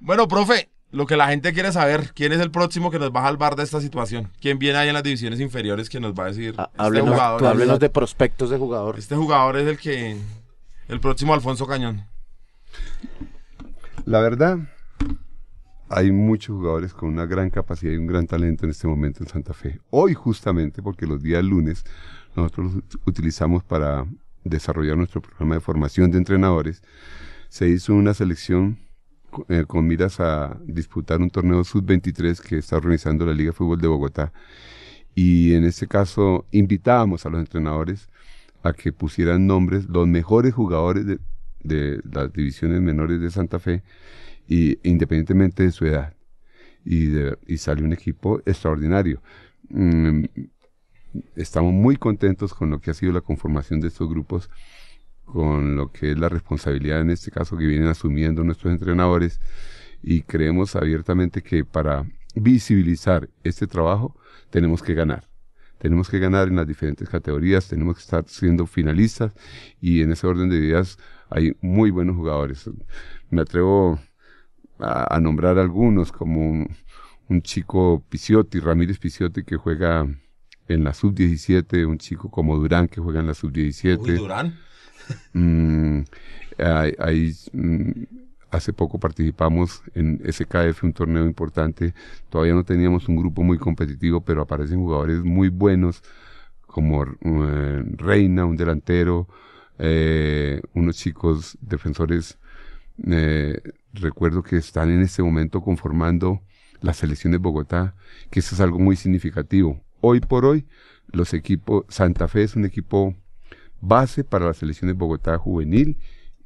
Bueno, 0.00 0.28
profe, 0.28 0.70
lo 0.92 1.06
que 1.06 1.16
la 1.16 1.28
gente 1.28 1.52
quiere 1.52 1.72
saber, 1.72 2.12
¿quién 2.14 2.32
es 2.32 2.40
el 2.40 2.50
próximo 2.50 2.90
que 2.90 2.98
nos 2.98 3.10
va 3.10 3.20
a 3.20 3.24
salvar 3.24 3.56
de 3.56 3.64
esta 3.64 3.80
situación? 3.80 4.30
¿Quién 4.40 4.58
viene 4.58 4.78
ahí 4.78 4.88
en 4.88 4.94
las 4.94 5.02
divisiones 5.02 5.40
inferiores 5.40 5.88
que 5.90 6.00
nos 6.00 6.14
va 6.14 6.24
a 6.24 6.26
decir? 6.28 6.54
Ah, 6.56 6.68
este 6.70 6.82
háblenos, 6.82 7.10
jugador, 7.14 7.46
háblenos 7.46 7.80
de 7.80 7.90
prospectos 7.90 8.50
de 8.50 8.58
jugador. 8.58 8.98
Este 8.98 9.16
jugador 9.16 9.56
es 9.56 9.66
el 9.66 9.78
que. 9.78 10.16
El 10.88 11.00
próximo 11.00 11.34
Alfonso 11.34 11.66
Cañón. 11.66 12.04
La 14.04 14.20
verdad, 14.20 14.58
hay 15.88 16.12
muchos 16.12 16.56
jugadores 16.56 16.94
con 16.94 17.08
una 17.08 17.26
gran 17.26 17.50
capacidad 17.50 17.92
y 17.92 17.96
un 17.96 18.06
gran 18.06 18.26
talento 18.28 18.64
en 18.64 18.70
este 18.70 18.86
momento 18.86 19.24
en 19.24 19.28
Santa 19.28 19.52
Fe. 19.52 19.80
Hoy 19.90 20.14
justamente, 20.14 20.82
porque 20.82 21.06
los 21.06 21.20
días 21.22 21.42
lunes 21.42 21.84
nosotros 22.36 22.66
los 22.66 22.74
ut- 22.84 23.00
utilizamos 23.06 23.64
para 23.64 24.06
desarrollar 24.44 24.96
nuestro 24.96 25.20
programa 25.20 25.56
de 25.56 25.60
formación 25.60 26.12
de 26.12 26.18
entrenadores, 26.18 26.82
se 27.48 27.68
hizo 27.68 27.94
una 27.94 28.14
selección 28.14 28.78
eh, 29.48 29.64
con 29.66 29.86
miras 29.86 30.20
a 30.20 30.58
disputar 30.64 31.20
un 31.20 31.30
torneo 31.30 31.64
sub-23 31.64 32.40
que 32.40 32.58
está 32.58 32.76
organizando 32.76 33.26
la 33.26 33.32
Liga 33.34 33.50
de 33.50 33.52
Fútbol 33.54 33.80
de 33.80 33.88
Bogotá. 33.88 34.32
Y 35.14 35.54
en 35.54 35.64
este 35.64 35.86
caso 35.86 36.46
invitábamos 36.52 37.26
a 37.26 37.30
los 37.30 37.40
entrenadores 37.40 38.08
a 38.62 38.72
que 38.72 38.92
pusieran 38.92 39.46
nombres, 39.46 39.86
los 39.88 40.06
mejores 40.08 40.54
jugadores 40.54 41.06
de, 41.06 42.00
las 42.12 42.32
divisiones 42.32 42.80
menores 42.80 43.20
de 43.20 43.30
Santa 43.30 43.58
Fe, 43.58 43.82
y, 44.48 44.78
independientemente 44.88 45.62
de 45.64 45.72
su 45.72 45.86
edad. 45.86 46.14
Y, 46.84 47.06
de- 47.06 47.38
y 47.46 47.58
salió 47.58 47.84
un 47.84 47.92
equipo 47.92 48.40
extraordinario. 48.46 49.22
Mm, 49.70 50.24
estamos 51.34 51.72
muy 51.72 51.96
contentos 51.96 52.54
con 52.54 52.70
lo 52.70 52.80
que 52.80 52.90
ha 52.90 52.94
sido 52.94 53.12
la 53.12 53.20
conformación 53.20 53.80
de 53.80 53.88
estos 53.88 54.08
grupos, 54.08 54.50
con 55.26 55.76
lo 55.76 55.92
que 55.92 56.12
es 56.12 56.18
la 56.18 56.28
responsabilidad 56.28 57.00
en 57.00 57.10
este 57.10 57.30
caso 57.30 57.58
que 57.58 57.66
vienen 57.66 57.88
asumiendo 57.88 58.42
nuestros 58.44 58.72
entrenadores 58.72 59.40
y 60.02 60.22
creemos 60.22 60.76
abiertamente 60.76 61.42
que 61.42 61.64
para 61.64 62.06
visibilizar 62.34 63.28
este 63.42 63.66
trabajo 63.66 64.16
tenemos 64.50 64.82
que 64.82 64.94
ganar. 64.94 65.28
Tenemos 65.78 66.08
que 66.08 66.18
ganar 66.18 66.48
en 66.48 66.56
las 66.56 66.66
diferentes 66.66 67.08
categorías, 67.08 67.68
tenemos 67.68 67.96
que 67.96 68.02
estar 68.02 68.24
siendo 68.26 68.66
finalistas 68.66 69.34
y 69.80 70.00
en 70.00 70.12
ese 70.12 70.26
orden 70.26 70.48
de 70.48 70.56
ideas 70.56 70.98
hay 71.28 71.54
muy 71.60 71.90
buenos 71.90 72.16
jugadores. 72.16 72.70
Me 73.28 73.42
atrevo 73.42 73.98
a, 74.78 75.18
nombrar 75.20 75.58
algunos 75.58 76.12
como 76.12 76.66
un, 77.28 77.42
chico 77.42 78.02
Picciotti, 78.08 78.60
Ramírez 78.60 78.98
Picciotti 78.98 79.42
que 79.42 79.56
juega 79.56 80.06
en 80.68 80.84
la 80.84 80.94
sub-17, 80.94 81.86
un 81.86 81.98
chico 81.98 82.30
como 82.30 82.56
Durán 82.56 82.88
que 82.88 83.00
juega 83.00 83.20
en 83.20 83.26
la 83.26 83.34
sub-17. 83.34 83.98
Uy, 84.00 84.16
Durán. 84.16 84.58
Mm, 85.32 86.00
mm, 87.52 87.90
hace 88.50 88.72
poco 88.72 88.98
participamos 88.98 89.82
en 89.94 90.20
SKF, 90.24 90.84
un 90.84 90.92
torneo 90.92 91.26
importante. 91.26 91.94
Todavía 92.28 92.54
no 92.54 92.64
teníamos 92.64 93.08
un 93.08 93.16
grupo 93.16 93.42
muy 93.42 93.58
competitivo, 93.58 94.20
pero 94.22 94.42
aparecen 94.42 94.80
jugadores 94.80 95.22
muy 95.22 95.48
buenos 95.48 96.02
como 96.66 97.04
eh, 97.04 97.84
Reina, 97.96 98.44
un 98.44 98.56
delantero, 98.56 99.28
eh, 99.78 100.60
unos 100.74 100.96
chicos 100.96 101.56
defensores. 101.60 102.38
eh, 103.06 103.60
recuerdo 103.92 104.42
que 104.42 104.56
están 104.56 104.90
en 104.90 105.02
este 105.02 105.22
momento 105.22 105.62
conformando 105.62 106.42
la 106.80 106.92
selección 106.94 107.32
de 107.32 107.38
Bogotá, 107.38 107.94
que 108.30 108.40
eso 108.40 108.54
es 108.54 108.60
algo 108.60 108.78
muy 108.78 108.96
significativo. 108.96 109.80
Hoy 110.00 110.20
por 110.20 110.44
hoy, 110.44 110.66
los 111.12 111.34
equipos, 111.34 111.84
Santa 111.88 112.28
Fe 112.28 112.42
es 112.42 112.56
un 112.56 112.64
equipo 112.64 113.14
base 113.80 114.24
para 114.24 114.46
la 114.46 114.54
selección 114.54 114.88
de 114.88 114.94
Bogotá 114.94 115.38
juvenil, 115.38 115.96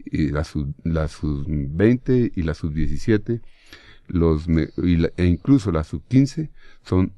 y 0.04 0.28
la 0.28 0.44
sub, 0.44 0.72
la 0.84 1.08
sub 1.08 1.44
20 1.46 2.32
y 2.34 2.42
la 2.42 2.54
sub 2.54 2.72
17, 2.72 3.40
los 4.08 4.48
me- 4.48 4.70
y 4.78 4.96
la- 4.96 5.10
e 5.16 5.26
incluso 5.26 5.70
la 5.70 5.84
sub 5.84 6.02
15 6.08 6.50
son 6.82 7.12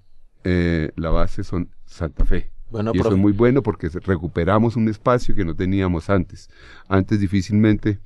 eh, 0.45 0.91
la 0.97 1.11
base 1.11 1.45
son 1.45 1.69
Santa 1.87 2.25
Fe. 2.25 2.51
Bueno, 2.69 2.91
y 2.95 2.99
eso 2.99 3.11
es 3.15 3.21
muy 3.21 3.33
bueno 3.33 3.63
porque 3.63 3.89
recuperamos 3.89 4.75
un 4.75 4.89
espacio 4.89 5.35
que 5.37 5.45
no 5.45 5.55
teníamos 5.55 6.11
antes. 6.11 6.51
Antes 6.89 7.21
difícilmente 7.21 8.01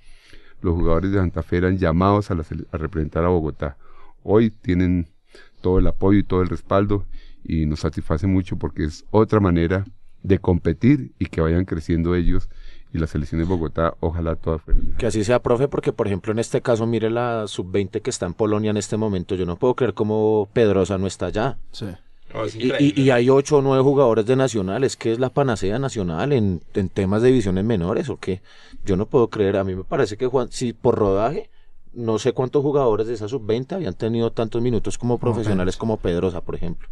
los 0.61 0.75
jugadores 0.75 1.13
de 1.13 1.19
Santa 1.19 1.43
Fe 1.43 1.57
eran 1.59 1.79
llamados 1.79 2.31
a, 2.31 2.35
la 2.35 2.45
a 2.73 2.77
representar 2.77 3.25
a 3.25 3.29
Bogotá. 3.29 3.79
Hoy 4.23 4.51
tienen 4.51 5.09
todo 5.63 5.79
el 5.79 5.87
apoyo 5.87 6.19
y 6.19 6.25
todo 6.25 6.43
el 6.43 6.49
respaldo 6.49 7.07
y 7.43 7.65
nos 7.65 7.81
satisface 7.81 8.27
mucho 8.27 8.57
porque 8.59 8.85
es 8.85 9.07
otra 9.11 9.41
manera 9.41 9.85
de 10.27 10.39
competir 10.39 11.13
y 11.19 11.27
que 11.27 11.41
vayan 11.41 11.65
creciendo 11.65 12.15
ellos 12.15 12.49
y 12.93 12.99
la 12.99 13.07
selección 13.07 13.41
de 13.41 13.47
Bogotá, 13.47 13.95
ojalá 14.01 14.37
todas 14.37 14.63
fueran. 14.63 14.95
Que 14.99 15.07
así 15.07 15.23
sea, 15.25 15.41
profe, 15.43 15.69
porque 15.69 15.93
por 15.93 16.07
ejemplo 16.07 16.33
en 16.33 16.39
este 16.39 16.63
caso, 16.63 16.87
mire 16.87 17.11
la 17.11 17.47
sub-20 17.47 18.01
que 18.03 18.11
está 18.11 18.27
en 18.27 18.35
Polonia 18.35 18.71
en 18.71 18.77
este 18.77 18.97
momento. 18.97 19.35
Yo 19.35 19.47
no 19.47 19.57
puedo 19.57 19.75
creer 19.75 19.95
cómo 19.95 20.49
Pedrosa 20.53 20.99
no 20.99 21.07
está 21.07 21.27
allá. 21.27 21.59
Sí. 21.73 21.87
No, 22.35 22.45
es 22.45 22.57
Y, 22.57 22.65
increíble. 22.65 22.95
y- 22.97 23.03
y 23.05 23.11
hay 23.11 23.31
ocho 23.31 23.59
o 23.59 23.63
nueve 23.63 23.83
jugadores 23.85 24.27
de 24.27 24.35
nacionales, 24.35 24.97
que 24.97 25.13
es 25.13 25.19
la 25.21 25.31
panacea 25.31 25.79
nacional 25.79 26.33
en, 26.33 26.61
en 26.75 26.89
temas 26.89 27.23
de 27.23 27.29
divisiones 27.29 27.65
menores 27.65 28.09
o 28.09 28.17
qué. 28.17 28.41
Yo 28.85 28.97
no 28.97 29.07
puedo 29.07 29.29
creer, 29.31 29.57
a 29.57 29.65
mí 29.65 29.75
me 29.77 29.85
parece 29.85 30.17
que 30.17 30.27
Juan, 30.27 30.49
si 30.51 30.73
por 30.73 30.97
rodaje, 30.97 31.51
no 31.93 32.19
sé 32.19 32.33
cuántos 32.33 32.63
jugadores 32.63 33.07
de 33.07 33.15
esa 33.15 33.29
sub-20 33.29 33.73
habían 33.77 33.95
tenido 33.95 34.33
tantos 34.33 34.61
minutos 34.61 34.99
como 34.99 35.19
profesionales 35.19 35.77
como 35.77 35.97
Pedrosa, 35.99 36.41
por 36.41 36.55
ejemplo. 36.57 36.89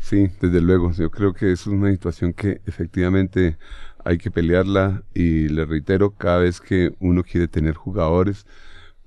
Sí, 0.00 0.28
desde 0.40 0.60
luego. 0.60 0.92
Yo 0.92 1.10
creo 1.10 1.32
que 1.32 1.52
es 1.52 1.66
una 1.66 1.90
situación 1.90 2.32
que 2.32 2.60
efectivamente 2.66 3.58
hay 4.04 4.18
que 4.18 4.30
pelearla 4.30 5.02
y 5.14 5.48
le 5.48 5.64
reitero, 5.64 6.10
cada 6.12 6.38
vez 6.38 6.60
que 6.60 6.94
uno 7.00 7.22
quiere 7.22 7.48
tener 7.48 7.74
jugadores, 7.74 8.46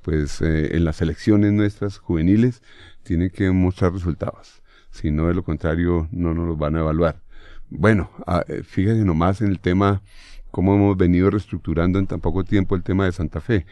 pues 0.02 0.42
eh, 0.42 0.76
en 0.76 0.86
las 0.86 0.98
selecciones 0.98 1.52
nuestras 1.54 1.98
juveniles 1.98 2.62
tiene 3.04 3.30
que 3.30 3.52
mostrar 3.52 3.94
resultados. 3.94 4.62
Si 4.92 5.12
no, 5.12 5.28
de 5.28 5.34
lo 5.34 5.44
contrario, 5.44 6.08
no 6.12 6.34
nos 6.34 6.58
van 6.58 6.76
a 6.76 6.82
evaluar. 6.82 7.22
Bueno, 7.70 8.12
ah, 8.28 8.44
eh, 8.48 8.62
fíjense 8.64 9.04
nomás 9.04 9.42
en 9.42 9.48
el 9.48 9.60
tema, 9.60 10.02
cómo 10.52 10.76
hemos 10.76 10.96
venido 10.96 11.32
reestructurando 11.32 11.98
en 11.98 12.06
tan 12.06 12.22
poco 12.22 12.44
tiempo 12.44 12.76
el 12.76 12.84
tema 12.84 13.06
de 13.06 13.12
Santa 13.12 13.42
Fe. 13.42 13.66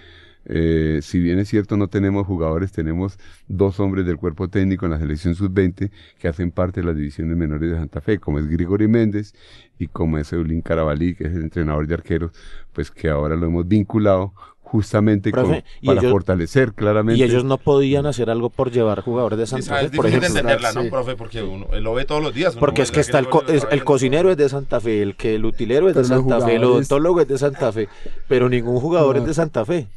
Eh, 0.46 1.00
si 1.04 1.20
bien 1.20 1.38
es 1.40 1.48
cierto 1.50 1.78
no 1.78 1.88
tenemos 1.88 2.26
jugadores, 2.26 2.72
tenemos 2.72 3.18
dos 3.48 3.80
hombres 3.80 4.06
del 4.06 4.18
cuerpo 4.18 4.48
técnico 4.48 4.86
en 4.86 4.92
la 4.92 5.00
selección 5.00 5.36
sub-20 5.36 5.92
que 6.20 6.28
hacen 6.28 6.52
parte 6.52 6.82
de 6.82 6.88
las 6.88 6.96
divisiones 6.96 7.38
menores 7.38 7.70
de 7.72 7.78
Santa 7.78 8.02
Fe, 8.02 8.18
como 8.20 8.40
es 8.40 8.48
Grigori 8.48 8.88
Méndez 8.88 9.34
y 9.78 9.88
como 9.88 10.18
es 10.18 10.34
Eulín 10.34 10.62
Carabalí, 10.62 11.14
que 11.16 11.26
es 11.26 11.34
el 11.36 11.44
entrenador 11.44 11.86
de 11.88 11.94
arqueros, 11.94 12.32
pues 12.74 12.90
que 12.92 13.10
ahora 13.10 13.36
lo 13.36 13.46
hemos 13.46 13.68
vinculado 13.68 14.34
justamente 14.62 15.32
con- 15.32 15.44
Profe, 15.44 15.64
y 15.82 15.86
para 15.88 16.00
ellos- 16.00 16.12
fortalecer 16.12 16.74
claramente. 16.74 17.20
Y 17.20 17.24
ellos 17.24 17.44
no 17.44 17.58
podían 17.58 18.06
hacer 18.06 18.30
algo 18.30 18.50
por 18.50 18.72
llevar 18.72 19.02
jugadores 19.02 19.38
de 19.38 19.46
Santa 19.46 19.76
Fe, 19.80 19.86
es 19.88 19.92
por 19.92 20.08
ejemplo. 20.08 20.28
entenderla, 20.30 20.72
¿no, 20.72 20.84
Sí. 20.84 20.90
profe? 20.90 21.16
Porque 21.18 21.44
uno 21.44 21.68
él 21.74 21.84
lo 21.84 21.94
ve 21.94 22.06
todos 22.06 22.24
los 22.24 22.34
días. 22.34 22.56
Porque 22.56 22.82
es 22.82 22.90
que 22.92 23.02
está 23.02 23.20
el, 23.20 23.28
co- 23.28 23.44
es- 23.48 23.68
el 23.70 23.84
cocinero 23.84 24.32
es 24.32 24.38
de 24.38 24.48
Santa 24.48 24.80
Fe, 24.80 25.02
el 25.02 25.16
que 25.18 25.36
el 25.36 25.44
utilero 25.46 25.90
es 25.90 25.96
de 25.96 26.02
Pero 26.04 26.16
Santa 26.22 26.40
Fe, 26.46 26.56
el 26.56 26.64
odontólogo 26.64 27.20
es 27.22 27.28
de 27.28 27.38
Santa 27.38 27.72
Fe, 27.74 27.90
pero 28.30 28.48
ningún 28.50 28.80
jugador 28.80 29.18
es 29.18 29.26
de 29.26 29.34
Santa 29.34 29.66
Fe. 29.66 29.88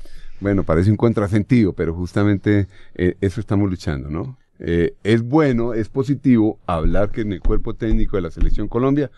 Bueno, 0.41 0.62
parece 0.64 0.91
un 0.91 0.97
contrasentido, 0.97 1.72
pero 1.72 1.95
justamente 1.95 2.66
eh, 2.95 3.16
eso 3.20 3.41
estamos 3.41 3.70
luchando, 3.70 4.11
¿no? 4.11 4.39
Eh, 4.59 4.95
es 5.03 5.22
bueno, 5.22 5.74
es 5.74 5.89
positivo 5.89 6.59
hablar 6.66 7.11
que 7.11 7.22
en 7.22 7.32
el 7.32 7.41
cuerpo 7.41 7.74
técnico 7.74 8.16
de 8.16 8.22
la 8.22 8.30
Selección 8.30 8.68
Colombia 8.68 9.11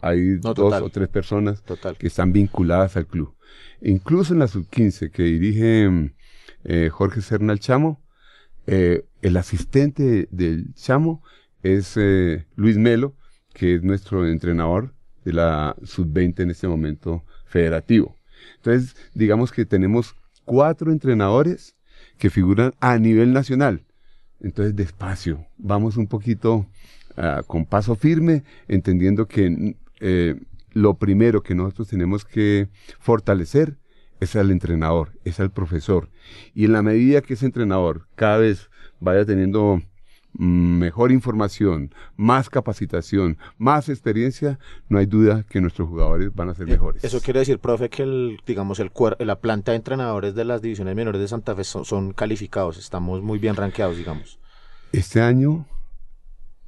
hay 0.00 0.20
No, 0.42 0.52
dos 0.52 0.54
total. 0.54 0.82
o 0.82 0.90
tres 0.90 1.08
personas 1.08 1.62
Total. 1.62 1.96
que 1.96 2.06
están 2.08 2.32
vinculadas 2.32 2.96
al 2.96 3.06
club. 3.06 3.34
Incluso 3.80 4.32
en 4.34 4.40
la 4.40 4.48
sub-15 4.48 5.10
que 5.10 5.22
dirige 5.22 6.12
eh, 6.64 6.88
Jorge 6.90 7.22
Cernal 7.22 7.60
Chamo, 7.60 8.02
eh, 8.66 9.04
el 9.22 9.36
asistente 9.36 10.28
del 10.30 10.74
Chamo 10.74 11.22
es 11.62 11.98
Luis 12.56 12.76
Melo, 12.76 13.14
que 13.54 13.76
es 13.76 13.82
nuestro 13.82 14.26
entrenador 14.26 14.92
de 15.24 15.32
la 15.32 15.74
sub-20 15.82 16.40
en 16.40 16.50
este 16.50 16.68
momento 16.68 17.24
federativo. 17.46 18.16
Entonces, 18.56 18.94
digamos 19.14 19.50
que 19.52 19.64
tenemos 19.64 20.14
cuatro 20.44 20.92
entrenadores 20.92 21.76
que 22.18 22.30
figuran 22.30 22.74
a 22.80 22.98
nivel 22.98 23.32
nacional. 23.32 23.84
Entonces, 24.40 24.76
despacio, 24.76 25.46
vamos 25.56 25.96
un 25.96 26.06
poquito 26.06 26.66
ah, 27.16 27.42
con 27.46 27.64
paso 27.64 27.94
firme, 27.94 28.44
entendiendo 28.68 29.26
que 29.26 29.76
eh, 30.00 30.40
lo 30.72 30.94
primero 30.94 31.42
que 31.42 31.54
nosotros 31.54 31.88
tenemos 31.88 32.24
que 32.24 32.68
fortalecer 32.98 33.78
es 34.20 34.36
al 34.36 34.50
entrenador, 34.50 35.12
es 35.24 35.40
al 35.40 35.50
profesor. 35.50 36.10
Y 36.54 36.64
en 36.64 36.72
la 36.72 36.82
medida 36.82 37.22
que 37.22 37.34
ese 37.34 37.46
entrenador 37.46 38.06
cada 38.16 38.38
vez 38.38 38.70
vaya 39.00 39.24
teniendo 39.24 39.76
mm, 39.76 39.82
mejor 40.34 41.12
información, 41.12 41.94
más 42.16 42.50
capacitación, 42.50 43.38
más 43.56 43.88
experiencia, 43.88 44.58
no 44.88 44.98
hay 44.98 45.06
duda 45.06 45.44
que 45.48 45.60
nuestros 45.60 45.88
jugadores 45.88 46.34
van 46.34 46.48
a 46.48 46.54
ser 46.54 46.66
mejores. 46.66 47.04
Eso 47.04 47.20
quiere 47.20 47.40
decir, 47.40 47.58
profe, 47.58 47.88
que 47.88 48.02
el, 48.02 48.40
digamos, 48.46 48.80
el 48.80 48.90
la 49.20 49.40
planta 49.40 49.72
de 49.72 49.76
entrenadores 49.76 50.34
de 50.34 50.44
las 50.44 50.62
divisiones 50.62 50.96
menores 50.96 51.20
de 51.20 51.28
Santa 51.28 51.54
Fe 51.54 51.64
son, 51.64 51.84
son 51.84 52.12
calificados, 52.12 52.78
estamos 52.78 53.22
muy 53.22 53.38
bien 53.38 53.56
rankeados, 53.56 53.96
digamos. 53.96 54.38
Este 54.92 55.20
año, 55.20 55.66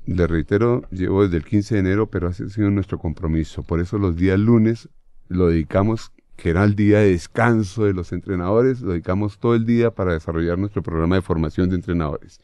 le 0.06 0.26
reitero, 0.26 0.82
llevo 0.90 1.24
desde 1.24 1.36
el 1.38 1.44
15 1.44 1.74
de 1.74 1.80
enero, 1.80 2.06
pero 2.08 2.28
ha 2.28 2.32
sido 2.32 2.70
nuestro 2.70 2.98
compromiso. 2.98 3.62
Por 3.62 3.80
eso 3.80 3.98
los 3.98 4.16
días 4.16 4.38
lunes 4.38 4.88
lo 5.28 5.48
dedicamos, 5.48 6.12
que 6.36 6.50
era 6.50 6.64
el 6.64 6.76
día 6.76 6.98
de 6.98 7.12
descanso 7.12 7.84
de 7.84 7.94
los 7.94 8.12
entrenadores, 8.12 8.80
lo 8.80 8.92
dedicamos 8.92 9.38
todo 9.38 9.54
el 9.54 9.64
día 9.64 9.90
para 9.90 10.12
desarrollar 10.12 10.58
nuestro 10.58 10.82
programa 10.82 11.16
de 11.16 11.22
formación 11.22 11.70
de 11.70 11.76
entrenadores. 11.76 12.40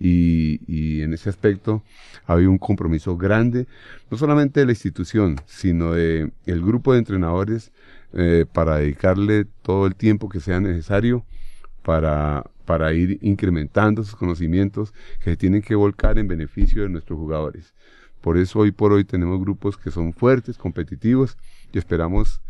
Y, 0.00 0.60
y 0.66 1.02
en 1.02 1.14
ese 1.14 1.30
aspecto 1.30 1.82
ha 2.26 2.34
habido 2.34 2.50
un 2.50 2.58
compromiso 2.58 3.16
grande, 3.16 3.66
no 4.10 4.18
solamente 4.18 4.60
de 4.60 4.66
la 4.66 4.72
institución, 4.72 5.36
sino 5.46 5.92
de 5.92 6.32
el 6.46 6.62
grupo 6.62 6.92
de 6.92 6.98
entrenadores 6.98 7.72
eh, 8.14 8.46
para 8.50 8.76
dedicarle 8.76 9.44
todo 9.62 9.86
el 9.86 9.94
tiempo 9.94 10.30
que 10.30 10.40
sea 10.40 10.60
necesario 10.60 11.24
para, 11.82 12.44
para 12.64 12.92
ir 12.94 13.18
incrementando 13.20 14.02
sus 14.02 14.16
conocimientos 14.16 14.94
que 15.18 15.30
se 15.30 15.36
tienen 15.36 15.62
que 15.62 15.74
volcar 15.74 16.18
en 16.18 16.26
beneficio 16.26 16.82
de 16.82 16.88
nuestros 16.88 17.18
jugadores. 17.18 17.74
Por 18.20 18.36
eso 18.36 18.60
hoy 18.60 18.72
por 18.72 18.92
hoy 18.92 19.04
tenemos 19.04 19.40
grupos 19.40 19.76
que 19.76 19.90
son 19.90 20.12
fuertes, 20.12 20.58
competitivos 20.58 21.36
y 21.72 21.78
esperamos, 21.78 22.40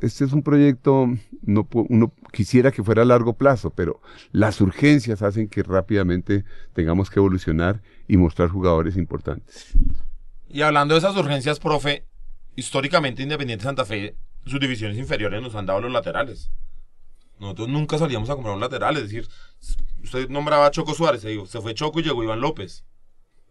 este 0.00 0.24
es 0.24 0.32
un 0.32 0.42
proyecto, 0.42 1.08
no, 1.42 1.68
uno 1.72 2.12
quisiera 2.32 2.70
que 2.70 2.82
fuera 2.82 3.02
a 3.02 3.04
largo 3.04 3.34
plazo, 3.34 3.70
pero 3.70 4.00
las 4.30 4.60
urgencias 4.60 5.22
hacen 5.22 5.48
que 5.48 5.62
rápidamente 5.62 6.44
tengamos 6.72 7.10
que 7.10 7.18
evolucionar 7.18 7.82
y 8.08 8.16
mostrar 8.16 8.48
jugadores 8.48 8.96
importantes. 8.96 9.72
Y 10.48 10.62
hablando 10.62 10.94
de 10.94 10.98
esas 10.98 11.16
urgencias, 11.16 11.58
profe, 11.58 12.04
históricamente 12.56 13.22
Independiente 13.22 13.64
Santa 13.64 13.84
Fe, 13.84 14.16
sus 14.44 14.60
divisiones 14.60 14.98
inferiores 14.98 15.40
nos 15.40 15.54
han 15.54 15.66
dado 15.66 15.80
los 15.80 15.92
laterales. 15.92 16.50
Nosotros 17.38 17.68
nunca 17.68 17.98
salíamos 17.98 18.30
a 18.30 18.34
comprar 18.34 18.54
un 18.54 18.60
lateral, 18.60 18.96
es 18.96 19.04
decir, 19.04 19.28
usted 20.02 20.28
nombraba 20.28 20.66
a 20.66 20.70
Choco 20.70 20.94
Suárez, 20.94 21.22
se, 21.22 21.46
se 21.46 21.60
fue 21.60 21.74
Choco 21.74 22.00
y 22.00 22.04
llegó 22.04 22.22
Iván 22.22 22.40
López. 22.40 22.84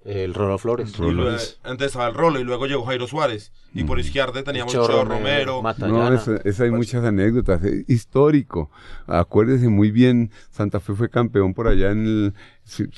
El 0.04 0.34
Rolo 0.34 0.58
Flores. 0.58 0.94
Y 0.98 1.12
luego- 1.12 1.38
antes 1.64 1.88
estaba 1.88 2.08
el 2.08 2.16
Rolo 2.16 2.40
y 2.40 2.44
luego 2.44 2.66
llegó 2.66 2.84
Jairo 2.86 3.08
Suárez. 3.08 3.52
Y 3.74 3.84
por 3.84 4.00
izquierda 4.00 4.44
teníamos 4.44 4.74
Cheo 4.74 5.06
Romero. 5.06 5.62
No, 5.88 6.14
es, 6.14 6.28
es- 6.44 6.60
hay 6.60 6.72
muchas 6.72 7.04
anécdotas. 7.06 7.64
Es 7.64 7.88
histórico. 7.88 8.70
Acuérdese 9.08 9.70
muy 9.70 9.92
bien, 9.92 10.32
Santa 10.50 10.80
Fe 10.80 10.94
fue 10.94 11.10
campeón 11.10 11.54
por 11.54 11.68
allá 11.68 11.92
en 11.92 12.06
el, 12.06 12.34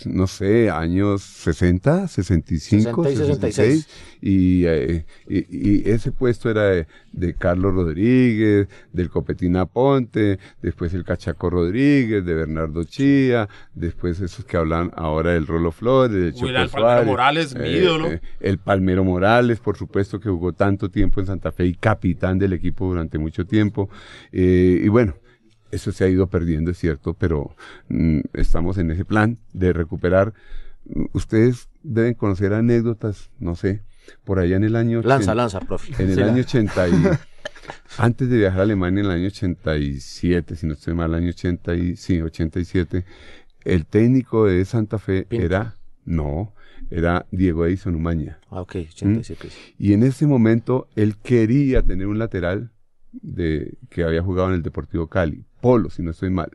no 0.05 0.27
sé, 0.27 0.69
años 0.69 1.21
60, 1.23 2.07
65, 2.07 3.03
60 3.03 3.47
y 3.47 3.51
66. 3.51 3.87
Y, 4.21 4.65
eh, 4.65 5.05
y, 5.27 5.45
y 5.49 5.89
ese 5.89 6.11
puesto 6.11 6.49
era 6.49 6.63
de, 6.63 6.87
de 7.11 7.33
Carlos 7.33 7.73
Rodríguez, 7.73 8.67
del 8.91 9.09
Copetín 9.09 9.55
Aponte, 9.55 10.39
después 10.61 10.93
el 10.93 11.03
Cachaco 11.03 11.49
Rodríguez, 11.49 12.23
de 12.25 12.33
Bernardo 12.33 12.83
Chía, 12.83 13.49
después 13.73 14.19
esos 14.19 14.45
que 14.45 14.57
hablan 14.57 14.91
ahora 14.95 15.31
del 15.31 15.47
Rolo 15.47 15.71
Flores, 15.71 16.15
del 16.15 16.33
Choco 16.33 16.45
William 16.45 16.69
Palmero 16.69 16.89
Suárez, 16.89 17.07
Morales, 17.07 17.55
mi 17.55 17.69
ídolo. 17.69 18.19
el 18.39 18.57
Palmero 18.59 19.03
Morales, 19.03 19.59
por 19.59 19.77
supuesto, 19.77 20.19
que 20.19 20.29
jugó 20.29 20.53
tanto 20.53 20.89
tiempo 20.89 21.19
en 21.19 21.27
Santa 21.27 21.51
Fe 21.51 21.65
y 21.65 21.73
capitán 21.73 22.37
del 22.37 22.53
equipo 22.53 22.87
durante 22.87 23.17
mucho 23.17 23.45
tiempo. 23.45 23.89
Eh, 24.31 24.81
y 24.83 24.87
bueno, 24.87 25.15
eso 25.73 25.91
se 25.91 26.03
ha 26.03 26.07
ido 26.09 26.27
perdiendo, 26.27 26.71
es 26.71 26.77
cierto, 26.77 27.13
pero 27.13 27.55
mm, 27.89 28.19
estamos 28.33 28.77
en 28.77 28.91
ese 28.91 29.05
plan 29.05 29.37
de 29.53 29.73
recuperar. 29.73 30.33
Mm, 30.85 31.05
Ustedes 31.13 31.69
deben 31.83 32.13
conocer 32.13 32.53
anécdotas, 32.53 33.29
no 33.39 33.55
sé, 33.55 33.81
por 34.23 34.39
allá 34.39 34.55
en 34.57 34.63
el 34.63 34.75
año... 34.75 35.01
Lanza, 35.01 35.31
80 35.31 35.35
lanza, 35.35 35.59
profe. 35.61 36.01
En 36.03 36.09
el 36.09 36.15
Sí, 36.15 36.21
año 36.21 36.41
80 36.41 36.87
y... 36.89 36.93
Antes 37.97 38.29
de 38.29 38.37
viajar 38.37 38.61
a 38.61 38.63
Alemania 38.63 38.99
en 39.01 39.05
el 39.05 39.11
año 39.11 39.27
87, 39.27 40.55
si 40.55 40.67
no 40.67 40.73
estoy 40.73 40.93
mal, 40.93 41.13
año 41.13 41.29
80 41.29 41.75
y, 41.75 41.95
sí, 41.95 42.21
87, 42.21 43.05
el 43.63 43.85
técnico 43.85 44.45
de 44.47 44.65
Santa 44.65 44.99
Fe 44.99 45.23
Pinto. 45.23 45.45
era, 45.45 45.77
no, 46.03 46.53
era 46.89 47.25
Diego 47.31 47.65
Edison 47.65 47.95
Umaña. 47.95 48.39
Ah, 48.49 48.61
ok, 48.61 48.75
87. 48.91 49.47
Y 49.77 49.93
en 49.93 50.03
ese 50.03 50.27
momento 50.27 50.87
él 50.95 51.15
quería 51.17 51.81
tener 51.83 52.07
un 52.07 52.19
lateral 52.19 52.71
de, 53.13 53.77
que 53.89 54.03
había 54.03 54.21
jugado 54.23 54.49
en 54.49 54.55
el 54.55 54.63
Deportivo 54.63 55.07
Cali, 55.07 55.45
Polo, 55.63 55.89
si 55.89 56.03
no 56.03 56.11
estoy 56.11 56.29
mal. 56.29 56.51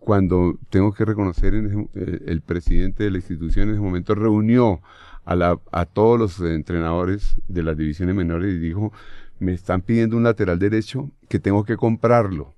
Cuando 0.00 0.58
tengo 0.68 0.92
que 0.92 1.04
reconocer, 1.04 1.54
en 1.54 1.66
ese- 1.66 2.20
el, 2.26 2.40
presidente 2.42 3.04
de 3.04 3.12
la 3.12 3.18
institución 3.18 3.68
en 3.68 3.74
ese 3.74 3.80
momento 3.80 4.16
reunió 4.16 4.80
a 5.24 5.86
todos 5.86 6.18
los 6.18 6.40
entrenadores 6.40 7.36
de 7.46 7.62
las 7.62 7.76
divisiones 7.76 8.16
menores 8.16 8.52
y 8.52 8.58
dijo, 8.58 8.92
me 9.38 9.52
están 9.54 9.82
pidiendo 9.82 10.16
un 10.16 10.24
lateral 10.24 10.58
derecho 10.58 11.12
que 11.28 11.38
tengo 11.38 11.64
que 11.64 11.76
comprarlo. 11.76 12.56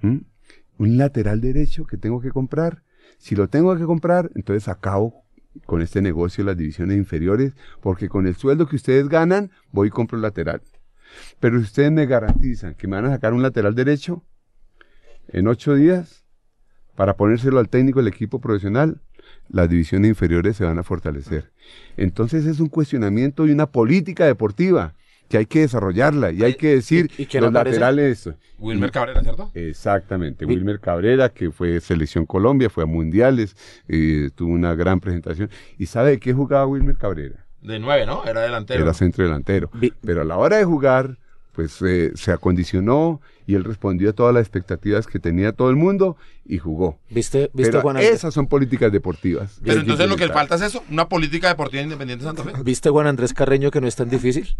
¿Mm? 0.00 0.18
Un 0.78 0.96
lateral 0.96 1.40
derecho 1.40 1.86
que 1.86 1.96
tengo 1.96 2.20
que 2.20 2.30
comprar. 2.30 2.84
Si 3.18 3.34
lo 3.34 3.48
tengo 3.48 3.76
que 3.76 3.84
comprar, 3.84 4.30
entonces 4.36 4.68
acabo 4.68 5.24
con 5.66 5.82
este 5.82 6.00
negocio 6.00 6.44
de 6.44 6.52
las 6.52 6.56
divisiones 6.56 6.96
inferiores, 6.96 7.54
porque 7.80 8.08
con 8.08 8.28
el 8.28 8.36
sueldo 8.36 8.68
que 8.68 8.76
ustedes 8.76 9.08
ganan, 9.08 9.50
voy 9.72 9.88
y 9.88 9.90
compro 9.90 10.16
el 10.16 10.22
lateral. 10.22 10.62
Pero 11.40 11.58
si 11.58 11.64
ustedes 11.64 11.90
me 11.90 12.06
garantizan 12.06 12.74
que 12.76 12.86
me 12.86 12.94
van 12.94 13.06
a 13.06 13.10
sacar 13.10 13.34
un 13.34 13.42
lateral 13.42 13.74
derecho 13.74 14.22
en 15.32 15.48
ocho 15.48 15.74
días, 15.74 16.24
para 16.94 17.16
ponérselo 17.16 17.58
al 17.58 17.68
técnico 17.68 18.00
del 18.00 18.08
equipo 18.08 18.40
profesional, 18.40 19.00
las 19.48 19.68
divisiones 19.68 20.08
inferiores 20.08 20.56
se 20.56 20.64
van 20.64 20.78
a 20.78 20.82
fortalecer. 20.82 21.50
Entonces 21.96 22.46
es 22.46 22.60
un 22.60 22.68
cuestionamiento 22.68 23.46
y 23.46 23.52
una 23.52 23.66
política 23.66 24.26
deportiva 24.26 24.94
que 25.28 25.38
hay 25.38 25.46
que 25.46 25.60
desarrollarla 25.60 26.32
y 26.32 26.42
hay 26.42 26.54
que 26.54 26.74
decir 26.74 27.08
¿Y 27.16 27.26
quién 27.26 27.44
los 27.44 27.52
laterales. 27.52 28.28
Wilmer 28.58 28.90
Cabrera, 28.90 29.22
¿cierto? 29.22 29.50
Exactamente, 29.54 30.44
Wilmer 30.44 30.80
Cabrera, 30.80 31.28
que 31.28 31.52
fue 31.52 31.80
selección 31.80 32.26
Colombia, 32.26 32.68
fue 32.68 32.82
a 32.82 32.86
mundiales, 32.86 33.56
eh, 33.86 34.30
tuvo 34.34 34.52
una 34.52 34.74
gran 34.74 34.98
presentación. 34.98 35.48
¿Y 35.78 35.86
sabe 35.86 36.10
de 36.10 36.18
qué 36.18 36.32
jugaba 36.32 36.66
Wilmer 36.66 36.96
Cabrera? 36.96 37.46
De 37.62 37.78
nueve, 37.78 38.06
¿no? 38.06 38.24
Era 38.24 38.40
delantero. 38.40 38.82
Era 38.82 38.92
centro 38.92 39.24
delantero. 39.24 39.70
Pero 40.00 40.22
a 40.22 40.24
la 40.24 40.36
hora 40.36 40.56
de 40.56 40.64
jugar, 40.64 41.18
pues 41.60 41.82
eh, 41.82 42.12
se 42.14 42.32
acondicionó 42.32 43.20
y 43.46 43.54
él 43.54 43.64
respondió 43.64 44.08
a 44.10 44.12
todas 44.14 44.32
las 44.32 44.40
expectativas 44.42 45.06
que 45.06 45.18
tenía 45.18 45.52
todo 45.52 45.68
el 45.68 45.76
mundo 45.76 46.16
y 46.46 46.56
jugó. 46.56 46.98
¿Viste, 47.10 47.50
viste 47.52 47.72
Pero 47.72 47.82
Juan 47.82 47.96
Andrés? 47.98 48.14
esas 48.14 48.32
son 48.32 48.46
políticas 48.46 48.90
deportivas. 48.90 49.60
Pero 49.62 49.80
entonces 49.80 50.08
lo 50.08 50.16
que 50.16 50.26
falta 50.28 50.54
es 50.54 50.62
eso, 50.62 50.82
una 50.90 51.06
política 51.08 51.48
deportiva 51.48 51.82
independiente 51.82 52.24
de 52.24 52.30
Santa 52.30 52.44
Fe. 52.44 52.62
¿Viste 52.62 52.88
Juan 52.88 53.06
Andrés 53.08 53.34
Carreño 53.34 53.70
que 53.70 53.80
no 53.82 53.86
es 53.88 53.94
tan 53.96 54.08
difícil? 54.08 54.56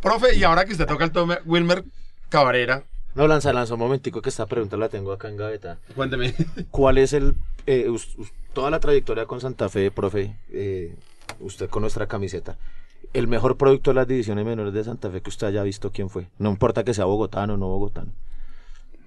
Profe, 0.00 0.34
y 0.36 0.44
ahora 0.44 0.64
que 0.64 0.72
usted 0.72 0.86
toca 0.86 1.04
el 1.04 1.10
tome, 1.12 1.38
Wilmer 1.44 1.84
Cabrera, 2.30 2.84
No, 3.14 3.26
lanza, 3.28 3.52
lanza, 3.52 3.74
un 3.74 3.80
momentico 3.80 4.22
que 4.22 4.30
esta 4.30 4.46
pregunta 4.46 4.76
la 4.78 4.88
tengo 4.88 5.12
acá 5.12 5.28
en 5.28 5.36
gaveta. 5.36 5.78
cuénteme. 5.94 6.34
¿Cuál 6.70 6.96
es 6.98 7.12
el, 7.12 7.34
eh, 7.66 7.88
us- 7.90 8.16
us- 8.16 8.32
toda 8.54 8.70
la 8.70 8.80
trayectoria 8.80 9.26
con 9.26 9.40
Santa 9.42 9.68
Fe, 9.68 9.90
profe, 9.90 10.36
eh, 10.52 10.94
usted 11.40 11.68
con 11.68 11.82
nuestra 11.82 12.06
camiseta, 12.06 12.56
el 13.12 13.28
mejor 13.28 13.56
producto 13.56 13.90
de 13.90 13.94
las 13.94 14.08
divisiones 14.08 14.44
menores 14.44 14.72
de 14.72 14.84
Santa 14.84 15.10
Fe 15.10 15.20
que 15.20 15.30
usted 15.30 15.46
haya 15.46 15.62
visto 15.62 15.90
quién 15.92 16.10
fue? 16.10 16.28
No 16.38 16.50
importa 16.50 16.84
que 16.84 16.94
sea 16.94 17.04
bogotano 17.04 17.54
o 17.54 17.56
no 17.56 17.68
bogotano. 17.68 18.12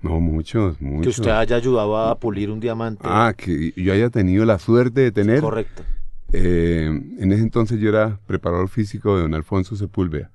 No, 0.02 0.20
muchos, 0.20 0.82
muchos. 0.82 1.04
Que 1.04 1.22
usted 1.22 1.32
haya 1.32 1.56
ayudado 1.56 1.98
a 1.98 2.18
pulir 2.18 2.50
un 2.50 2.60
diamante. 2.60 3.04
Ah, 3.06 3.34
que 3.38 3.72
yo 3.76 3.94
haya 3.94 4.10
tenido 4.10 4.46
la 4.46 4.58
suerte 4.58 5.02
de 5.02 5.12
tener. 5.12 5.42
Correcto. 5.42 5.84
Eh, 6.34 6.86
en 6.86 7.32
ese 7.32 7.42
entonces 7.42 7.80
yo 7.80 7.90
era 7.90 8.20
preparador 8.26 8.70
físico 8.70 9.16
de 9.16 9.24
don 9.24 9.34
Alfonso 9.34 9.76
Sepúlveda 9.76 10.32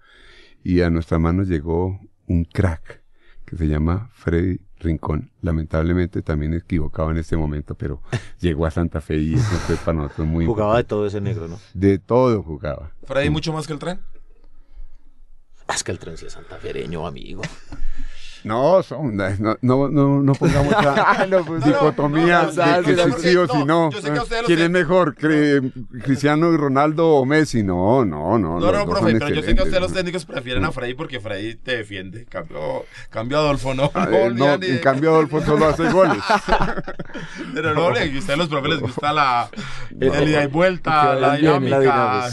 y 0.63 0.83
a 0.83 0.91
nuestras 0.91 1.21
manos 1.21 1.49
llegó 1.49 1.99
un 2.27 2.45
crack 2.45 3.03
que 3.47 3.57
se 3.57 3.67
llama 3.67 4.11
Freddy 4.13 4.61
Rincón. 4.87 5.31
Lamentablemente 5.43 6.23
también 6.23 6.55
equivocado 6.55 7.11
en 7.11 7.19
este 7.19 7.37
momento, 7.37 7.75
pero 7.75 8.01
llegó 8.41 8.67
a 8.67 8.71
Santa 8.71 9.01
Fe 9.01 9.17
y 9.19 9.35
eso 9.35 9.45
fue 9.45 9.77
para 9.77 9.99
nosotros 9.99 10.27
muy 10.27 10.47
Jugaba 10.47 10.79
de 10.79 10.85
todo 10.85 11.07
ese 11.07 11.21
negro, 11.21 11.49
¿no? 11.49 11.59
De 11.75 11.99
todo 11.99 12.43
jugaba. 12.43 12.93
Freddy 13.05 13.31
mucho 13.31 13.53
más 13.53 13.67
que 13.67 13.73
el 13.73 13.79
tren. 13.79 14.01
Es 15.69 15.83
que 15.83 15.93
el 15.93 15.99
tren 15.99 16.17
sí 16.17 16.27
es 16.27 16.33
santafereño, 16.33 17.07
amigo. 17.07 17.43
No, 18.47 18.81
son, 18.85 19.17
no, 19.17 19.57
no, 19.61 19.89
no, 19.89 20.23
no 20.23 20.33
pongamos 20.35 20.73
esa 20.73 21.27
dicotomía 21.67 22.43
no, 22.43 22.53
no, 22.53 22.83
de 22.83 22.95
que 22.95 23.13
si 23.13 23.29
sí 23.31 23.37
o 23.37 23.49
si 23.49 23.65
no. 23.65 23.91
¿Quién 24.47 24.61
es 24.61 24.71
mejor, 24.71 25.17
Cre- 25.17 25.73
Cristiano 26.05 26.53
y 26.53 26.57
Ronaldo 26.57 27.09
o 27.09 27.27
Messi? 27.27 27.65
No, 27.65 28.05
no, 28.05 28.39
no. 28.39 28.61
No, 28.61 28.71
no, 28.73 28.87
profe, 28.87 29.17
pero 29.19 29.31
yo 29.31 29.43
sé 29.43 29.57
que 29.57 29.63
ustedes 29.63 29.81
los 29.81 29.93
técnicos 29.93 30.25
prefieren 30.25 30.65
a 30.65 30.71
Freddy 30.71 30.95
porque 30.95 31.19
Freddy 31.19 31.57
te 31.57 31.79
defiende. 31.79 32.25
Cambio, 32.27 32.85
cambio 33.11 33.39
a 33.39 33.41
Adolfo, 33.41 33.75
no. 33.75 33.91
Ah, 33.95 34.07
no, 34.09 34.17
eh, 34.17 34.31
no, 34.33 34.53
en 34.55 34.79
cambio 34.79 35.11
Adolfo 35.11 35.43
solo 35.43 35.67
hace 35.67 35.91
goles. 35.91 36.23
Pero 37.55 37.75
no, 37.75 37.89
a 37.89 37.91
ustedes 37.91 38.39
los 38.39 38.49
profes 38.49 38.71
les 38.71 38.81
gusta 38.81 39.13
la 39.13 39.51
Eh, 40.01 40.11
el 40.15 40.29
ida 40.29 40.45
y 40.45 40.47
vuelta, 40.47 41.15
la 41.17 41.37
dinámica. 41.37 42.29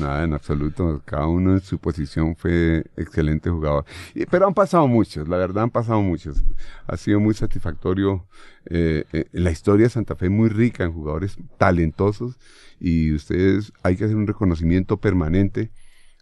Nada, 0.00 0.24
en 0.24 0.32
absoluto. 0.32 1.02
Cada 1.04 1.26
uno 1.26 1.52
en 1.52 1.60
su 1.60 1.78
posición 1.78 2.34
fue 2.36 2.84
excelente 2.96 3.50
jugador. 3.50 3.84
Y- 4.14 4.26
pero 4.26 4.46
han 4.46 4.54
pasado 4.54 4.86
muchos, 4.88 5.28
la 5.28 5.36
verdad 5.36 5.64
han 5.64 5.70
pasado 5.70 6.00
muchos. 6.02 6.42
Ha 6.86 6.96
sido 6.96 7.20
muy 7.20 7.34
satisfactorio. 7.34 8.26
eh, 8.66 9.04
eh, 9.14 9.24
la 9.32 9.50
historia 9.50 9.84
de 9.86 9.90
Santa 9.90 10.14
Fe 10.16 10.26
es 10.26 10.30
muy 10.32 10.48
rica 10.50 10.84
en 10.84 10.92
jugadores 10.92 11.38
talentosos 11.56 12.38
y 12.78 13.12
ustedes 13.14 13.72
hay 13.82 13.96
que 13.96 14.04
hacer 14.04 14.16
un 14.16 14.26
reconocimiento 14.26 14.98
permanente 14.98 15.70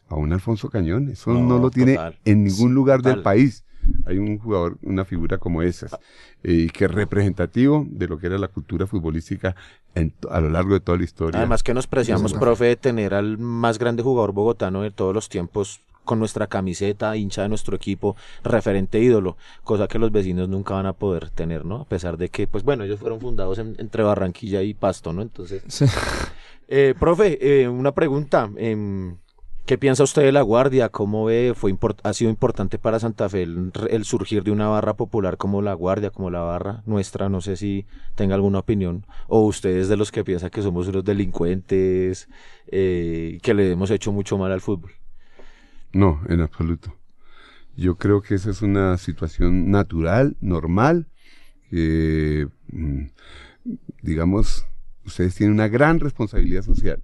a 0.08 0.14
un 0.14 0.32
Alfonso 0.32 0.70
Cañón. 0.70 1.08
Eso 1.10 1.32
no, 1.32 1.40
No, 1.42 1.58
lo 1.58 1.70
tiene 1.70 1.94
total. 1.96 2.18
en 2.24 2.44
ningún 2.44 2.74
lugar 2.74 3.02
del 3.02 3.22
país. 3.22 3.64
Hay 4.06 4.18
un 4.18 4.38
jugador, 4.38 4.78
una 4.82 5.04
figura 5.04 5.38
como 5.38 5.62
esas, 5.62 5.96
eh, 6.42 6.68
que 6.72 6.84
es 6.86 6.90
representativo 6.90 7.86
de 7.88 8.08
lo 8.08 8.18
que 8.18 8.26
era 8.26 8.38
la 8.38 8.48
cultura 8.48 8.86
futbolística 8.86 9.54
en 9.94 10.12
a 10.30 10.40
lo 10.40 10.50
largo 10.50 10.74
de 10.74 10.80
toda 10.80 10.98
la 10.98 11.04
historia. 11.04 11.38
Además 11.38 11.62
que 11.62 11.74
nos 11.74 11.86
preciamos, 11.86 12.32
profe, 12.34 12.64
de 12.66 12.76
tener 12.76 13.14
al 13.14 13.38
más 13.38 13.78
grande 13.78 14.02
jugador 14.02 14.32
bogotano 14.32 14.82
de 14.82 14.90
todos 14.90 15.14
los 15.14 15.28
tiempos 15.28 15.80
con 16.04 16.18
nuestra 16.18 16.46
camiseta, 16.46 17.14
hincha 17.18 17.42
de 17.42 17.50
nuestro 17.50 17.76
equipo, 17.76 18.16
referente 18.42 18.98
ídolo, 18.98 19.36
cosa 19.62 19.88
que 19.88 19.98
los 19.98 20.10
vecinos 20.10 20.48
nunca 20.48 20.72
van 20.72 20.86
a 20.86 20.94
poder 20.94 21.28
tener, 21.28 21.66
¿no? 21.66 21.82
A 21.82 21.84
pesar 21.84 22.16
de 22.16 22.30
que, 22.30 22.46
pues 22.46 22.64
bueno, 22.64 22.84
ellos 22.84 22.98
fueron 22.98 23.20
fundados 23.20 23.58
en- 23.58 23.76
entre 23.78 24.02
Barranquilla 24.02 24.62
y 24.62 24.72
Pasto, 24.72 25.12
¿no? 25.12 25.20
Entonces, 25.20 25.62
Sí. 25.66 25.84
eh, 26.68 26.94
profe, 26.98 27.38
eh, 27.62 27.68
una 27.68 27.92
pregunta. 27.92 28.50
¿Qué 29.68 29.76
piensa 29.76 30.02
usted 30.02 30.22
de 30.22 30.32
la 30.32 30.40
Guardia? 30.40 30.88
¿Cómo 30.88 31.26
ve? 31.26 31.52
Fue 31.54 31.76
¿Ha 32.02 32.14
sido 32.14 32.30
importante 32.30 32.78
para 32.78 32.98
Santa 33.00 33.28
Fe 33.28 33.42
el, 33.42 34.04
surgir 34.06 34.42
de 34.42 34.50
una 34.50 34.66
barra 34.68 34.96
popular 34.96 35.36
como 35.36 35.60
la 35.60 35.74
Guardia, 35.74 36.08
como 36.08 36.30
la 36.30 36.40
barra 36.40 36.82
nuestra? 36.86 37.28
No 37.28 37.42
sé 37.42 37.54
si 37.56 37.84
tenga 38.14 38.34
alguna 38.34 38.60
opinión. 38.60 39.04
O 39.26 39.42
usted 39.42 39.76
es 39.76 39.90
de 39.90 39.98
los 39.98 40.10
que 40.10 40.24
piensa 40.24 40.48
que 40.48 40.62
somos 40.62 40.88
unos 40.88 41.04
delincuentes, 41.04 42.30
eh, 42.68 43.40
que 43.42 43.52
le 43.52 43.70
hemos 43.70 43.90
hecho 43.90 44.10
mucho 44.10 44.38
mal 44.38 44.52
al 44.52 44.62
fútbol. 44.62 44.92
No, 45.92 46.22
en 46.30 46.40
absoluto. 46.40 46.94
Yo 47.76 47.96
creo 47.96 48.22
que 48.22 48.36
esa 48.36 48.48
es 48.48 48.62
una 48.62 48.96
situación 48.96 49.70
natural, 49.70 50.38
normal, 50.40 51.08
mm, 51.70 53.02
digamos, 54.00 54.66
ustedes 55.04 55.34
tienen 55.34 55.52
una 55.52 55.68
gran 55.68 56.00
responsabilidad 56.00 56.62
social, 56.62 57.02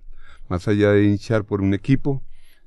más 0.48 0.66
allá 0.66 0.92
de 0.92 1.04
hinchar 1.04 1.44
por 1.44 1.60
un 1.60 1.74
equipo, 1.74 2.22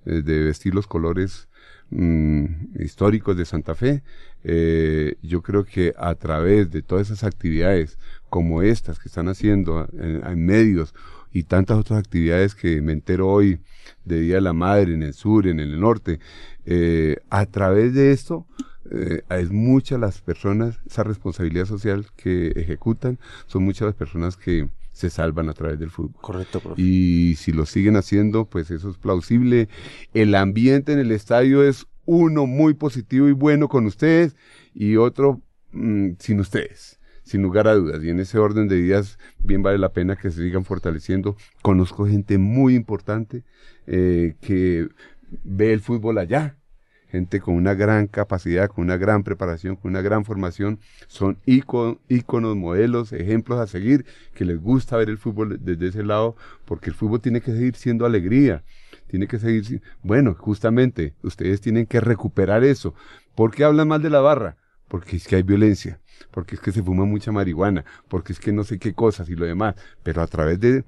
eh, 0.07 0.21
de 0.21 0.43
vestir 0.43 0.73
los 0.73 0.87
colores 0.87 1.49
mm, 1.89 2.79
históricos 2.79 3.35
de 3.35 3.43
Santa 3.43 3.75
Fe, 3.75 4.03
eh, 4.45 5.15
yo 5.21 5.41
creo 5.41 5.65
que 5.65 5.93
a 5.97 6.15
través 6.15 6.71
de 6.71 6.81
todas 6.81 7.07
esas 7.07 7.25
actividades 7.25 7.97
como 8.29 8.61
estas 8.61 8.99
que 8.99 9.09
están 9.09 9.27
haciendo 9.27 9.85
en, 9.99 10.25
en 10.25 10.45
medios 10.45 10.95
y 11.33 11.43
tantas 11.43 11.77
otras 11.77 11.99
actividades 11.99 12.55
que 12.55 12.81
me 12.81 12.93
entero 12.93 13.27
hoy 13.27 13.59
de 14.05 14.21
Día 14.21 14.35
de 14.35 14.41
la 14.41 14.53
Madre 14.53 14.93
en 14.93 15.03
el 15.03 15.13
sur, 15.13 15.45
en 15.45 15.59
el 15.59 15.77
norte. 15.77 16.21
Eh, 16.65 17.17
a 17.29 17.45
través 17.45 17.93
de 17.93 18.11
esto, 18.11 18.45
es 19.29 19.51
muchas 19.51 19.99
las 19.99 20.21
personas, 20.21 20.79
esa 20.85 21.03
responsabilidad 21.03 21.65
social 21.65 22.07
que 22.15 22.53
ejecutan, 22.55 23.19
son 23.45 23.63
muchas 23.65 23.87
las 23.87 23.95
personas 23.95 24.37
que 24.37 24.69
se 24.97 25.11
salvan 25.11 25.47
a 25.47 25.53
través 25.53 25.79
del 25.79 25.91
fútbol. 25.91 26.19
Correcto, 26.21 26.59
profe. 26.59 26.81
Y 26.81 27.35
si 27.35 27.51
lo 27.51 27.65
siguen 27.65 27.95
haciendo, 27.95 28.45
pues 28.45 28.71
eso 28.71 28.89
es 28.89 28.97
plausible. 28.97 29.69
El 30.15 30.33
ambiente 30.33 30.93
en 30.93 30.99
el 30.99 31.11
estadio 31.11 31.63
es 31.63 31.85
uno 32.05 32.47
muy 32.47 32.73
positivo 32.73 33.27
y 33.27 33.33
bueno 33.33 33.67
con 33.67 33.85
ustedes 33.85 34.35
y 34.73 34.95
otro 34.95 35.41
mm, 35.71 36.13
sin 36.17 36.39
ustedes, 36.39 36.99
sin 37.21 37.43
lugar 37.43 37.67
a 37.67 37.75
dudas. 37.75 38.03
Y 38.03 38.09
en 38.09 38.19
ese 38.19 38.39
orden 38.39 38.67
de 38.67 38.81
días, 38.81 39.19
bien 39.37 39.61
vale 39.61 39.77
la 39.77 39.93
pena 39.93 40.15
que 40.15 40.31
se 40.31 40.41
sigan 40.41 40.65
fortaleciendo. 40.65 41.37
Conozco 41.61 42.07
gente 42.07 42.39
muy 42.39 42.73
importante 42.73 43.43
eh, 43.85 44.35
que 44.41 44.87
ve 45.43 45.73
el 45.73 45.81
fútbol 45.81 46.17
allá, 46.17 46.57
gente 47.09 47.39
con 47.39 47.55
una 47.55 47.73
gran 47.73 48.07
capacidad, 48.07 48.69
con 48.69 48.85
una 48.85 48.97
gran 48.97 49.23
preparación, 49.23 49.75
con 49.75 49.91
una 49.91 50.01
gran 50.01 50.25
formación, 50.25 50.79
son 51.07 51.37
íconos, 51.45 52.55
modelos, 52.55 53.13
ejemplos 53.13 53.59
a 53.59 53.67
seguir, 53.67 54.05
que 54.33 54.45
les 54.45 54.61
gusta 54.61 54.97
ver 54.97 55.09
el 55.09 55.17
fútbol 55.17 55.57
desde 55.61 55.87
ese 55.87 56.03
lado, 56.03 56.35
porque 56.65 56.89
el 56.89 56.95
fútbol 56.95 57.21
tiene 57.21 57.41
que 57.41 57.51
seguir 57.51 57.75
siendo 57.75 58.05
alegría, 58.05 58.63
tiene 59.07 59.27
que 59.27 59.39
seguir, 59.39 59.81
bueno, 60.03 60.35
justamente, 60.37 61.13
ustedes 61.23 61.61
tienen 61.61 61.85
que 61.85 62.01
recuperar 62.01 62.63
eso. 62.63 62.93
¿Por 63.35 63.51
qué 63.53 63.63
hablan 63.63 63.87
mal 63.87 64.01
de 64.01 64.09
la 64.09 64.19
barra? 64.19 64.57
Porque 64.87 65.17
es 65.17 65.27
que 65.27 65.37
hay 65.37 65.43
violencia, 65.43 65.99
porque 66.31 66.55
es 66.55 66.61
que 66.61 66.71
se 66.71 66.83
fuma 66.83 67.05
mucha 67.05 67.31
marihuana, 67.31 67.85
porque 68.07 68.33
es 68.33 68.39
que 68.39 68.51
no 68.51 68.63
sé 68.63 68.79
qué 68.79 68.93
cosas 68.93 69.29
y 69.29 69.35
lo 69.35 69.45
demás, 69.45 69.75
pero 70.03 70.21
a 70.21 70.27
través 70.27 70.59
de 70.59 70.83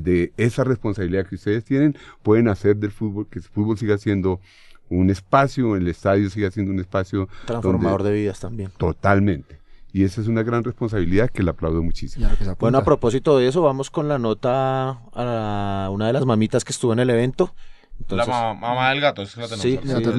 de 0.00 0.32
esa 0.36 0.64
responsabilidad 0.64 1.26
que 1.26 1.34
ustedes 1.34 1.64
tienen, 1.64 1.96
pueden 2.22 2.48
hacer 2.48 2.76
del 2.76 2.92
fútbol, 2.92 3.28
que 3.28 3.40
el 3.40 3.44
fútbol 3.44 3.76
siga 3.78 3.98
siendo 3.98 4.40
un 4.88 5.10
espacio, 5.10 5.76
el 5.76 5.88
estadio 5.88 6.28
siga 6.30 6.50
siendo 6.50 6.72
un 6.72 6.80
espacio 6.80 7.28
Transformador 7.46 8.02
donde- 8.02 8.12
de 8.14 8.20
vidas 8.22 8.40
también. 8.40 8.70
Totalmente. 8.76 9.58
Y 9.94 10.04
esa 10.04 10.20
es 10.22 10.26
una 10.26 10.42
gran 10.42 10.64
responsabilidad 10.64 11.28
que 11.30 11.42
le 11.42 11.50
aplaudo 11.50 11.82
muchísimo. 11.82 12.26
Claro. 12.38 12.56
Bueno, 12.58 12.78
a 12.78 12.84
propósito 12.84 13.36
de 13.38 13.48
eso, 13.48 13.60
vamos 13.62 13.90
con 13.90 14.08
la 14.08 14.18
nota 14.18 14.98
a 15.14 15.88
una 15.92 16.06
de 16.06 16.12
las 16.14 16.24
mamitas 16.24 16.64
que 16.64 16.72
estuvo 16.72 16.92
en 16.94 16.98
el 17.00 17.10
evento. 17.10 17.54
Entonces, 18.00 18.26
la 18.26 18.32
ma- 18.34 18.54
mamá 18.54 18.90
del 18.90 19.00
gato, 19.02 19.22
es 19.22 19.34
que 19.34 19.40
la 19.42 19.48
tenemos. 19.48 19.62
Sí, 19.62 19.78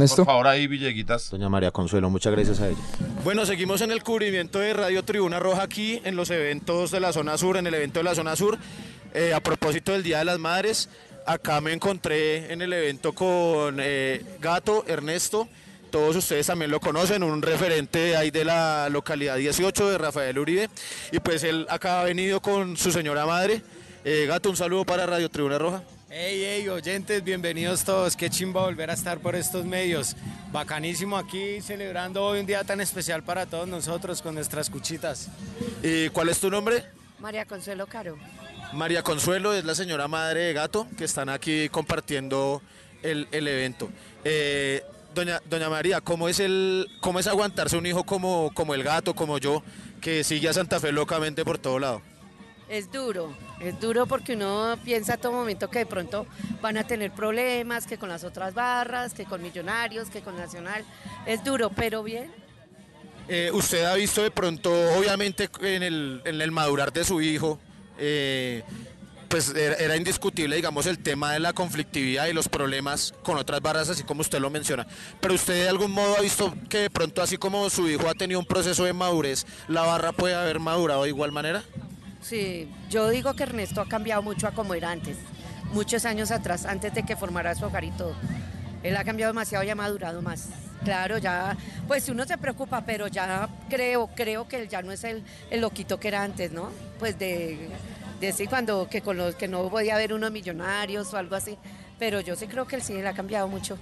sí. 0.10 0.16
Por 0.16 0.26
favor, 0.26 0.48
ahí, 0.48 0.68
Villeguitas. 0.68 1.32
doña 1.32 1.50
María 1.50 1.72
Consuelo, 1.72 2.10
muchas 2.10 2.32
gracias 2.32 2.62
a 2.62 2.70
ella. 2.70 2.78
Bueno, 3.24 3.46
seguimos 3.46 3.82
en 3.82 3.92
el 3.92 4.04
cubrimiento 4.04 4.60
de 4.60 4.74
Radio 4.74 5.04
Tribuna 5.04 5.40
Roja 5.40 5.64
aquí 5.64 6.00
en 6.06 6.16
los 6.16 6.30
eventos 6.30 6.92
de 6.92 7.00
la 7.00 7.12
zona 7.12 7.38
sur, 7.38 7.58
en 7.58 7.66
el 7.68 7.74
evento 7.74 8.00
de 8.00 8.04
la 8.04 8.16
zona 8.16 8.36
sur. 8.36 8.58
Eh, 9.16 9.34
a 9.34 9.42
propósito 9.42 9.92
del 9.92 10.04
Día 10.04 10.20
de 10.20 10.26
las 10.26 10.40
Madres, 10.40 10.88
acá 11.26 11.62
me 11.62 11.74
encontré 11.74 12.52
en 12.52 12.62
el 12.62 12.74
evento 12.74 13.14
con 13.14 13.78
eh, 13.80 14.22
Gato, 14.40 14.86
Ernesto. 14.88 15.48
Todos 15.92 16.16
ustedes 16.16 16.48
también 16.48 16.72
lo 16.72 16.80
conocen, 16.80 17.22
un 17.22 17.42
referente 17.42 18.18
ahí 18.18 18.32
de 18.32 18.46
la 18.46 18.90
localidad 18.90 19.36
18 19.36 19.92
de 19.92 19.98
Rafael 19.98 20.40
Uribe. 20.40 20.70
Y 21.12 21.20
pues 21.20 21.44
él 21.44 21.68
acá 21.70 22.02
ha 22.02 22.04
venido 22.04 22.42
con 22.42 22.76
su 22.78 22.92
señora 22.92 23.26
madre. 23.26 23.62
Eh, 24.04 24.26
Gato, 24.28 24.50
un 24.50 24.58
saludo 24.58 24.86
para 24.86 25.06
Radio 25.06 25.30
Tribuna 25.30 25.60
Roja. 25.60 25.84
Hey, 26.10 26.44
hey, 26.46 26.70
oyentes, 26.70 27.24
bienvenidos 27.24 27.84
todos. 27.84 28.16
Qué 28.16 28.30
chimba 28.30 28.64
volver 28.64 28.90
a 28.90 28.94
estar 28.94 29.20
por 29.20 29.36
estos 29.36 29.66
medios. 29.66 30.16
Bacanísimo 30.52 31.18
aquí 31.18 31.62
celebrando 31.62 32.24
hoy 32.24 32.40
un 32.40 32.46
día 32.46 32.64
tan 32.64 32.82
especial 32.82 33.24
para 33.24 33.46
todos 33.46 33.68
nosotros 33.68 34.22
con 34.22 34.36
nuestras 34.36 34.70
cuchitas. 34.70 35.30
¿Y 35.82 36.10
cuál 36.10 36.30
es 36.30 36.40
tu 36.40 36.50
nombre? 36.50 36.84
María 37.24 37.46
Consuelo 37.46 37.88
Caro. 37.88 38.18
María 38.74 39.02
Consuelo 39.02 39.54
es 39.54 39.64
la 39.64 39.76
señora 39.76 40.10
madre 40.10 40.42
de 40.42 40.54
Gato 40.54 40.88
que 40.98 41.06
están 41.06 41.30
aquí 41.30 41.70
compartiendo 41.70 42.62
el, 43.02 43.30
el 43.32 43.48
evento. 43.48 43.90
Eh, 44.26 44.84
doña, 45.16 45.40
doña 45.50 45.70
María, 45.70 46.02
¿cómo 46.02 46.28
es, 46.28 46.42
el, 46.42 46.86
¿cómo 47.00 47.20
es 47.20 47.28
aguantarse 47.28 47.78
un 47.78 47.86
hijo 47.86 48.04
como, 48.04 48.52
como 48.54 48.74
el 48.74 48.84
gato, 48.84 49.16
como 49.16 49.38
yo, 49.38 49.64
que 50.02 50.26
sigue 50.26 50.50
a 50.50 50.54
Santa 50.54 50.82
Fe 50.82 50.92
locamente 50.92 51.46
por 51.46 51.58
todo 51.58 51.80
lado? 51.80 52.02
Es 52.68 52.92
duro, 52.92 53.34
es 53.62 53.80
duro 53.80 54.06
porque 54.06 54.34
uno 54.34 54.78
piensa 54.84 55.14
a 55.14 55.18
todo 55.18 55.32
momento 55.32 55.70
que 55.70 55.80
de 55.80 55.86
pronto 55.86 56.28
van 56.62 56.76
a 56.76 56.84
tener 56.84 57.14
problemas, 57.14 57.88
que 57.88 57.98
con 57.98 58.10
las 58.10 58.26
otras 58.26 58.54
barras, 58.54 59.14
que 59.14 59.24
con 59.24 59.42
Millonarios, 59.42 60.10
que 60.10 60.22
con 60.22 60.36
Nacional. 60.36 60.84
Es 61.26 61.42
duro, 61.46 61.70
pero 61.70 62.04
bien. 62.04 62.43
Eh, 63.28 63.52
usted 63.54 63.86
ha 63.86 63.96
visto 63.96 64.22
de 64.22 64.32
pronto, 64.32 64.72
obviamente, 64.98 65.50
en 65.62 65.84
el, 65.84 66.52
madurar 66.52 66.92
de 66.92 67.04
su 67.04 67.22
hijo, 67.22 67.60
eh, 67.98 68.64
pues 69.30 69.50
era, 69.56 69.76
era 69.76 69.96
indiscutible, 69.96 70.56
digamos, 70.56 70.86
el 70.86 71.00
tema 71.00 71.32
de 71.32 71.40
la 71.40 71.54
conflictividad 71.54 72.28
y 72.28 72.34
los 72.34 72.50
problemas 72.50 73.14
con 73.24 73.38
otras 73.38 73.62
barras, 73.62 73.90
así 73.90 74.04
como 74.04 74.22
usted 74.22 74.40
lo 74.40 74.50
menciona. 74.50 74.86
Pero 75.22 75.34
usted 75.34 75.54
de 75.54 75.70
algún 75.70 75.92
modo 75.92 76.18
ha 76.18 76.22
visto 76.22 76.54
que 76.70 76.80
de 76.80 76.90
pronto, 76.90 77.22
así 77.22 77.38
como 77.38 77.70
su 77.70 77.90
hijo 77.90 78.10
ha 78.10 78.14
tenido 78.14 78.40
un 78.40 78.46
proceso 78.46 78.84
de 78.84 78.94
madurez, 78.94 79.46
la 79.68 79.82
barra 79.82 80.12
puede 80.12 80.36
haber 80.36 80.60
madurado 80.60 81.04
de 81.04 81.10
igual 81.10 81.32
manera. 81.32 81.64
Sí, 82.22 82.70
yo 82.90 83.10
digo 83.10 83.34
que 83.34 83.44
Ernesto 83.44 83.82
ha 83.82 83.88
cambiado 83.88 84.22
mucho 84.22 84.48
a 84.48 84.52
como 84.52 84.74
era 84.74 84.92
antes, 84.92 85.18
muchos 85.74 86.06
años 86.06 86.32
atrás, 86.32 86.66
antes 86.66 86.94
de 86.94 87.04
que 87.04 87.16
formara 87.16 87.56
su 87.56 87.66
hogar 87.66 87.84
y 87.84 87.92
todo. 87.92 88.16
Él 88.82 88.96
ha 88.98 89.04
cambiado 89.04 89.32
demasiado 89.32 89.64
y 89.64 89.70
ha 89.70 89.76
madurado 89.76 90.22
más. 90.22 90.48
Claro, 90.84 91.18
ya, 91.18 91.56
pues 91.88 92.10
uno 92.10 92.26
se 92.26 92.38
preocupa, 92.38 92.84
pero 92.86 93.08
ya 93.08 93.48
creo, 93.70 94.10
creo 94.16 94.48
que 94.48 94.68
ya 94.68 94.82
no 94.82 94.92
es 94.92 95.04
el, 95.04 95.24
el 95.50 95.62
loquito 95.62 96.00
que 96.00 96.10
era 96.10 96.24
antes, 96.24 96.52
¿no? 96.52 96.72
Pues 97.00 97.18
de, 97.18 97.70
de 98.20 98.34
sí, 98.34 98.48
cuando 98.48 98.88
que 98.90 99.02
con 99.02 99.18
los 99.18 99.36
que 99.36 99.48
no 99.48 99.70
podía 99.70 99.96
haber 99.96 100.14
unos 100.14 100.32
millonarios 100.32 101.14
o 101.14 101.18
algo 101.18 101.36
así. 101.36 101.58
Pero 102.00 102.20
yo 102.20 102.36
sí 102.36 102.48
creo 102.48 102.68
que 102.68 102.76
él 102.76 102.82
sí 102.82 102.94
él 102.94 103.08
ha 103.08 103.14
cambiado 103.14 103.48
mucho. 103.48 103.78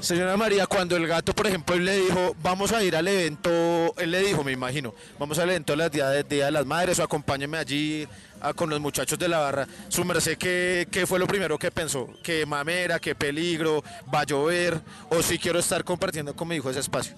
Señora 0.00 0.36
María, 0.36 0.66
cuando 0.66 0.96
el 0.96 1.06
gato, 1.06 1.32
por 1.34 1.46
ejemplo, 1.46 1.74
él 1.74 1.84
le 1.84 1.96
dijo, 1.96 2.36
vamos 2.42 2.72
a 2.72 2.82
ir 2.82 2.94
al 2.94 3.08
evento, 3.08 3.94
él 3.96 4.10
le 4.10 4.20
dijo, 4.20 4.44
me 4.44 4.52
imagino, 4.52 4.94
vamos 5.18 5.38
al 5.38 5.48
evento 5.48 5.72
de 5.72 5.76
las 5.78 5.90
Día 5.90 6.10
de 6.10 6.50
las 6.50 6.66
Madres 6.66 6.98
o 6.98 7.02
acompáñeme 7.02 7.56
allí 7.56 8.06
con 8.54 8.70
los 8.70 8.80
muchachos 8.80 9.18
de 9.18 9.28
la 9.28 9.38
barra. 9.38 9.66
Su 9.88 10.04
merced, 10.04 10.36
¿qué, 10.38 10.88
qué 10.90 11.06
fue 11.06 11.18
lo 11.18 11.26
primero 11.26 11.58
que 11.58 11.70
pensó? 11.70 12.08
¿Qué 12.22 12.46
mamera, 12.46 12.98
qué 12.98 13.14
peligro, 13.14 13.82
va 14.12 14.20
a 14.20 14.24
llover 14.24 14.80
o 15.10 15.22
si 15.22 15.38
quiero 15.38 15.58
estar 15.58 15.84
compartiendo 15.84 16.34
con 16.34 16.48
mi 16.48 16.56
hijo 16.56 16.70
ese 16.70 16.80
espacio? 16.80 17.16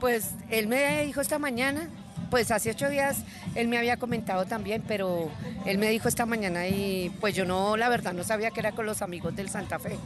Pues 0.00 0.30
él 0.50 0.66
me 0.66 1.04
dijo 1.06 1.20
esta 1.20 1.38
mañana, 1.38 1.88
pues 2.32 2.50
hace 2.50 2.70
ocho 2.70 2.88
días 2.88 3.18
él 3.54 3.68
me 3.68 3.76
había 3.76 3.98
comentado 3.98 4.46
también, 4.46 4.82
pero 4.88 5.30
él 5.66 5.76
me 5.76 5.90
dijo 5.90 6.08
esta 6.08 6.24
mañana 6.24 6.66
y 6.66 7.14
pues 7.20 7.34
yo 7.34 7.44
no, 7.44 7.76
la 7.76 7.90
verdad 7.90 8.14
no 8.14 8.24
sabía 8.24 8.50
que 8.50 8.60
era 8.60 8.72
con 8.72 8.86
los 8.86 9.02
amigos 9.02 9.36
del 9.36 9.50
Santa 9.50 9.78
Fe, 9.78 9.98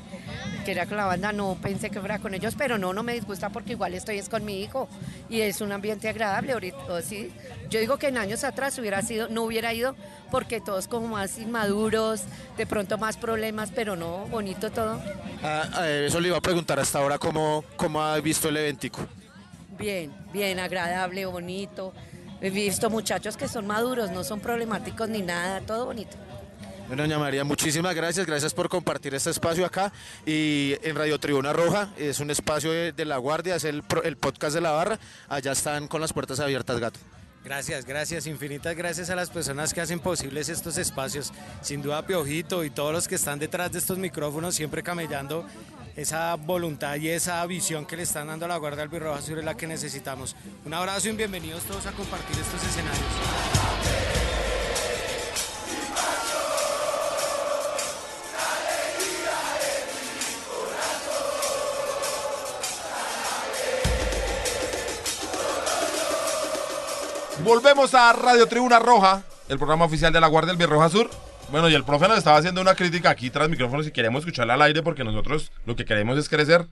que 0.65 0.73
era 0.73 0.87
con 0.87 0.97
la 0.97 1.05
banda, 1.05 1.31
no 1.31 1.57
pensé 1.63 1.89
que 1.89 2.01
fuera 2.01 2.19
con 2.19 2.35
ellos, 2.35 2.57
pero 2.59 2.79
no, 2.79 2.93
no 2.93 3.05
me 3.05 3.15
disgusta 3.15 3.51
porque 3.51 3.75
igual 3.75 3.95
estoy 3.95 4.19
es 4.19 4.29
con 4.29 4.45
mi 4.45 4.61
hijo 4.61 4.89
y 5.31 5.43
es 5.43 5.61
un 5.61 5.71
ambiente 5.71 6.09
agradable 6.09 6.55
ahorita, 6.55 7.01
sí. 7.01 7.31
Yo 7.71 7.79
digo 7.79 7.97
que 7.97 8.09
en 8.09 8.19
años 8.19 8.43
atrás 8.43 8.77
hubiera 8.81 9.03
sido, 9.03 9.29
no 9.29 9.45
hubiera 9.45 9.73
ido 9.73 9.95
porque 10.33 10.61
todos 10.61 10.89
como 10.89 11.07
más 11.07 11.39
inmaduros, 11.39 12.23
de 12.57 12.67
pronto 12.67 12.99
más 12.99 13.17
problemas, 13.17 13.71
pero 13.73 13.95
no, 13.95 14.27
bonito 14.27 14.73
todo. 14.73 15.01
Ah, 15.45 15.63
ah, 15.75 15.89
eso 15.89 16.19
le 16.19 16.27
iba 16.27 16.39
a 16.39 16.43
preguntar 16.43 16.81
hasta 16.81 16.99
ahora, 16.99 17.19
¿cómo, 17.19 17.63
cómo 17.77 18.03
ha 18.03 18.19
visto 18.19 18.49
el 18.49 18.57
eventico? 18.57 19.07
Bien, 19.79 20.13
bien, 20.33 20.59
agradable, 20.59 21.27
bonito. 21.27 21.93
He 22.41 22.51
visto 22.51 22.91
muchachos 22.91 23.37
que 23.37 23.49
son 23.49 23.67
maduros, 23.67 24.11
no 24.11 24.25
son 24.25 24.41
problemáticos 24.41 25.09
ni 25.09 25.23
nada, 25.23 25.61
todo 25.61 25.87
bonito. 25.87 26.17
Bueno, 26.89 27.03
doña 27.03 27.19
María, 27.19 27.43
muchísimas 27.43 27.95
gracias, 27.97 28.27
gracias 28.27 28.55
por 28.55 28.69
compartir 28.69 29.13
este 29.15 29.31
espacio 29.31 29.67
acá 29.67 29.93
y 30.25 30.77
en 30.83 30.95
Radio 30.95 31.19
Tribuna 31.19 31.53
Roja, 31.53 31.89
es 31.97 32.21
un 32.21 32.31
espacio 32.31 32.71
de, 32.71 32.93
de 32.93 33.05
La 33.05 33.17
Guardia, 33.17 33.57
es 33.57 33.65
el 33.65 33.83
podcast 33.83 34.55
de 34.55 34.61
la 34.61 34.71
barra, 34.71 35.01
allá 35.29 35.51
están 35.51 35.89
con 35.89 36.01
las 36.01 36.13
puertas 36.13 36.39
abiertas, 36.39 36.79
gato. 36.79 37.01
Gracias, 37.47 37.85
gracias, 37.85 38.27
infinitas 38.27 38.75
gracias 38.75 39.09
a 39.09 39.15
las 39.15 39.31
personas 39.31 39.73
que 39.73 39.81
hacen 39.81 40.01
posibles 40.01 40.49
estos 40.49 40.79
espacios. 40.79 41.33
Sin 41.61 41.81
duda, 41.81 42.05
Piojito 42.05 42.65
y 42.65 42.71
todos 42.71 42.93
los 42.93 43.07
que 43.07 43.15
están 43.15 43.39
detrás 43.39 43.71
de 43.71 43.79
estos 43.79 43.99
micrófonos, 43.99 44.57
siempre 44.57 44.83
camellando 44.83 45.47
esa 45.97 46.35
voluntad 46.37 46.97
y 46.97 47.09
esa 47.09 47.45
visión 47.47 47.87
que 47.87 47.97
le 47.97 48.03
están 48.03 48.29
dando 48.29 48.45
a 48.45 48.49
la 48.49 48.59
Guardia 48.59 48.83
Albirroja 48.83 49.23
Sur 49.23 49.39
es 49.39 49.45
la 49.45 49.57
que 49.57 49.67
necesitamos. 49.67 50.37
Un 50.65 50.75
abrazo 50.75 51.09
y 51.09 51.13
bienvenidos 51.13 51.65
todos 51.65 51.87
a 51.87 51.93
compartir 51.93 52.37
estos 52.39 52.63
escenarios. 52.63 53.03
Volvemos 67.43 67.95
a 67.95 68.13
Radio 68.13 68.47
Tribuna 68.49 68.79
Roja, 68.81 69.23
el 69.49 69.57
programa 69.57 69.85
oficial 69.85 70.13
de 70.13 70.21
la 70.21 70.27
Guardia 70.27 70.49
del 70.49 70.59
Birroja 70.59 70.89
Sur. 70.89 71.26
Bueno, 71.51 71.69
y 71.69 71.75
el 71.75 71.85
profe 71.85 72.09
nos 72.09 72.19
estaba 72.19 72.39
haciendo 72.39 72.61
una 72.61 72.75
crítica 72.75 73.11
aquí 73.11 73.31
tras 73.31 73.49
micrófonos 73.49 73.87
y 73.87 73.93
queremos 73.93 74.21
escucharla 74.21 74.55
al 74.55 74.63
aire 74.63 74.83
porque 74.83 75.05
nosotros 75.05 75.53
lo 75.65 75.77
que 75.77 75.85
queremos 75.85 76.19
es 76.19 76.29
crecer. 76.29 76.67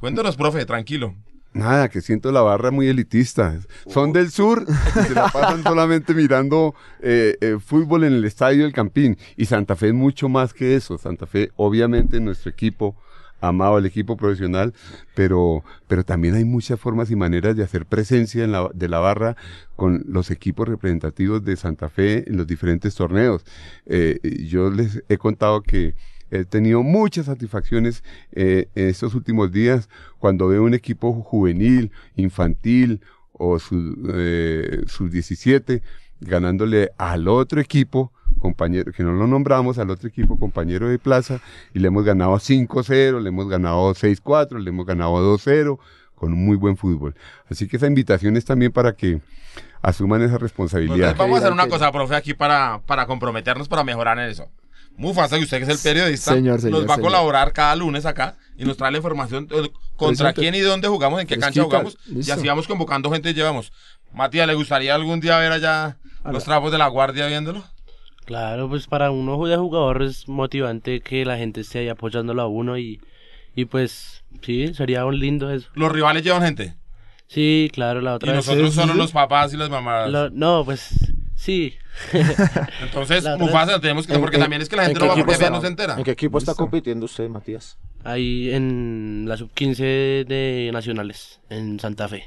Cuéntanos, 0.00 0.36
profe, 0.36 0.64
tranquilo. 0.66 1.14
Nada, 1.54 1.88
que 1.88 2.02
siento 2.02 2.30
la 2.30 2.42
barra 2.42 2.70
muy 2.70 2.88
elitista. 2.88 3.58
Son 3.86 4.12
del 4.12 4.30
sur, 4.30 4.66
se 4.92 5.14
la 5.14 5.28
pasan 5.28 5.62
solamente 5.62 6.14
mirando 6.14 6.74
eh, 7.00 7.36
eh, 7.40 7.56
fútbol 7.58 8.04
en 8.04 8.12
el 8.12 8.24
estadio 8.24 8.64
del 8.64 8.72
Campín. 8.72 9.16
Y 9.36 9.46
Santa 9.46 9.74
Fe 9.74 9.88
es 9.88 9.94
mucho 9.94 10.28
más 10.28 10.52
que 10.52 10.76
eso. 10.76 10.98
Santa 10.98 11.26
Fe, 11.26 11.50
obviamente, 11.56 12.20
nuestro 12.20 12.50
equipo, 12.50 12.96
amado 13.40 13.76
al 13.76 13.86
equipo 13.86 14.16
profesional, 14.16 14.74
pero, 15.14 15.64
pero 15.86 16.04
también 16.04 16.34
hay 16.34 16.44
muchas 16.44 16.80
formas 16.80 17.10
y 17.10 17.16
maneras 17.16 17.56
de 17.56 17.64
hacer 17.64 17.86
presencia 17.86 18.44
en 18.44 18.52
la, 18.52 18.70
de 18.74 18.88
la 18.88 18.98
barra 18.98 19.36
con 19.76 20.04
los 20.06 20.30
equipos 20.30 20.68
representativos 20.68 21.44
de 21.44 21.56
Santa 21.56 21.88
Fe 21.88 22.28
en 22.28 22.36
los 22.36 22.46
diferentes 22.46 22.94
torneos. 22.94 23.44
Eh, 23.86 24.18
yo 24.48 24.70
les 24.70 25.02
he 25.08 25.18
contado 25.18 25.62
que 25.62 25.94
He 26.30 26.44
tenido 26.44 26.82
muchas 26.82 27.26
satisfacciones 27.26 28.04
eh, 28.32 28.68
en 28.74 28.88
estos 28.88 29.14
últimos 29.14 29.50
días 29.50 29.88
cuando 30.18 30.48
veo 30.48 30.62
un 30.62 30.74
equipo 30.74 31.12
juvenil, 31.22 31.90
infantil 32.16 33.00
o 33.32 33.56
eh, 33.56 34.84
17 35.00 35.82
ganándole 36.20 36.90
al 36.98 37.28
otro 37.28 37.60
equipo 37.60 38.12
compañero, 38.38 38.92
que 38.92 39.02
no 39.02 39.12
lo 39.12 39.26
nombramos, 39.26 39.78
al 39.78 39.90
otro 39.90 40.08
equipo 40.08 40.38
compañero 40.38 40.88
de 40.88 40.98
plaza, 40.98 41.40
y 41.74 41.78
le 41.78 41.88
hemos 41.88 42.04
ganado 42.04 42.34
5-0, 42.34 43.20
le 43.20 43.28
hemos 43.28 43.48
ganado 43.48 43.94
6-4, 43.94 44.58
le 44.58 44.70
hemos 44.70 44.86
ganado 44.86 45.36
2-0, 45.36 45.78
con 46.14 46.32
un 46.32 46.44
muy 46.44 46.56
buen 46.56 46.76
fútbol. 46.76 47.14
Así 47.48 47.68
que 47.68 47.76
esa 47.76 47.86
invitación 47.86 48.36
es 48.36 48.44
también 48.44 48.72
para 48.72 48.94
que 48.94 49.20
asuman 49.82 50.22
esa 50.22 50.38
responsabilidad. 50.38 51.16
Vamos 51.16 51.36
a 51.36 51.38
hacer 51.40 51.52
una 51.52 51.68
cosa, 51.68 51.92
profe, 51.92 52.16
aquí 52.16 52.34
para, 52.34 52.80
para 52.86 53.06
comprometernos, 53.06 53.68
para 53.68 53.84
mejorar 53.84 54.18
en 54.18 54.30
eso. 54.30 54.48
Mufasa, 54.96 55.38
y 55.38 55.44
usted 55.44 55.58
que 55.58 55.62
es 55.62 55.68
el 55.68 55.78
periodista, 55.78 56.34
Señor, 56.34 56.60
señor, 56.60 56.80
nos 56.80 56.90
va 56.90 56.94
a 56.96 56.98
colaborar 57.00 57.52
cada 57.52 57.76
lunes 57.76 58.04
acá 58.04 58.34
y 58.56 58.64
nos 58.64 58.76
trae 58.76 58.90
la 58.90 58.96
información 58.96 59.46
eh, 59.52 59.70
contra 59.96 60.32
Presente. 60.32 60.40
quién 60.40 60.54
y 60.56 60.60
dónde 60.60 60.88
jugamos, 60.88 61.20
en 61.20 61.28
qué 61.28 61.38
cancha 61.38 61.64
Fresquita, 61.64 61.66
jugamos, 61.66 61.98
y 62.26 62.30
así 62.32 62.48
vamos 62.48 62.66
convocando 62.66 63.08
gente 63.12 63.30
y 63.30 63.34
llevamos. 63.34 63.72
Matías, 64.12 64.48
¿le 64.48 64.54
gustaría 64.54 64.96
algún 64.96 65.20
día 65.20 65.38
ver 65.38 65.52
allá 65.52 65.98
los 66.24 66.42
trapos 66.42 66.72
de 66.72 66.78
la 66.78 66.88
guardia 66.88 67.28
viéndolo? 67.28 67.62
Claro, 68.28 68.68
pues 68.68 68.86
para 68.86 69.10
uno 69.10 69.42
de 69.46 69.56
jugador 69.56 70.02
es 70.02 70.28
motivante 70.28 71.00
que 71.00 71.24
la 71.24 71.38
gente 71.38 71.62
esté 71.62 71.78
ahí 71.78 71.88
apoyándolo 71.88 72.42
a 72.42 72.46
uno 72.46 72.76
y, 72.76 73.00
y 73.54 73.64
pues 73.64 74.22
sí, 74.42 74.74
sería 74.74 75.06
un 75.06 75.18
lindo 75.18 75.50
eso. 75.50 75.70
¿Los 75.72 75.90
rivales 75.90 76.22
llevan 76.22 76.42
gente? 76.42 76.74
Sí, 77.26 77.70
claro, 77.72 78.02
la 78.02 78.12
Y 78.12 78.14
otra 78.16 78.32
vez- 78.34 78.46
nosotros 78.46 78.70
Sí, 78.74 78.80
solo 78.80 78.92
sí. 78.92 78.98
los 78.98 79.12
papás 79.12 79.54
y 79.54 79.56
las 79.56 79.70
mamás. 79.70 80.10
Lo- 80.10 80.28
no, 80.28 80.62
pues 80.66 80.90
sí. 81.36 81.72
Entonces, 82.82 83.24
Mufasa, 83.38 83.72
vez- 83.72 83.80
tenemos 83.80 84.06
que... 84.06 84.12
¿En- 84.12 84.20
Porque 84.20 84.36
en- 84.36 84.42
también 84.42 84.60
es 84.60 84.68
que 84.68 84.76
la 84.76 84.82
en 84.82 84.88
gente 84.88 85.00
no 85.00 85.06
va 85.08 85.14
porque 85.14 85.32
está? 85.32 85.48
no 85.50 85.62
se 85.62 85.66
entera. 85.68 85.94
¿En 85.96 86.04
qué 86.04 86.10
equipo 86.10 86.36
está 86.36 86.54
compitiendo 86.54 87.06
usted, 87.06 87.30
Matías? 87.30 87.78
Ahí 88.04 88.50
en 88.52 89.24
la 89.26 89.38
sub-15 89.38 90.24
de 90.26 90.68
Nacionales, 90.70 91.40
en 91.48 91.80
Santa 91.80 92.08
Fe. 92.08 92.24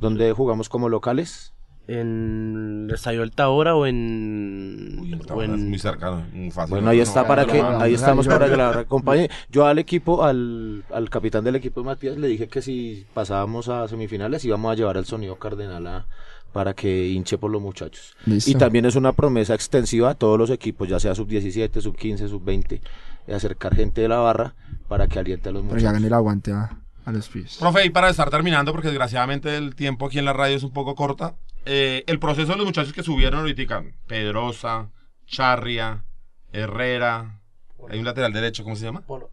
¿Dónde 0.00 0.32
jugamos 0.32 0.68
como 0.68 0.88
locales? 0.88 1.52
En 1.88 2.86
el 2.88 2.94
Estadio 2.94 3.20
del 3.20 3.32
Tahora 3.32 3.74
o 3.74 3.86
en... 3.86 5.18
o 5.30 5.42
Es 5.42 5.48
muy 5.50 5.78
cercano, 5.78 6.24
muy 6.32 6.50
fácil. 6.50 6.70
Bueno, 6.70 6.90
ahí 6.90 7.00
está 7.00 7.26
para 7.26 7.44
que, 7.44 7.60
no, 7.60 7.80
ahí 7.80 7.90
no, 7.92 7.96
estamos 7.96 8.26
no, 8.26 8.32
para 8.32 8.46
no. 8.46 8.50
que 8.52 8.56
la 8.56 8.70
acompañe. 8.80 9.28
Yo 9.50 9.66
al 9.66 9.78
equipo, 9.78 10.22
al, 10.24 10.84
al 10.92 11.10
capitán 11.10 11.44
del 11.44 11.56
equipo 11.56 11.82
Matías, 11.82 12.16
le 12.16 12.28
dije 12.28 12.48
que 12.48 12.62
si 12.62 13.04
pasábamos 13.14 13.68
a 13.68 13.88
semifinales 13.88 14.44
íbamos 14.44 14.72
a 14.72 14.74
llevar 14.76 14.96
al 14.96 15.06
sonido 15.06 15.36
cardenal 15.36 15.86
a- 15.86 16.06
para 16.52 16.74
que 16.74 17.08
hinche 17.08 17.38
por 17.38 17.50
los 17.50 17.62
muchachos. 17.62 18.14
Listo. 18.26 18.50
Y 18.50 18.54
también 18.54 18.84
es 18.84 18.94
una 18.94 19.12
promesa 19.12 19.54
extensiva 19.54 20.10
a 20.10 20.14
todos 20.14 20.38
los 20.38 20.50
equipos, 20.50 20.86
ya 20.88 21.00
sea 21.00 21.14
sub 21.14 21.26
17, 21.26 21.80
sub 21.80 21.96
15, 21.96 22.28
sub 22.28 22.44
20, 22.44 22.80
de 23.26 23.34
acercar 23.34 23.74
gente 23.74 24.02
de 24.02 24.08
la 24.08 24.18
barra 24.18 24.54
para 24.86 25.06
que 25.08 25.18
aliente 25.18 25.48
a 25.48 25.52
los 25.52 25.62
Para 25.62 25.68
que 25.70 25.74
muchachos. 25.76 25.90
hagan 25.90 26.04
el 26.04 26.12
aguante 26.12 26.52
a, 26.52 26.76
a 27.06 27.12
los 27.12 27.28
pies. 27.28 27.56
Profe, 27.58 27.86
y 27.86 27.90
para 27.90 28.10
estar 28.10 28.28
terminando, 28.30 28.70
porque 28.72 28.88
desgraciadamente 28.88 29.56
el 29.56 29.74
tiempo 29.74 30.06
aquí 30.06 30.18
en 30.18 30.26
la 30.26 30.34
radio 30.34 30.54
es 30.56 30.62
un 30.62 30.72
poco 30.72 30.94
corta, 30.94 31.34
eh, 31.64 32.04
el 32.06 32.18
proceso 32.18 32.52
de 32.52 32.56
los 32.58 32.66
muchachos 32.66 32.92
que 32.92 33.02
subieron 33.02 33.40
ahorita, 33.40 33.84
Pedrosa, 34.06 34.90
Charria, 35.26 36.04
Herrera, 36.52 37.40
hay 37.88 37.98
un 37.98 38.04
lateral 38.04 38.32
derecho, 38.32 38.64
¿cómo 38.64 38.76
se 38.76 38.84
llama? 38.84 39.00
Polo. 39.02 39.30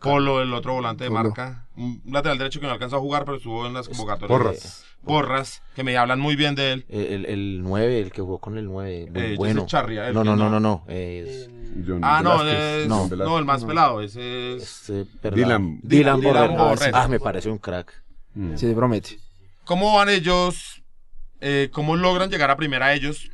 Polo, 0.00 0.42
el 0.42 0.52
otro 0.52 0.74
volante 0.74 1.04
de 1.04 1.10
Polo. 1.10 1.22
marca, 1.24 1.68
un 1.76 2.02
lateral 2.06 2.36
derecho 2.38 2.58
que 2.60 2.66
no 2.66 2.72
alcanzó 2.72 2.96
a 2.96 3.00
jugar, 3.00 3.24
pero 3.24 3.36
estuvo 3.36 3.66
en 3.66 3.74
las 3.74 3.88
convocatorias. 3.88 4.28
Porras. 4.38 4.84
Porras, 5.04 5.62
que 5.74 5.82
me 5.84 5.96
hablan 5.96 6.20
muy 6.20 6.36
bien 6.36 6.54
de 6.54 6.72
él. 6.72 6.86
Eh, 6.88 7.08
El, 7.14 7.26
el 7.26 7.62
9, 7.62 8.00
el 8.00 8.12
que 8.12 8.20
jugó 8.22 8.38
con 8.38 8.56
el 8.58 8.66
9, 8.66 9.08
muy 9.12 9.22
Eh, 9.22 9.34
bueno. 9.36 9.66
Charria, 9.66 10.08
el 10.08 10.14
no, 10.14 10.22
no, 10.24 10.36
no, 10.36 10.48
no. 10.48 10.50
no, 10.50 10.60
no, 10.60 10.84
es 10.88 11.48
John 11.86 12.00
Ah, 12.02 12.20
no, 12.22 12.44
es, 12.46 12.86
No, 12.88 13.08
no, 13.08 13.38
el 13.38 13.44
más 13.44 13.64
pelado, 13.64 14.00
ese 14.00 14.56
es... 14.56 14.62
este, 14.88 15.04
perdón. 15.20 15.38
Dylan. 15.40 15.80
Dylan, 15.82 16.20
Dylan 16.20 16.34
Borrell. 16.54 16.58
Borrell. 16.58 16.94
Ah, 16.94 17.08
me 17.08 17.18
parece 17.20 17.48
un 17.50 17.58
crack. 17.58 17.92
Mm. 18.34 18.56
Sí, 18.56 18.66
se 18.68 18.74
promete. 18.74 19.18
¿Cómo 19.64 19.94
van 19.96 20.08
ellos? 20.08 20.81
Eh, 21.42 21.68
¿Cómo 21.72 21.96
logran 21.96 22.30
llegar 22.30 22.50
a 22.50 22.56
primera 22.56 22.94
ellos? 22.94 23.30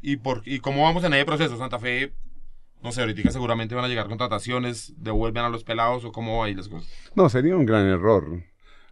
¿Y, 0.00 0.16
por, 0.16 0.42
¿Y 0.46 0.58
cómo 0.60 0.82
vamos 0.82 1.04
en 1.04 1.12
ese 1.14 1.24
proceso? 1.26 1.56
Santa 1.58 1.78
Fe, 1.78 2.12
no 2.82 2.90
sé, 2.90 3.02
ahorita 3.02 3.30
seguramente 3.30 3.74
van 3.74 3.84
a 3.84 3.88
llegar 3.88 4.08
contrataciones, 4.08 4.94
devuelven 4.96 5.44
a 5.44 5.48
los 5.50 5.62
pelados 5.62 6.04
o 6.04 6.12
cómo 6.12 6.38
va 6.38 6.46
ahí 6.46 6.54
las 6.54 6.68
cosas. 6.68 6.90
No, 7.14 7.28
sería 7.28 7.54
un 7.54 7.66
gran 7.66 7.86
error 7.86 8.42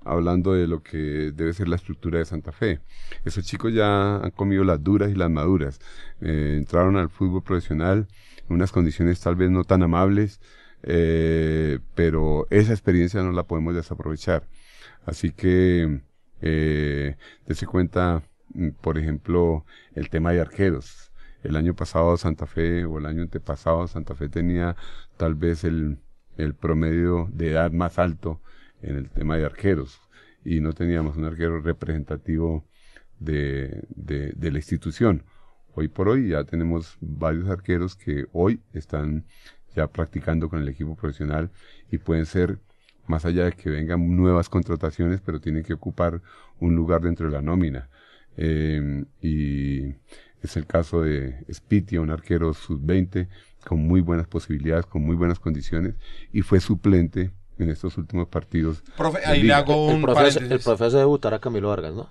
hablando 0.04 0.52
de 0.52 0.66
lo 0.66 0.82
que 0.82 0.98
debe 1.34 1.52
ser 1.52 1.68
la 1.68 1.76
estructura 1.76 2.18
de 2.18 2.24
Santa 2.26 2.52
Fe. 2.52 2.80
Esos 3.24 3.44
chicos 3.44 3.72
ya 3.72 4.16
han 4.16 4.30
comido 4.30 4.62
las 4.62 4.82
duras 4.82 5.10
y 5.10 5.14
las 5.14 5.30
maduras. 5.30 5.80
Eh, 6.20 6.56
entraron 6.58 6.96
al 6.96 7.08
fútbol 7.08 7.42
profesional 7.42 8.08
en 8.48 8.54
unas 8.54 8.72
condiciones 8.72 9.20
tal 9.20 9.36
vez 9.36 9.50
no 9.50 9.64
tan 9.64 9.82
amables, 9.82 10.40
eh, 10.82 11.78
pero 11.94 12.46
esa 12.50 12.72
experiencia 12.72 13.22
no 13.22 13.32
la 13.32 13.44
podemos 13.44 13.74
desaprovechar. 13.74 14.46
Así 15.06 15.32
que, 15.32 16.00
eh, 16.42 17.16
dese 17.46 17.66
cuenta, 17.66 18.22
por 18.80 18.98
ejemplo, 18.98 19.64
el 19.94 20.10
tema 20.10 20.32
de 20.32 20.40
arqueros. 20.40 21.12
El 21.42 21.56
año 21.56 21.74
pasado 21.74 22.16
Santa 22.16 22.46
Fe, 22.46 22.84
o 22.84 22.98
el 22.98 23.06
año 23.06 23.22
antepasado 23.22 23.86
Santa 23.86 24.14
Fe 24.14 24.28
tenía 24.28 24.76
tal 25.16 25.34
vez 25.34 25.64
el, 25.64 25.98
promedio 26.58 27.28
de 27.32 27.50
edad 27.50 27.70
más 27.70 27.98
alto 27.98 28.40
en 28.82 28.96
el 28.96 29.10
tema 29.10 29.36
de 29.36 29.44
arqueros. 29.44 30.00
Y 30.44 30.60
no 30.60 30.72
teníamos 30.72 31.16
un 31.16 31.24
arquero 31.24 31.60
representativo 31.60 32.64
de, 33.18 33.84
de 33.88 34.50
la 34.50 34.58
institución. 34.58 35.24
Hoy 35.74 35.88
por 35.88 36.08
hoy 36.08 36.30
ya 36.30 36.44
tenemos 36.44 36.96
varios 37.00 37.48
arqueros 37.48 37.94
que 37.94 38.26
hoy 38.32 38.60
están 38.72 39.24
ya 39.74 39.86
practicando 39.86 40.48
con 40.48 40.60
el 40.60 40.68
equipo 40.68 40.96
profesional 40.96 41.50
y 41.90 41.98
pueden 41.98 42.26
ser, 42.26 42.58
más 43.06 43.24
allá 43.24 43.44
de 43.44 43.52
que 43.52 43.70
vengan 43.70 44.16
nuevas 44.16 44.48
contrataciones, 44.48 45.20
pero 45.20 45.40
tienen 45.40 45.62
que 45.62 45.74
ocupar 45.74 46.22
un 46.58 46.74
lugar 46.74 47.02
dentro 47.02 47.26
de 47.26 47.32
la 47.32 47.42
nómina. 47.42 47.88
Eh, 48.36 49.04
y 49.20 49.94
es 50.42 50.56
el 50.56 50.66
caso 50.66 51.02
de 51.02 51.44
Spitia, 51.52 52.00
un 52.00 52.10
arquero 52.10 52.54
sub-20 52.54 53.28
con 53.66 53.78
muy 53.86 54.00
buenas 54.00 54.26
posibilidades, 54.26 54.86
con 54.86 55.02
muy 55.02 55.16
buenas 55.16 55.38
condiciones, 55.38 55.94
y 56.32 56.42
fue 56.42 56.60
suplente 56.60 57.30
en 57.58 57.68
estos 57.70 57.98
últimos 57.98 58.28
partidos. 58.28 58.82
Profe, 58.96 59.18
ahí 59.26 59.42
le 59.42 59.52
hago 59.52 59.90
El 59.90 59.96
un 59.96 60.02
profe, 60.02 60.14
paréntesis. 60.14 60.50
el 60.50 60.60
profe 60.60 60.84
hace 60.84 60.96
debutar 60.96 61.34
a 61.34 61.38
Camilo 61.40 61.68
Vargas, 61.68 61.92
¿no? 61.94 62.08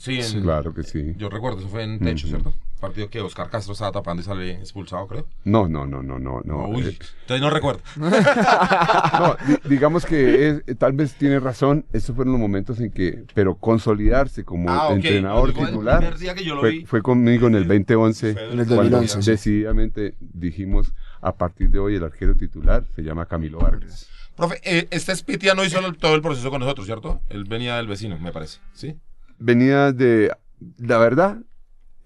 Sí, 0.00 0.18
en- 0.18 0.42
Claro 0.42 0.72
que 0.72 0.82
sí. 0.82 1.14
yo 1.18 1.28
recuerdo, 1.28 1.58
eso 1.58 1.68
fue 1.68 1.82
en 1.82 1.98
Techo. 1.98 2.26
¿cierto? 2.26 2.54
Partido 2.80 3.10
que 3.10 3.20
Oscar 3.20 3.50
Castro 3.50 3.74
estaba 3.74 3.92
tapando 3.92 4.22
y 4.22 4.24
sale 4.24 4.52
expulsado, 4.52 5.06
creo. 5.06 5.26
No, 5.44 5.68
no, 5.68 5.86
no, 5.86 6.02
no, 6.02 6.18
no, 6.18 6.40
no. 6.42 6.68
Uy, 6.70 6.84
Eh, 6.84 6.98
entonces 7.20 7.40
no 7.42 7.50
recuerdo. 7.50 7.82
no, 7.96 9.36
di- 9.46 9.68
digamos 9.68 10.06
que 10.06 10.48
es- 10.48 10.62
eh, 10.66 10.74
tal 10.74 10.92
vez 10.94 11.12
tiene 11.16 11.38
razón, 11.40 11.84
esos 11.92 12.16
fueron 12.16 12.32
los 12.32 12.40
momentos 12.40 12.80
en 12.80 12.90
que, 12.90 13.24
pero 13.34 13.56
consolidarse 13.56 14.44
como 14.44 14.70
Ah, 14.70 14.88
entrenador 14.92 15.52
digo, 15.52 15.66
titular 15.66 16.16
fue, 16.60 16.70
vi. 16.70 16.86
fue 16.86 17.02
conmigo 17.02 17.46
en 17.48 17.56
el 17.56 17.68
2011, 17.68 18.32
Fue 18.32 18.42
En 18.52 18.60
el 18.60 18.66
cuando 18.66 18.96
2011, 18.96 19.22
sí. 19.22 19.30
decididamente 19.30 20.14
dijimos, 20.18 20.92
a 21.20 21.34
partir 21.34 21.68
de 21.68 21.78
hoy 21.78 21.96
el 21.96 22.04
arquero 22.04 22.34
titular 22.34 22.84
se 22.96 23.02
llama 23.02 23.26
Camilo 23.26 23.58
Vargas. 23.58 24.08
Profe, 24.36 24.58
eh, 24.64 24.88
este 24.90 25.14
Spitia 25.14 25.54
no 25.54 25.64
hizo 25.64 25.78
el- 25.86 25.98
todo 25.98 26.14
el 26.14 26.22
proceso 26.22 26.48
con 26.50 26.60
nosotros, 26.60 26.86
¿cierto? 26.86 27.20
Él 27.28 27.44
venía 27.44 27.76
del 27.76 27.86
vecino, 27.88 28.18
me 28.18 28.32
parece, 28.32 28.60
¿sí? 28.72 28.96
Venía 29.40 29.90
de, 29.90 30.30
la 30.76 30.98
verdad, 30.98 31.38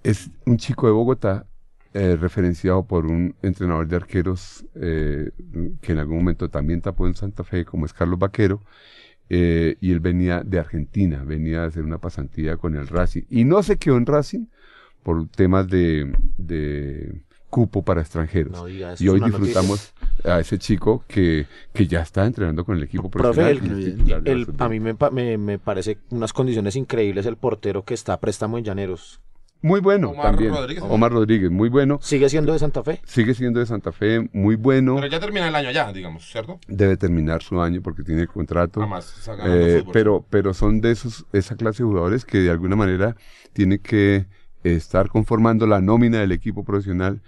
es 0.05 0.31
un 0.47 0.57
chico 0.57 0.87
de 0.87 0.93
Bogotá, 0.93 1.47
eh, 1.93 2.17
referenciado 2.17 2.87
por 2.87 3.07
un 3.07 3.35
entrenador 3.43 3.89
de 3.89 3.97
arqueros 3.97 4.65
eh, 4.77 5.33
que 5.81 5.93
en 5.93 5.99
algún 5.99 6.19
momento 6.19 6.49
también 6.49 6.81
tapó 6.81 7.09
en 7.09 7.17
Santa 7.17 7.43
Fe, 7.43 7.65
como 7.65 7.87
es 7.87 7.93
Carlos 7.93 8.21
Vaquero, 8.21 8.63
eh, 9.29 9.77
y 9.81 9.91
él 9.91 9.99
venía 9.99 10.45
de 10.45 10.61
Argentina, 10.61 11.25
venía 11.25 11.65
a 11.65 11.67
hacer 11.67 11.83
una 11.83 11.99
pasantía 11.99 12.57
con 12.57 12.77
el 12.77 12.87
Racing, 12.87 13.23
y 13.29 13.45
no 13.45 13.65
se 13.65 13.79
quedó 13.79 13.97
en 13.97 14.07
Racing 14.07 14.47
por 15.03 15.27
temas 15.29 15.67
de, 15.69 16.17
de 16.39 17.25
cupo 17.55 17.85
para 17.85 18.01
extranjeros. 18.01 18.53
No 18.53 18.67
diga 18.67 18.95
eso, 18.95 19.05
y 19.05 19.09
hoy 19.09 19.19
una 19.19 19.29
noticia. 19.29 19.47
disfrutamos 19.61 19.93
a 20.25 20.41
ese 20.41 20.59
chico 20.59 21.05
que, 21.07 21.47
que 21.73 21.87
ya 21.87 22.01
está 22.01 22.27
entrenando 22.27 22.65
con 22.65 22.77
el 22.77 22.83
equipo 22.83 23.09
Profe, 23.09 23.33
profesional. 23.43 23.63
y 23.65 23.83
el- 23.85 23.89
es 23.89 23.95
titular 23.97 24.23
de 24.23 24.31
la 24.31 24.37
el- 24.37 24.47
sub-20. 24.47 24.65
a 24.65 24.69
mí 24.69 24.81
me, 24.81 24.97
me, 25.13 25.39
me 25.39 25.59
parece 25.59 25.99
unas 26.11 26.33
condiciones 26.33 26.75
increíbles 26.75 27.27
el 27.27 27.37
portero 27.37 27.85
que 27.85 27.95
está 27.95 28.15
a 28.15 28.21
préstamo 28.21 28.59
en 28.59 28.65
Llaneros. 28.65 29.21
Muy 29.63 29.81
bueno 29.81 30.11
Omar 30.11 30.27
también. 30.33 30.53
Rodríguez. 30.53 30.85
Omar 30.87 31.11
Rodríguez, 31.13 31.51
muy 31.51 31.71
bueno. 31.71 31.99
¿Sigue 32.03 32.29
siendo 32.29 32.53
de 32.53 32.59
Santa 32.59 32.83
Fe? 32.83 33.01
Sigue 33.07 33.33
siendo 33.33 33.61
de 33.61 33.67
Santa 33.67 33.93
Fe, 33.93 34.29
muy 34.35 34.57
bueno. 34.57 34.97
Pero 34.97 35.07
ya 35.07 35.19
termina 35.21 35.49
el 35.49 35.55
año 35.55 35.69
allá, 35.71 35.91
digamos, 35.91 36.27
¿cierto? 36.31 36.59
Debe 36.69 36.99
terminar 36.99 37.43
su 37.43 37.59
año 37.63 37.81
porque 37.81 38.03
tiene 38.03 38.27
contrato. 38.27 38.81
Además, 38.81 39.15
está 39.19 39.37
ganando 39.37 39.57
Eh, 39.67 39.85
pero, 39.91 40.27
pero 40.29 40.53
son 40.53 40.83
de 40.83 40.91
esos, 40.91 41.25
esa 41.33 41.57
clase 41.57 41.83
de 41.83 41.89
jugadores 41.89 42.27
que 42.27 42.39
de 42.41 42.51
alguna 42.51 42.77
manera 42.77 43.17
tienen 43.55 43.79
que 43.79 44.27
estar 44.65 45.09
conformando 45.09 45.67
la 45.67 45.81
nómina 45.81 46.19
del 46.21 46.33
equipo 46.33 46.65
profesional 46.65 47.21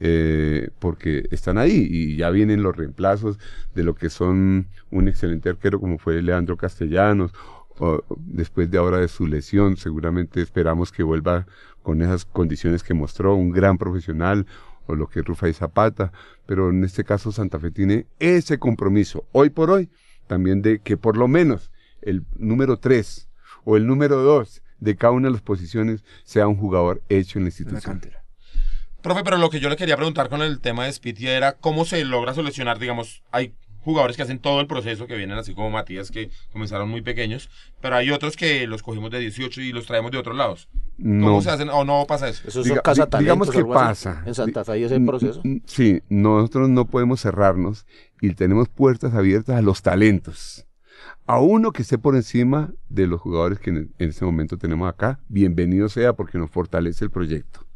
eh, 0.00 0.70
porque 0.78 1.26
están 1.30 1.58
ahí 1.58 1.86
y 1.90 2.16
ya 2.16 2.30
vienen 2.30 2.62
los 2.62 2.76
reemplazos 2.76 3.38
de 3.74 3.82
lo 3.84 3.94
que 3.94 4.10
son 4.10 4.68
un 4.90 5.08
excelente 5.08 5.48
arquero 5.48 5.80
como 5.80 5.98
fue 5.98 6.22
Leandro 6.22 6.56
Castellanos. 6.56 7.32
o- 7.80 8.02
después 8.18 8.68
de 8.70 8.78
ahora 8.78 8.98
de 8.98 9.06
su 9.08 9.26
lesión, 9.28 9.76
seguramente 9.76 10.40
esperamos 10.42 10.90
que 10.90 11.04
vuelva 11.04 11.46
con 11.84 12.02
esas 12.02 12.24
condiciones 12.24 12.82
que 12.82 12.92
mostró, 12.92 13.36
un 13.36 13.50
gran 13.52 13.78
profesional, 13.78 14.46
o 14.86 14.96
lo 14.96 15.06
que 15.08 15.20
es 15.20 15.24
Rufai 15.26 15.52
Zapata, 15.52 16.10
pero 16.46 16.70
en 16.70 16.82
este 16.82 17.04
caso 17.04 17.30
Santa 17.30 17.60
Fe 17.60 17.70
tiene 17.70 18.06
ese 18.18 18.58
compromiso, 18.58 19.26
hoy 19.32 19.50
por 19.50 19.70
hoy, 19.70 19.90
también 20.26 20.60
de 20.60 20.80
que 20.80 20.96
por 20.96 21.16
lo 21.16 21.28
menos 21.28 21.70
el 22.02 22.24
número 22.36 22.78
3 22.78 23.28
o 23.64 23.76
el 23.76 23.86
número 23.86 24.16
2 24.16 24.60
de 24.80 24.96
cada 24.96 25.12
una 25.12 25.28
de 25.28 25.32
las 25.32 25.42
posiciones 25.42 26.02
sea 26.24 26.46
un 26.48 26.56
jugador 26.56 27.02
hecho 27.08 27.38
en 27.38 27.44
la 27.44 27.48
institución. 27.48 28.00
Profe, 29.02 29.22
pero 29.24 29.36
lo 29.38 29.48
que 29.50 29.60
yo 29.60 29.68
le 29.68 29.76
quería 29.76 29.96
preguntar 29.96 30.28
con 30.28 30.42
el 30.42 30.60
tema 30.60 30.84
de 30.84 30.92
Spiti 30.92 31.28
era 31.28 31.52
cómo 31.52 31.84
se 31.84 32.04
logra 32.04 32.34
solucionar, 32.34 32.78
digamos, 32.78 33.22
hay 33.30 33.54
jugadores 33.80 34.16
que 34.16 34.22
hacen 34.22 34.40
todo 34.40 34.60
el 34.60 34.66
proceso, 34.66 35.06
que 35.06 35.16
vienen 35.16 35.38
así 35.38 35.54
como 35.54 35.70
Matías, 35.70 36.10
que 36.10 36.30
comenzaron 36.52 36.88
muy 36.90 37.00
pequeños, 37.00 37.48
pero 37.80 37.96
hay 37.96 38.10
otros 38.10 38.36
que 38.36 38.66
los 38.66 38.82
cogimos 38.82 39.10
de 39.10 39.20
18 39.20 39.62
y 39.62 39.72
los 39.72 39.86
traemos 39.86 40.10
de 40.10 40.18
otros 40.18 40.36
lados. 40.36 40.68
¿Cómo 40.98 41.30
No. 41.36 41.40
se 41.40 41.50
hacen 41.50 41.68
o 41.70 41.84
no 41.84 42.04
pasa 42.06 42.28
eso? 42.28 42.46
Esos 42.48 42.66
Diga- 42.66 42.82
casa 42.82 43.06
di- 43.06 43.18
digamos 43.20 43.50
que 43.50 43.58
así. 43.60 43.66
pasa. 43.72 44.22
En 44.26 44.34
Santa 44.34 44.64
Fe 44.64 44.72
hay 44.72 44.82
ese 44.84 44.98
proceso. 45.00 45.40
Sí, 45.64 46.02
nosotros 46.08 46.68
no 46.68 46.86
podemos 46.86 47.20
cerrarnos 47.22 47.86
y 48.20 48.34
tenemos 48.34 48.68
puertas 48.68 49.14
abiertas 49.14 49.56
a 49.56 49.62
los 49.62 49.80
talentos. 49.80 50.66
A 51.26 51.40
uno 51.40 51.72
que 51.72 51.82
esté 51.82 51.98
por 51.98 52.16
encima 52.16 52.72
de 52.88 53.06
los 53.06 53.20
jugadores 53.20 53.58
que 53.58 53.70
en, 53.70 53.92
este 53.98 54.24
momento 54.24 54.56
tenemos 54.56 54.88
acá, 54.88 55.20
bienvenido 55.28 55.88
sea 55.88 56.14
porque 56.14 56.38
nos 56.38 56.50
fortalece 56.50 57.04
el 57.04 57.10
proyecto. 57.10 57.66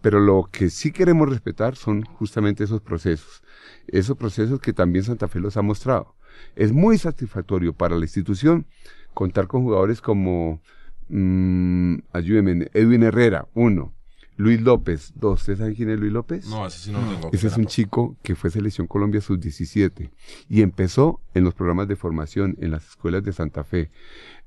Pero 0.00 0.18
lo 0.18 0.48
que 0.50 0.70
sí 0.70 0.92
queremos 0.92 1.28
respetar 1.28 1.76
son 1.76 2.02
justamente 2.02 2.64
esos 2.64 2.80
procesos. 2.80 3.42
Esos 3.86 4.16
procesos 4.16 4.60
que 4.60 4.72
también 4.72 5.04
Santa 5.04 5.28
Fe 5.28 5.40
los 5.40 5.56
ha 5.56 5.62
mostrado. 5.62 6.14
Es 6.56 6.72
muy 6.72 6.96
satisfactorio 6.96 7.74
para 7.74 7.96
la 7.96 8.04
institución 8.04 8.66
contar 9.14 9.46
con 9.46 9.62
jugadores 9.62 10.00
como, 10.00 10.62
mm, 11.08 11.96
ayúdenme, 12.12 12.68
Edwin 12.72 13.02
Herrera, 13.02 13.48
uno. 13.54 13.92
Luis 14.40 14.60
López, 14.62 15.12
dos. 15.16 15.40
¿Ustedes 15.40 15.58
saben 15.58 15.74
quién 15.74 15.90
es 15.90 16.00
Luis 16.00 16.12
López? 16.12 16.46
No, 16.46 16.66
ese 16.66 16.78
sí 16.78 16.92
no 16.92 17.00
lo 17.02 17.12
tengo. 17.12 17.30
Ese 17.32 17.48
es 17.48 17.56
un 17.58 17.66
chico 17.66 18.16
que 18.22 18.34
fue 18.34 18.50
selección 18.50 18.86
Colombia 18.86 19.20
sub-17 19.20 20.10
y 20.48 20.62
empezó 20.62 21.20
en 21.34 21.44
los 21.44 21.54
programas 21.54 21.88
de 21.88 21.96
formación 21.96 22.56
en 22.60 22.70
las 22.70 22.88
escuelas 22.88 23.22
de 23.22 23.32
Santa 23.32 23.64
Fe. 23.64 23.90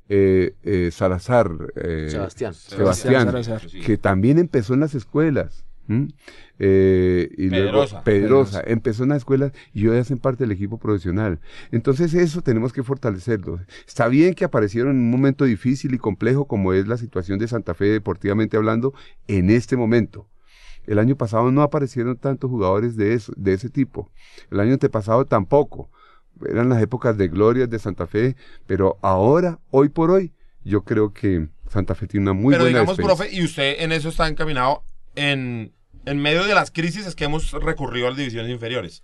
Eh, 0.09 0.55
eh, 0.63 0.89
Salazar, 0.91 1.51
eh, 1.75 2.07
Sebastián. 2.09 2.53
Sebastián, 2.53 3.25
Salazar. 3.25 3.61
que 3.67 3.97
también 3.97 4.39
empezó 4.39 4.73
en 4.73 4.81
las 4.81 4.95
escuelas. 4.95 5.63
¿M? 5.87 6.07
Eh, 6.59 7.29
y 7.37 7.49
luego 7.49 7.71
Pedrosa. 7.71 8.03
Pedrosa, 8.03 8.63
empezó 8.65 9.03
en 9.03 9.09
las 9.09 9.19
escuelas 9.19 9.51
y 9.73 9.87
hoy 9.87 9.97
hacen 9.97 10.17
parte 10.17 10.43
del 10.43 10.51
equipo 10.51 10.77
profesional. 10.77 11.39
Entonces 11.71 12.13
eso 12.13 12.41
tenemos 12.41 12.73
que 12.73 12.83
fortalecerlo. 12.83 13.59
Está 13.87 14.07
bien 14.07 14.33
que 14.33 14.45
aparecieron 14.45 14.91
en 14.91 14.97
un 14.97 15.11
momento 15.11 15.45
difícil 15.45 15.93
y 15.93 15.97
complejo 15.97 16.45
como 16.45 16.73
es 16.73 16.87
la 16.87 16.97
situación 16.97 17.39
de 17.39 17.47
Santa 17.47 17.73
Fe 17.73 17.85
deportivamente 17.85 18.57
hablando 18.57 18.93
en 19.27 19.49
este 19.49 19.75
momento. 19.75 20.27
El 20.85 20.99
año 20.99 21.15
pasado 21.15 21.51
no 21.51 21.61
aparecieron 21.61 22.17
tantos 22.17 22.49
jugadores 22.49 22.97
de, 22.97 23.13
eso, 23.13 23.33
de 23.37 23.53
ese 23.53 23.69
tipo. 23.69 24.11
El 24.51 24.59
año 24.59 24.73
antepasado 24.73 25.25
tampoco. 25.25 25.89
Eran 26.47 26.67
las 26.67 26.81
épocas 26.81 27.17
de 27.17 27.27
gloria 27.27 27.67
de 27.67 27.79
Santa 27.79 28.07
Fe, 28.07 28.35
pero 28.65 28.97
ahora, 29.01 29.59
hoy 29.69 29.89
por 29.89 30.11
hoy, 30.11 30.33
yo 30.63 30.83
creo 30.83 31.13
que 31.13 31.47
Santa 31.69 31.95
Fe 31.95 32.07
tiene 32.07 32.23
una 32.23 32.33
muy 32.33 32.51
pero 32.53 32.63
buena 32.63 32.79
digamos, 32.79 32.97
defensa. 32.97 33.15
profe, 33.15 33.35
y 33.35 33.43
usted 33.43 33.75
en 33.79 33.91
eso 33.91 34.09
está 34.09 34.27
encaminado 34.27 34.83
en, 35.15 35.73
en 36.05 36.17
medio 36.21 36.43
de 36.43 36.53
las 36.55 36.71
crisis 36.71 37.05
es 37.05 37.15
que 37.15 37.25
hemos 37.25 37.51
recurrido 37.51 38.07
a 38.07 38.09
las 38.11 38.17
divisiones 38.17 38.51
inferiores. 38.51 39.03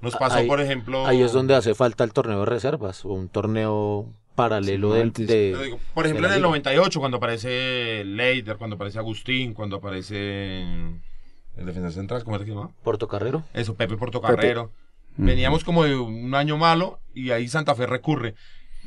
Nos 0.00 0.16
pasó, 0.16 0.36
Ahí- 0.38 0.46
por 0.48 0.60
ejemplo... 0.60 1.06
Ahí 1.06 1.22
es 1.22 1.32
donde 1.32 1.54
hace 1.54 1.74
falta 1.74 2.04
el 2.04 2.12
torneo 2.12 2.40
de 2.40 2.46
reservas 2.46 3.04
o 3.04 3.08
un 3.10 3.28
torneo 3.28 4.06
paralelo 4.34 4.92
Sí, 4.94 4.98
del- 4.98 5.12
de, 5.26 5.62
digo, 5.64 5.78
por 5.92 6.04
de 6.04 6.10
ejemplo, 6.10 6.22
la 6.28 6.34
en 6.34 6.34
el 6.34 6.40
liga. 6.40 6.48
98, 6.48 7.00
cuando 7.00 7.16
aparece 7.18 8.02
Leider, 8.06 8.56
cuando 8.56 8.76
aparece 8.76 8.98
Agustín, 8.98 9.52
cuando 9.52 9.76
aparece 9.76 10.62
el 10.62 11.66
defensor 11.66 11.92
central, 11.92 12.24
¿cómo 12.24 12.36
era 12.36 12.44
que 12.46 12.50
se 12.52 12.56
llama? 12.56 12.70
Portocarrero. 12.82 13.44
Eso, 13.52 13.74
Pepe 13.74 13.96
Portocarrero. 13.98 14.72
Veníamos 15.16 15.64
como 15.64 15.84
de 15.84 15.96
un 15.96 16.34
año 16.34 16.56
malo 16.56 17.00
y 17.12 17.32
ahí 17.32 17.48
Santa 17.48 17.74
Fe 17.74 17.84
recurre. 17.86 18.34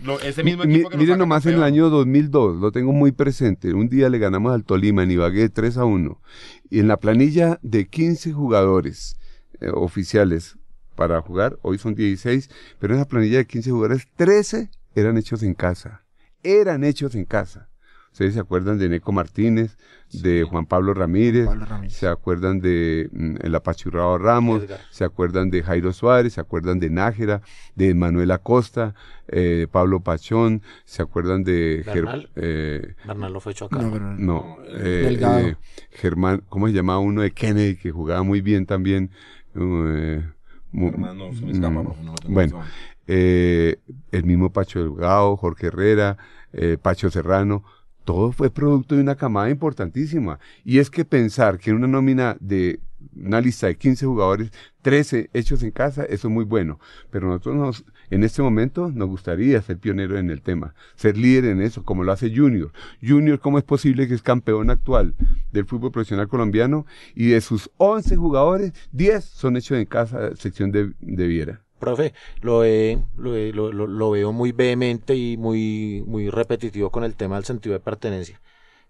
Lo- 0.02 0.20
ese 0.20 0.44
mismo 0.44 0.64
Mi- 0.64 0.76
equipo 0.76 0.90
que 0.90 0.98
miren 0.98 1.18
nomás 1.20 1.46
en 1.46 1.54
el 1.54 1.60
campeón. 1.60 1.74
año 1.74 1.90
2002, 1.90 2.58
lo 2.60 2.72
tengo 2.72 2.92
muy 2.94 3.12
presente. 3.12 3.74
Un 3.74 3.90
día 3.90 4.10
le 4.10 4.18
ganamos 4.20 4.54
al 4.54 4.64
Tolima 4.64 5.04
en 5.04 5.12
Ibagué 5.12 5.50
3 5.50 5.78
a 5.78 5.86
1. 5.86 6.20
Y 6.70 6.80
en 6.80 6.88
la 6.88 6.98
planilla 6.98 7.60
de 7.62 7.88
15 7.88 8.34
jugadores 8.34 9.18
eh, 9.62 9.70
oficiales 9.74 10.58
para 10.96 11.22
jugar, 11.22 11.58
hoy 11.62 11.78
son 11.78 11.96
16, 11.96 12.50
pero 12.80 12.94
en 12.94 13.00
esa 13.00 13.08
planilla 13.08 13.38
de 13.38 13.46
15 13.46 13.72
jugadores, 13.72 14.08
13 14.16 14.70
eran 14.96 15.18
hechos 15.18 15.44
en 15.44 15.54
casa. 15.54 16.04
Eran 16.44 16.84
hechos 16.84 17.16
en 17.16 17.26
casa. 17.26 17.70
Ustedes 18.14 18.36
se 18.36 18.40
acuerdan 18.42 18.78
de 18.78 18.90
Neco 18.90 19.12
Martínez, 19.12 19.76
de 20.12 20.44
Juan 20.44 20.68
Pablo 20.68 20.94
Ramírez, 20.94 21.48
Pablo 21.48 21.66
Ramírez. 21.66 21.94
se 21.98 22.08
acuerdan 22.08 22.60
de 22.60 23.10
mm, 23.12 23.38
el 23.42 23.56
apachurrado 23.56 24.20
Ramos, 24.20 24.62
Edgar. 24.62 24.82
se 24.92 25.04
acuerdan 25.04 25.50
de 25.50 25.64
Jairo 25.64 25.92
Suárez, 25.94 26.34
se 26.34 26.40
acuerdan 26.40 26.80
de 26.80 26.92
Nájera, 26.92 27.42
de 27.74 27.96
Manuel 27.96 28.30
Acosta, 28.30 28.94
eh, 29.28 29.40
de 29.62 29.68
Pablo 29.68 30.02
Pachón, 30.02 30.62
se 30.86 31.02
acuerdan 31.02 31.44
de 31.44 31.82
Bernal. 31.84 32.30
eh, 32.36 32.94
Bernal 33.04 33.34
lo 33.34 33.40
fue 33.40 33.54
hecho 33.54 33.66
acá. 33.66 33.82
No, 33.82 33.92
pero 33.92 34.06
no, 34.16 34.58
eh, 34.68 35.18
eh, 35.20 35.56
Germán, 35.90 36.44
¿cómo 36.50 36.68
se 36.68 36.74
llamaba 36.74 37.00
uno 37.00 37.24
de 37.24 37.32
Kennedy 37.32 37.78
que 37.78 37.90
jugaba 37.90 38.22
muy 38.22 38.42
bien 38.42 38.68
también? 38.68 39.10
Eh, 39.56 40.24
mu- 40.72 40.92
Germán, 40.92 41.18
no, 41.18 41.34
se 41.34 41.46
me 41.46 41.52
escapa, 41.52 41.72
no 41.74 42.14
bueno, 42.28 42.62
en 42.62 42.68
eh, 43.08 43.80
el 44.12 44.24
mismo 44.24 44.52
Pacho 44.52 44.84
Delgado, 44.84 45.36
Jorge 45.36 45.68
Herrera, 45.68 46.18
eh, 46.54 46.78
Pacho 46.80 47.10
Serrano, 47.10 47.64
todo 48.04 48.32
fue 48.32 48.50
producto 48.50 48.96
de 48.96 49.02
una 49.02 49.16
camada 49.16 49.50
importantísima. 49.50 50.40
Y 50.64 50.80
es 50.80 50.90
que 50.90 51.06
pensar 51.06 51.60
que 51.60 51.70
en 51.70 51.78
una 51.78 51.88
nómina 51.88 52.38
de 52.40 52.80
una 53.16 53.42
lista 53.42 53.68
de 53.68 53.76
15 53.76 54.06
jugadores, 54.06 54.52
13 54.82 55.30
hechos 55.34 55.64
en 55.64 55.72
casa, 55.72 56.04
eso 56.04 56.28
es 56.28 56.34
muy 56.34 56.46
bueno. 56.46 56.80
Pero 57.10 57.28
nosotros 57.28 57.56
nos, 57.56 57.86
en 58.10 58.24
este 58.24 58.42
momento 58.42 58.92
nos 58.94 59.10
gustaría 59.10 59.62
ser 59.62 59.78
pioneros 59.78 60.20
en 60.20 60.30
el 60.30 60.42
tema, 60.42 60.74
ser 60.96 61.18
líder 61.18 61.46
en 61.46 61.62
eso, 61.62 61.84
como 61.84 62.04
lo 62.04 62.12
hace 62.12 62.36
Junior. 62.36 62.72
Junior, 63.02 63.40
¿cómo 63.40 63.58
es 63.58 63.64
posible 63.64 64.08
que 64.08 64.14
es 64.14 64.22
campeón 64.22 64.70
actual 64.70 65.16
del 65.52 65.66
fútbol 65.66 65.92
profesional 65.92 66.28
colombiano? 66.28 66.86
Y 67.16 67.28
de 67.30 67.42
sus 67.42 67.70
11 67.78 68.16
jugadores, 68.16 68.74
10 68.92 69.24
son 69.24 69.58
hechos 69.58 69.78
en 69.78 69.86
casa, 69.86 70.36
sección 70.36 70.72
de, 70.72 70.94
de 71.00 71.28
Viera. 71.28 71.62
Profe, 71.84 72.14
lo, 72.42 72.60
ve- 72.60 73.00
lo, 73.18 73.32
ve- 73.32 73.54
lo- 73.54 73.72
lo- 73.74 74.12
veo 74.12 74.32
muy 74.34 74.52
vehemente 74.52 75.16
y 75.16 75.38
muy, 75.38 76.04
muy 76.08 76.30
repetitivo 76.30 76.92
con 76.92 77.04
el 77.04 77.16
tema 77.16 77.36
del 77.36 77.46
sentido 77.46 77.74
de 77.74 77.80
pertenencia. 77.82 78.42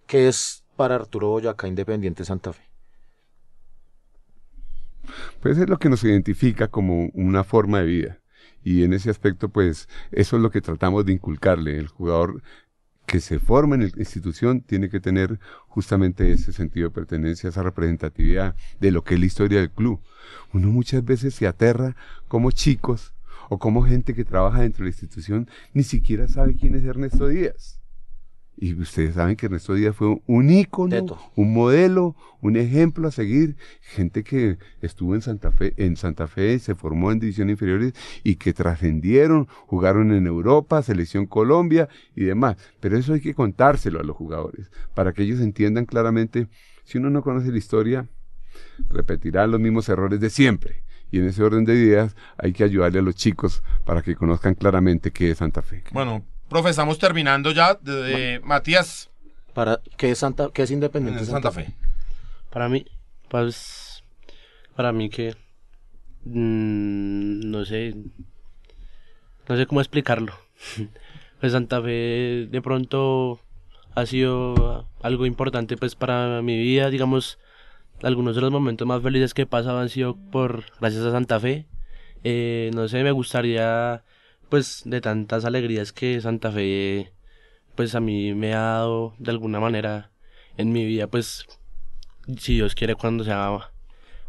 ¿Qué 0.07 0.27
es 0.29 0.65
para 0.77 0.95
Arturo 0.95 1.29
Boyacá 1.29 1.67
Independiente 1.67 2.25
Santa 2.25 2.53
Fe? 2.53 2.63
Pues 5.41 5.57
es 5.57 5.69
lo 5.69 5.77
que 5.79 5.89
nos 5.89 6.03
identifica 6.03 6.67
como 6.69 7.09
una 7.13 7.43
forma 7.43 7.79
de 7.79 7.85
vida. 7.85 8.19
Y 8.63 8.83
en 8.83 8.93
ese 8.93 9.09
aspecto, 9.09 9.49
pues, 9.49 9.89
eso 10.11 10.37
es 10.37 10.41
lo 10.41 10.51
que 10.51 10.61
tratamos 10.61 11.05
de 11.05 11.13
inculcarle. 11.13 11.77
El 11.77 11.87
jugador 11.87 12.41
que 13.07 13.19
se 13.21 13.39
forma 13.39 13.75
en 13.75 13.83
la 13.83 13.89
institución 13.97 14.61
tiene 14.61 14.89
que 14.89 14.99
tener 15.01 15.39
justamente 15.67 16.31
ese 16.31 16.53
sentido 16.53 16.89
de 16.89 16.95
pertenencia, 16.95 17.49
esa 17.49 17.63
representatividad 17.63 18.55
de 18.79 18.91
lo 18.91 19.03
que 19.03 19.15
es 19.15 19.19
la 19.21 19.25
historia 19.27 19.59
del 19.59 19.71
club. 19.71 20.01
Uno 20.53 20.67
muchas 20.69 21.03
veces 21.03 21.33
se 21.33 21.47
aterra 21.47 21.95
como 22.27 22.51
chicos 22.51 23.13
o 23.49 23.59
como 23.59 23.83
gente 23.83 24.13
que 24.13 24.25
trabaja 24.25 24.61
dentro 24.61 24.83
de 24.83 24.91
la 24.91 24.95
institución, 24.95 25.49
ni 25.73 25.83
siquiera 25.83 26.27
sabe 26.27 26.55
quién 26.55 26.75
es 26.75 26.83
Ernesto 26.83 27.27
Díaz. 27.27 27.79
Y 28.55 28.75
ustedes 28.75 29.15
saben 29.15 29.35
que 29.35 29.47
Ernesto 29.47 29.73
Díaz 29.73 29.95
fue 29.95 30.21
un 30.27 30.49
ícono, 30.49 30.89
Teto. 30.89 31.19
un 31.35 31.53
modelo, 31.53 32.15
un 32.39 32.55
ejemplo 32.55 33.07
a 33.07 33.11
seguir. 33.11 33.57
Gente 33.81 34.23
que 34.23 34.57
estuvo 34.81 35.15
en 35.15 35.21
Santa 35.21 35.51
Fe, 35.51 35.73
en 35.77 35.97
Santa 35.97 36.27
Fe, 36.27 36.59
se 36.59 36.75
formó 36.75 37.11
en 37.11 37.19
divisiones 37.19 37.53
inferiores 37.53 37.93
y 38.23 38.35
que 38.35 38.53
trascendieron, 38.53 39.47
jugaron 39.65 40.13
en 40.13 40.27
Europa, 40.27 40.83
Selección 40.83 41.25
Colombia 41.25 41.89
y 42.15 42.25
demás. 42.25 42.57
Pero 42.79 42.97
eso 42.97 43.13
hay 43.13 43.21
que 43.21 43.33
contárselo 43.33 43.99
a 43.99 44.03
los 44.03 44.15
jugadores 44.15 44.69
para 44.93 45.13
que 45.13 45.23
ellos 45.23 45.41
entiendan 45.41 45.85
claramente. 45.85 46.47
Si 46.83 46.99
uno 46.99 47.09
no 47.09 47.23
conoce 47.23 47.51
la 47.51 47.57
historia, 47.57 48.07
repetirá 48.89 49.45
los 49.47 49.59
mismos 49.59 49.87
errores 49.89 50.19
de 50.19 50.29
siempre. 50.29 50.83
Y 51.11 51.19
en 51.19 51.27
ese 51.27 51.43
orden 51.43 51.63
de 51.63 51.75
ideas 51.75 52.15
hay 52.37 52.53
que 52.53 52.63
ayudarle 52.63 52.99
a 52.99 53.03
los 53.03 53.15
chicos 53.15 53.61
para 53.85 54.01
que 54.01 54.15
conozcan 54.15 54.55
claramente 54.55 55.11
qué 55.11 55.31
es 55.31 55.37
Santa 55.37 55.61
Fe. 55.61 55.83
Bueno, 55.91 56.25
profe, 56.49 56.69
estamos 56.69 56.97
terminando 56.97 57.51
ya. 57.51 57.75
De, 57.75 57.91
de- 57.91 58.39
Matías, 58.39 59.09
Para, 59.53 59.79
¿qué, 59.97 60.11
es 60.11 60.17
Santa, 60.17 60.49
qué 60.53 60.63
es 60.63 60.71
Independiente 60.71 61.19
En 61.21 61.25
Santa 61.27 61.51
Fe. 61.51 61.67
Para 62.49 62.67
mí, 62.67 62.85
pues, 63.29 64.03
para 64.75 64.91
mí 64.91 65.09
que, 65.09 65.35
mm, 66.25 67.49
no 67.51 67.63
sé, 67.65 67.95
no 69.47 69.57
sé 69.57 69.65
cómo 69.67 69.81
explicarlo. 69.81 70.33
pues 71.39 71.51
Santa 71.51 71.81
Fe 71.81 72.47
de 72.49 72.61
pronto 72.63 73.39
ha 73.95 74.05
sido 74.07 74.87
algo 75.01 75.25
importante 75.27 75.77
pues 75.77 75.93
para 75.95 76.41
mi 76.41 76.57
vida, 76.57 76.89
digamos, 76.89 77.37
algunos 78.01 78.35
de 78.35 78.41
los 78.41 78.51
momentos 78.51 78.87
más 78.87 79.01
felices 79.01 79.33
que 79.33 79.43
he 79.43 79.45
pasado 79.45 79.79
han 79.79 79.89
sido 79.89 80.15
por 80.15 80.65
gracias 80.79 81.03
a 81.03 81.11
Santa 81.11 81.39
Fe. 81.39 81.67
Eh, 82.23 82.71
no 82.73 82.87
sé, 82.87 83.03
me 83.03 83.11
gustaría 83.11 84.03
pues 84.49 84.83
de 84.85 85.01
tantas 85.01 85.45
alegrías 85.45 85.93
que 85.93 86.19
Santa 86.21 86.51
Fe 86.51 87.11
pues 87.75 87.95
a 87.95 87.99
mí 87.99 88.33
me 88.33 88.53
ha 88.53 88.61
dado 88.61 89.15
de 89.17 89.31
alguna 89.31 89.59
manera 89.59 90.11
en 90.57 90.71
mi 90.71 90.85
vida 90.85 91.07
pues 91.07 91.45
si 92.37 92.55
Dios 92.55 92.75
quiere 92.75 92.95
cuando 92.95 93.23
sea 93.23 93.71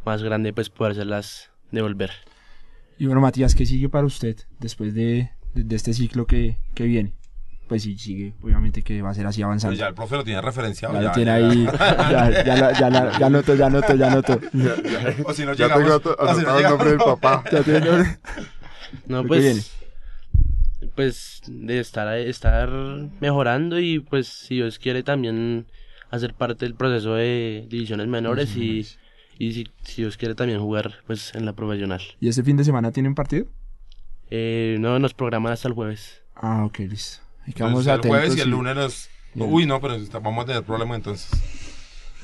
más 0.05 0.23
grande 0.23 0.53
pues 0.53 0.71
podérselas 0.71 1.51
devolver. 1.71 2.11
Y 2.99 3.07
bueno, 3.07 3.21
Matías, 3.21 3.55
¿qué 3.55 3.67
sigue 3.67 3.89
para 3.89 4.07
usted 4.07 4.37
después 4.61 4.95
de, 4.95 5.31
de, 5.55 5.77
este 5.77 5.93
ciclo 5.93 6.27
que, 6.27 6.59
que 6.75 6.85
viene? 6.85 7.13
Pues 7.69 7.83
sí, 7.83 7.97
sigue, 7.97 8.35
obviamente 8.43 8.83
que 8.83 9.01
va 9.01 9.11
a 9.11 9.15
ser 9.15 9.27
así 9.27 9.41
avanzando. 9.43 9.73
Pues 9.73 9.81
ya 9.81 9.89
el 9.89 9.95
profe 9.95 10.17
lo 10.17 10.25
tiene 10.25 10.43
referenciado. 10.43 10.95
Ya, 10.95 11.01
ya, 11.01 11.09
lo 11.09 11.13
tiene 11.15 11.31
ya. 11.31 11.37
ahí, 11.37 11.65
ya, 11.65 12.45
ya, 12.45 12.57
la- 12.57 12.73
ya, 12.79 12.91
la- 12.91 13.19
ya 13.19 13.31
noto, 13.31 13.55
ya 13.55 13.71
noto, 13.71 13.95
ya 13.95 14.11
noto. 14.11 14.41
O 15.25 15.33
si 15.33 15.45
no 15.47 15.55
Ya 15.55 15.65
llegamos. 15.69 15.85
tengo 15.85 15.95
ato- 15.97 16.17
o 16.19 16.35
si 16.35 16.43
no 16.43 16.51
anotado 16.51 16.59
el 16.59 16.65
nombre 16.69 16.89
del 16.91 16.99
papá. 16.99 17.43
Ya 17.51 17.63
tiene 17.63 17.81
nombre. 17.81 18.19
No, 19.07 19.23
¿Qué 19.23 19.29
pues, 19.29 19.43
viene? 19.43 20.91
pues 20.95 21.41
de 21.47 21.81
estar, 21.81 22.17
estar 22.19 22.71
mejorando 23.21 23.81
y 23.81 23.99
pues 24.01 24.29
si 24.29 24.57
Dios 24.57 24.79
quiere 24.79 25.03
también 25.03 25.67
hacer 26.11 26.35
parte 26.35 26.65
del 26.67 26.75
proceso 26.75 27.15
de 27.15 27.67
divisiones 27.69 28.07
menores 28.07 28.55
y, 28.57 28.87
y 29.39 29.53
si, 29.53 29.69
si 29.83 30.03
Dios 30.03 30.17
quiere 30.17 30.35
también 30.35 30.61
jugar 30.61 30.97
pues 31.07 31.35
en 31.35 31.45
la 31.47 31.55
profesional. 31.55 32.03
¿Y 32.21 32.29
este 32.29 32.43
fin 32.45 32.57
de 32.57 32.65
semana 32.65 32.93
tienen 32.93 33.15
partido? 33.15 33.47
Eh, 34.31 34.77
no, 34.81 34.99
nos 34.99 35.15
programan 35.15 35.53
hasta 35.53 35.67
el 35.69 35.75
jueves. 35.75 36.23
Ah, 36.37 36.65
ok, 36.65 36.79
listo. 36.81 37.24
Y 37.47 37.51
Entonces, 37.51 37.85
quedamos 37.85 37.87
el 37.87 38.09
jueves 38.09 38.37
y 38.37 38.41
el 38.41 38.51
lunes 38.51 38.77
nos... 38.77 39.09
Uy, 39.37 39.67
no, 39.67 39.81
pero 39.81 39.97
vamos 40.23 40.45
a 40.45 40.47
tener 40.47 40.63
problemas 40.63 40.97
entonces. 40.97 41.29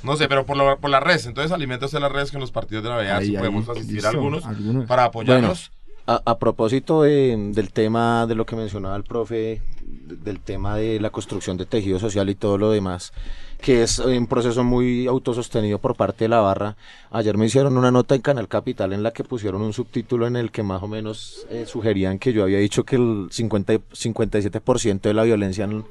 No 0.02 0.16
sé, 0.16 0.28
pero 0.28 0.46
por, 0.46 0.56
lo- 0.56 0.78
por 0.78 0.90
las 0.90 1.02
redes. 1.02 1.26
Entonces 1.26 1.52
alimentos 1.52 1.90
de 1.92 2.00
las 2.00 2.10
redes 2.10 2.30
con 2.30 2.40
los 2.40 2.50
partidos 2.52 2.82
de 2.84 2.88
la 2.90 2.96
BA. 2.96 3.20
Si 3.22 3.32
podemos 3.32 3.68
asistir 3.68 3.94
listo, 3.96 4.08
a 4.08 4.10
algunos, 4.12 4.46
algunos. 4.46 4.86
para 4.86 5.04
apoyarnos. 5.04 5.72
A, 6.06 6.22
a 6.24 6.38
propósito 6.38 7.02
de- 7.02 7.36
del 7.52 7.72
tema 7.72 8.26
de 8.26 8.34
lo 8.34 8.46
que 8.46 8.56
mencionaba 8.56 8.96
el 8.96 9.04
profe, 9.04 9.60
de- 9.82 10.16
del 10.16 10.40
tema 10.40 10.76
de 10.76 10.98
la 11.00 11.10
construcción 11.10 11.56
de 11.56 11.66
tejido 11.66 11.98
social 11.98 12.30
y 12.30 12.34
todo 12.34 12.56
lo 12.58 12.70
demás, 12.70 13.12
que 13.60 13.82
es 13.82 13.98
un 13.98 14.26
proceso 14.26 14.64
muy 14.64 15.06
autosostenido 15.06 15.78
por 15.78 15.94
parte 15.94 16.24
de 16.24 16.28
la 16.28 16.40
barra. 16.40 16.76
Ayer 17.10 17.36
me 17.36 17.46
hicieron 17.46 17.76
una 17.76 17.90
nota 17.90 18.14
en 18.14 18.22
Canal 18.22 18.48
Capital 18.48 18.92
en 18.92 19.02
la 19.02 19.12
que 19.12 19.24
pusieron 19.24 19.62
un 19.62 19.72
subtítulo 19.72 20.26
en 20.26 20.36
el 20.36 20.50
que 20.50 20.62
más 20.62 20.82
o 20.82 20.88
menos 20.88 21.46
eh, 21.50 21.64
sugerían 21.66 22.18
que 22.18 22.32
yo 22.32 22.42
había 22.42 22.58
dicho 22.58 22.84
que 22.84 22.96
el 22.96 23.28
50, 23.30 23.74
y- 23.74 23.78
57% 23.92 25.00
de 25.02 25.14
la 25.14 25.22
violencia 25.24 25.64
en, 25.64 25.84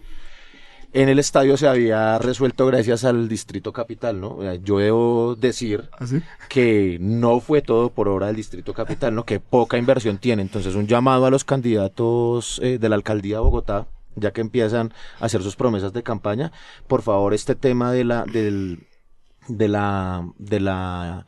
en 0.92 1.08
el 1.10 1.20
estadio 1.20 1.56
se 1.58 1.68
había 1.68 2.18
resuelto 2.18 2.66
gracias 2.66 3.04
al 3.06 3.30
Distrito 3.30 3.72
Capital, 3.72 4.20
¿no? 4.20 4.40
Yo 4.56 4.80
debo 4.80 5.36
decir 5.36 5.88
¿Ah, 6.00 6.08
sí? 6.08 6.22
que 6.50 6.98
no 7.00 7.40
fue 7.40 7.62
todo 7.62 7.90
por 7.92 8.08
obra 8.08 8.28
del 8.28 8.36
Distrito 8.36 8.74
Capital, 8.74 9.14
¿no? 9.14 9.24
que 9.24 9.40
poca 9.40 9.78
inversión 9.78 10.18
tiene. 10.18 10.42
Entonces, 10.42 10.74
un 10.74 10.88
llamado 10.88 11.28
a 11.28 11.30
los 11.30 11.44
candidatos 11.44 12.60
eh, 12.64 12.80
de 12.80 12.90
la 12.90 12.96
alcaldía 12.96 13.36
de 13.36 13.42
Bogotá, 13.44 13.86
ya 14.16 14.32
que 14.32 14.42
empiezan 14.42 14.94
a 15.20 15.26
hacer 15.26 15.42
sus 15.44 15.56
promesas 15.56 15.94
de 15.94 16.04
campaña, 16.04 16.52
por 16.88 17.02
favor, 17.02 17.34
este 17.34 17.56
tema 17.56 17.92
de 17.92 18.04
la, 18.04 18.26
del, 18.26 18.88
de 19.48 19.68
la, 19.68 20.28
de 20.38 20.60
la, 20.60 21.26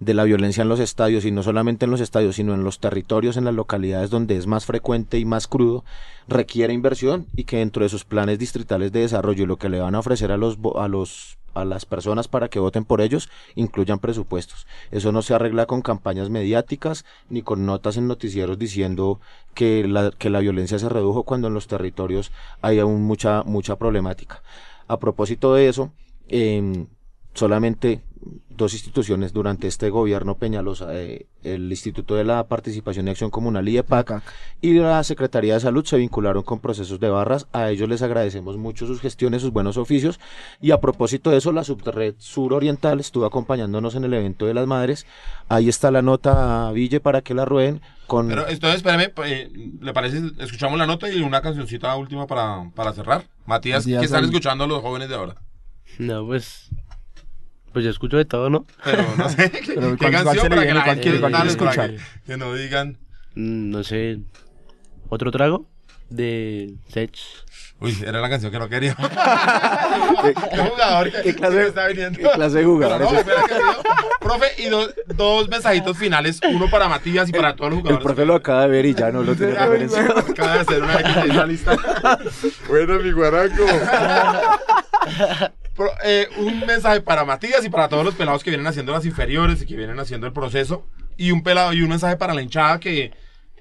de 0.00 0.14
la 0.14 0.24
violencia 0.24 0.62
en 0.62 0.68
los 0.68 0.80
estadios, 0.80 1.24
y 1.24 1.30
no 1.30 1.42
solamente 1.42 1.84
en 1.84 1.90
los 1.90 2.00
estadios, 2.00 2.36
sino 2.36 2.54
en 2.54 2.64
los 2.64 2.80
territorios, 2.80 3.36
en 3.36 3.44
las 3.44 3.54
localidades 3.54 4.10
donde 4.10 4.36
es 4.36 4.46
más 4.46 4.66
frecuente 4.66 5.18
y 5.18 5.24
más 5.24 5.46
crudo, 5.46 5.84
requiere 6.28 6.72
inversión 6.72 7.26
y 7.36 7.44
que 7.44 7.58
dentro 7.58 7.82
de 7.82 7.88
sus 7.88 8.04
planes 8.04 8.38
distritales 8.38 8.92
de 8.92 9.00
desarrollo 9.00 9.46
lo 9.46 9.58
que 9.58 9.68
le 9.68 9.80
van 9.80 9.94
a 9.94 10.00
ofrecer 10.00 10.32
a 10.32 10.36
los, 10.36 10.58
a 10.76 10.88
los 10.88 11.38
a 11.54 11.64
las 11.64 11.86
personas 11.86 12.28
para 12.28 12.48
que 12.48 12.58
voten 12.58 12.84
por 12.84 13.00
ellos 13.00 13.28
incluyan 13.54 13.98
presupuestos. 13.98 14.66
Eso 14.90 15.12
no 15.12 15.22
se 15.22 15.34
arregla 15.34 15.66
con 15.66 15.82
campañas 15.82 16.30
mediáticas 16.30 17.04
ni 17.28 17.42
con 17.42 17.66
notas 17.66 17.96
en 17.96 18.08
noticieros 18.08 18.58
diciendo 18.58 19.20
que 19.54 19.86
la, 19.86 20.10
que 20.10 20.30
la 20.30 20.40
violencia 20.40 20.78
se 20.78 20.88
redujo 20.88 21.24
cuando 21.24 21.48
en 21.48 21.54
los 21.54 21.66
territorios 21.66 22.32
hay 22.60 22.78
aún 22.78 23.02
mucha, 23.02 23.42
mucha 23.44 23.76
problemática. 23.76 24.42
A 24.88 24.98
propósito 24.98 25.54
de 25.54 25.68
eso, 25.68 25.92
em, 26.28 26.86
solamente 27.34 28.02
dos 28.50 28.74
instituciones 28.74 29.32
durante 29.32 29.66
este 29.66 29.90
gobierno 29.90 30.36
Peñalosa, 30.36 30.94
eh, 30.94 31.26
el 31.42 31.70
Instituto 31.70 32.14
de 32.14 32.24
la 32.24 32.44
Participación 32.46 33.08
y 33.08 33.10
Acción 33.10 33.30
Comunal 33.30 33.68
IEPAC 33.68 34.22
y 34.60 34.74
la 34.74 35.02
Secretaría 35.04 35.54
de 35.54 35.60
Salud 35.60 35.84
se 35.84 35.96
vincularon 35.96 36.42
con 36.42 36.60
procesos 36.60 37.00
de 37.00 37.10
barras. 37.10 37.46
A 37.52 37.70
ellos 37.70 37.88
les 37.88 38.02
agradecemos 38.02 38.56
mucho 38.56 38.86
sus 38.86 39.00
gestiones, 39.00 39.42
sus 39.42 39.52
buenos 39.52 39.76
oficios. 39.76 40.20
Y 40.60 40.70
a 40.70 40.80
propósito 40.80 41.30
de 41.30 41.38
eso, 41.38 41.52
la 41.52 41.64
Subred 41.64 42.14
Suroriental 42.18 43.00
estuvo 43.00 43.26
acompañándonos 43.26 43.94
en 43.94 44.04
el 44.04 44.14
evento 44.14 44.46
de 44.46 44.54
las 44.54 44.66
madres. 44.66 45.06
Ahí 45.48 45.68
está 45.68 45.90
la 45.90 46.02
nota, 46.02 46.70
Ville, 46.72 47.00
para 47.00 47.22
que 47.22 47.34
la 47.34 47.44
rueden. 47.44 47.80
Con... 48.06 48.28
Pero 48.28 48.48
entonces, 48.48 48.76
espérame, 48.76 49.12
eh, 49.24 49.50
¿le 49.80 49.92
parece? 49.92 50.20
Escuchamos 50.38 50.78
la 50.78 50.86
nota 50.86 51.10
y 51.10 51.20
una 51.20 51.40
cancioncita 51.40 51.94
última 51.96 52.26
para, 52.26 52.70
para 52.74 52.92
cerrar. 52.92 53.24
Matías, 53.46 53.84
Matías, 53.84 54.00
¿qué 54.00 54.04
están 54.04 54.24
escuchando 54.24 54.66
los 54.66 54.82
jóvenes 54.82 55.08
de 55.08 55.14
ahora? 55.14 55.34
No, 55.98 56.24
pues, 56.26 56.70
pues 57.72 57.84
yo 57.84 57.90
escucho 57.90 58.16
de 58.16 58.24
todo, 58.24 58.50
¿no? 58.50 58.66
Pero 58.84 59.04
no 59.16 59.28
sé, 59.28 59.50
¿qué, 59.50 59.60
Pero 59.74 59.80
qué 59.92 59.96
¿cuál- 59.96 60.12
cuál 60.12 60.24
canción 60.24 60.48
para 60.48 60.62
que 60.62 60.74
la 60.74 60.84
¿Cuál 60.84 60.84
gente 60.96 61.02
quiere- 61.02 61.20
cuál 61.20 61.32
quiere 61.32 61.46
dale, 61.48 61.56
para 61.58 61.70
escuchar? 61.70 61.90
que, 61.90 62.22
que 62.32 62.36
no 62.36 62.54
digan... 62.54 62.98
Mm, 63.34 63.70
No 63.70 63.82
sé, 63.84 64.18
otro 65.08 65.30
trago 65.30 65.66
de 66.10 66.74
Sech. 66.88 67.16
Uy, 67.80 67.96
era 68.06 68.20
la 68.20 68.28
canción 68.30 68.52
que 68.52 68.58
no 68.60 68.68
quería. 68.68 68.94
¿Qué 70.52 70.56
jugador? 70.58 71.10
que- 71.10 71.22
qué 71.22 71.34
clase- 71.34 71.66
está 71.66 71.88
viniendo? 71.88 72.18
qué 72.18 72.28
clase 72.30 72.58
de 72.58 72.64
jugador 72.64 72.98
Pero 72.98 73.10
no, 73.12 73.18
es. 73.18 73.26
Profe, 74.20 74.46
y 74.62 74.68
dos, 74.68 74.94
dos 75.16 75.48
mensajitos 75.48 75.96
finales, 75.98 76.38
uno 76.48 76.70
para 76.70 76.88
Matías 76.88 77.28
y 77.28 77.32
para 77.32 77.56
todos 77.56 77.70
los 77.70 77.78
El 77.78 77.82
jugadores. 77.82 78.04
profe 78.06 78.24
lo 78.26 78.34
acaba 78.36 78.62
de 78.62 78.68
ver 78.68 78.86
y 78.86 78.94
ya 78.94 79.10
no 79.10 79.22
lo 79.24 79.34
tiene 79.34 79.54
referencia. 79.58 80.02
Acaba 80.04 80.52
de 80.54 80.60
hacer 80.60 80.82
una 80.82 81.46
lista. 81.46 81.76
Bueno, 82.68 82.98
mi 83.00 83.10
guarango. 83.10 83.66
Eh, 86.04 86.28
un 86.38 86.60
mensaje 86.66 87.00
para 87.00 87.24
Matías 87.24 87.64
y 87.64 87.70
para 87.70 87.88
todos 87.88 88.04
los 88.04 88.14
pelados 88.14 88.44
que 88.44 88.50
vienen 88.50 88.66
haciendo 88.66 88.92
las 88.92 89.06
inferiores 89.06 89.62
y 89.62 89.66
que 89.66 89.76
vienen 89.76 89.98
haciendo 89.98 90.26
el 90.26 90.32
proceso. 90.32 90.86
Y 91.16 91.30
un 91.30 91.42
pelado 91.42 91.72
y 91.72 91.82
un 91.82 91.88
mensaje 91.88 92.16
para 92.16 92.34
la 92.34 92.42
hinchada 92.42 92.78
que 92.80 93.12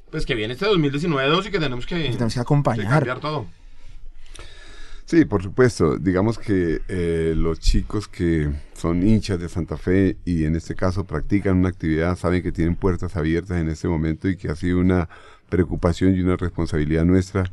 pues 0.09 0.25
que 0.25 0.35
viene 0.35 0.53
este 0.53 0.65
2019 0.65 1.47
y 1.47 1.51
que 1.51 1.59
tenemos 1.59 1.85
que, 1.85 1.95
Tenemos 1.95 2.33
que 2.33 2.37
que 2.37 2.39
acompañar. 2.41 2.89
cambiar 2.89 3.19
todo. 3.19 3.45
Sí, 5.05 5.25
por 5.25 5.41
supuesto. 5.41 5.97
Digamos 5.97 6.37
que 6.37 6.81
eh, 6.87 7.33
los 7.35 7.59
chicos 7.59 8.07
que 8.07 8.49
son 8.73 9.07
hinchas 9.07 9.39
de 9.39 9.49
Santa 9.49 9.77
Fe 9.77 10.17
y 10.25 10.45
en 10.45 10.55
este 10.55 10.75
caso 10.75 11.05
practican 11.05 11.57
una 11.57 11.69
actividad 11.69 12.17
saben 12.17 12.43
que 12.43 12.51
tienen 12.51 12.75
puertas 12.75 13.15
abiertas 13.15 13.57
en 13.57 13.69
este 13.69 13.87
momento 13.87 14.29
y 14.29 14.37
que 14.37 14.49
ha 14.49 14.55
sido 14.55 14.79
una 14.79 15.09
preocupación 15.49 16.15
y 16.15 16.21
una 16.21 16.37
responsabilidad 16.37 17.03
nuestra 17.03 17.43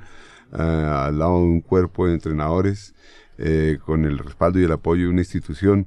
ah, 0.52 1.06
al 1.06 1.18
lado 1.18 1.38
de 1.38 1.46
un 1.46 1.60
cuerpo 1.60 2.06
de 2.06 2.14
entrenadores 2.14 2.94
eh, 3.38 3.78
con 3.84 4.04
el 4.04 4.18
respaldo 4.18 4.58
y 4.58 4.64
el 4.64 4.72
apoyo 4.72 5.04
de 5.04 5.10
una 5.10 5.20
institución 5.20 5.86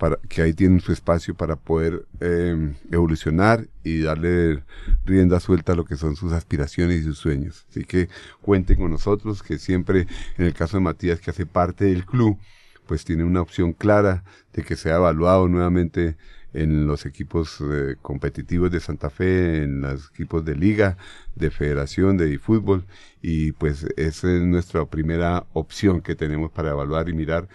para 0.00 0.16
que 0.28 0.40
ahí 0.40 0.54
tienen 0.54 0.80
su 0.80 0.92
espacio 0.92 1.34
para 1.34 1.56
poder 1.56 2.06
eh, 2.20 2.74
evolucionar 2.90 3.68
y 3.84 4.00
darle 4.00 4.62
rienda 5.04 5.40
suelta 5.40 5.72
a 5.72 5.76
lo 5.76 5.84
que 5.84 5.96
son 5.96 6.16
sus 6.16 6.32
aspiraciones 6.32 7.00
y 7.00 7.04
sus 7.04 7.18
sueños. 7.18 7.66
Así 7.68 7.84
que 7.84 8.08
cuenten 8.40 8.78
con 8.78 8.90
nosotros, 8.90 9.42
que 9.42 9.58
siempre, 9.58 10.06
en 10.38 10.46
el 10.46 10.54
caso 10.54 10.78
de 10.78 10.84
Matías, 10.84 11.20
que 11.20 11.30
hace 11.30 11.44
parte 11.44 11.84
del 11.84 12.06
club, 12.06 12.38
pues 12.86 13.04
tiene 13.04 13.24
una 13.24 13.42
opción 13.42 13.74
clara 13.74 14.24
de 14.54 14.62
que 14.62 14.74
sea 14.74 14.96
evaluado 14.96 15.48
nuevamente 15.48 16.16
en 16.52 16.86
los 16.86 17.06
equipos 17.06 17.58
eh, 17.60 17.96
competitivos 18.02 18.70
de 18.70 18.80
Santa 18.80 19.10
Fe, 19.10 19.62
en 19.62 19.82
los 19.82 20.10
equipos 20.10 20.44
de 20.44 20.56
liga, 20.56 20.96
de 21.34 21.50
federación, 21.50 22.16
de 22.16 22.38
fútbol, 22.38 22.84
y 23.22 23.52
pues 23.52 23.84
esa 23.96 24.32
es 24.32 24.42
nuestra 24.42 24.84
primera 24.86 25.44
opción 25.52 26.00
que 26.00 26.14
tenemos 26.14 26.50
para 26.50 26.70
evaluar 26.70 27.08
y 27.08 27.12
mirar, 27.12 27.48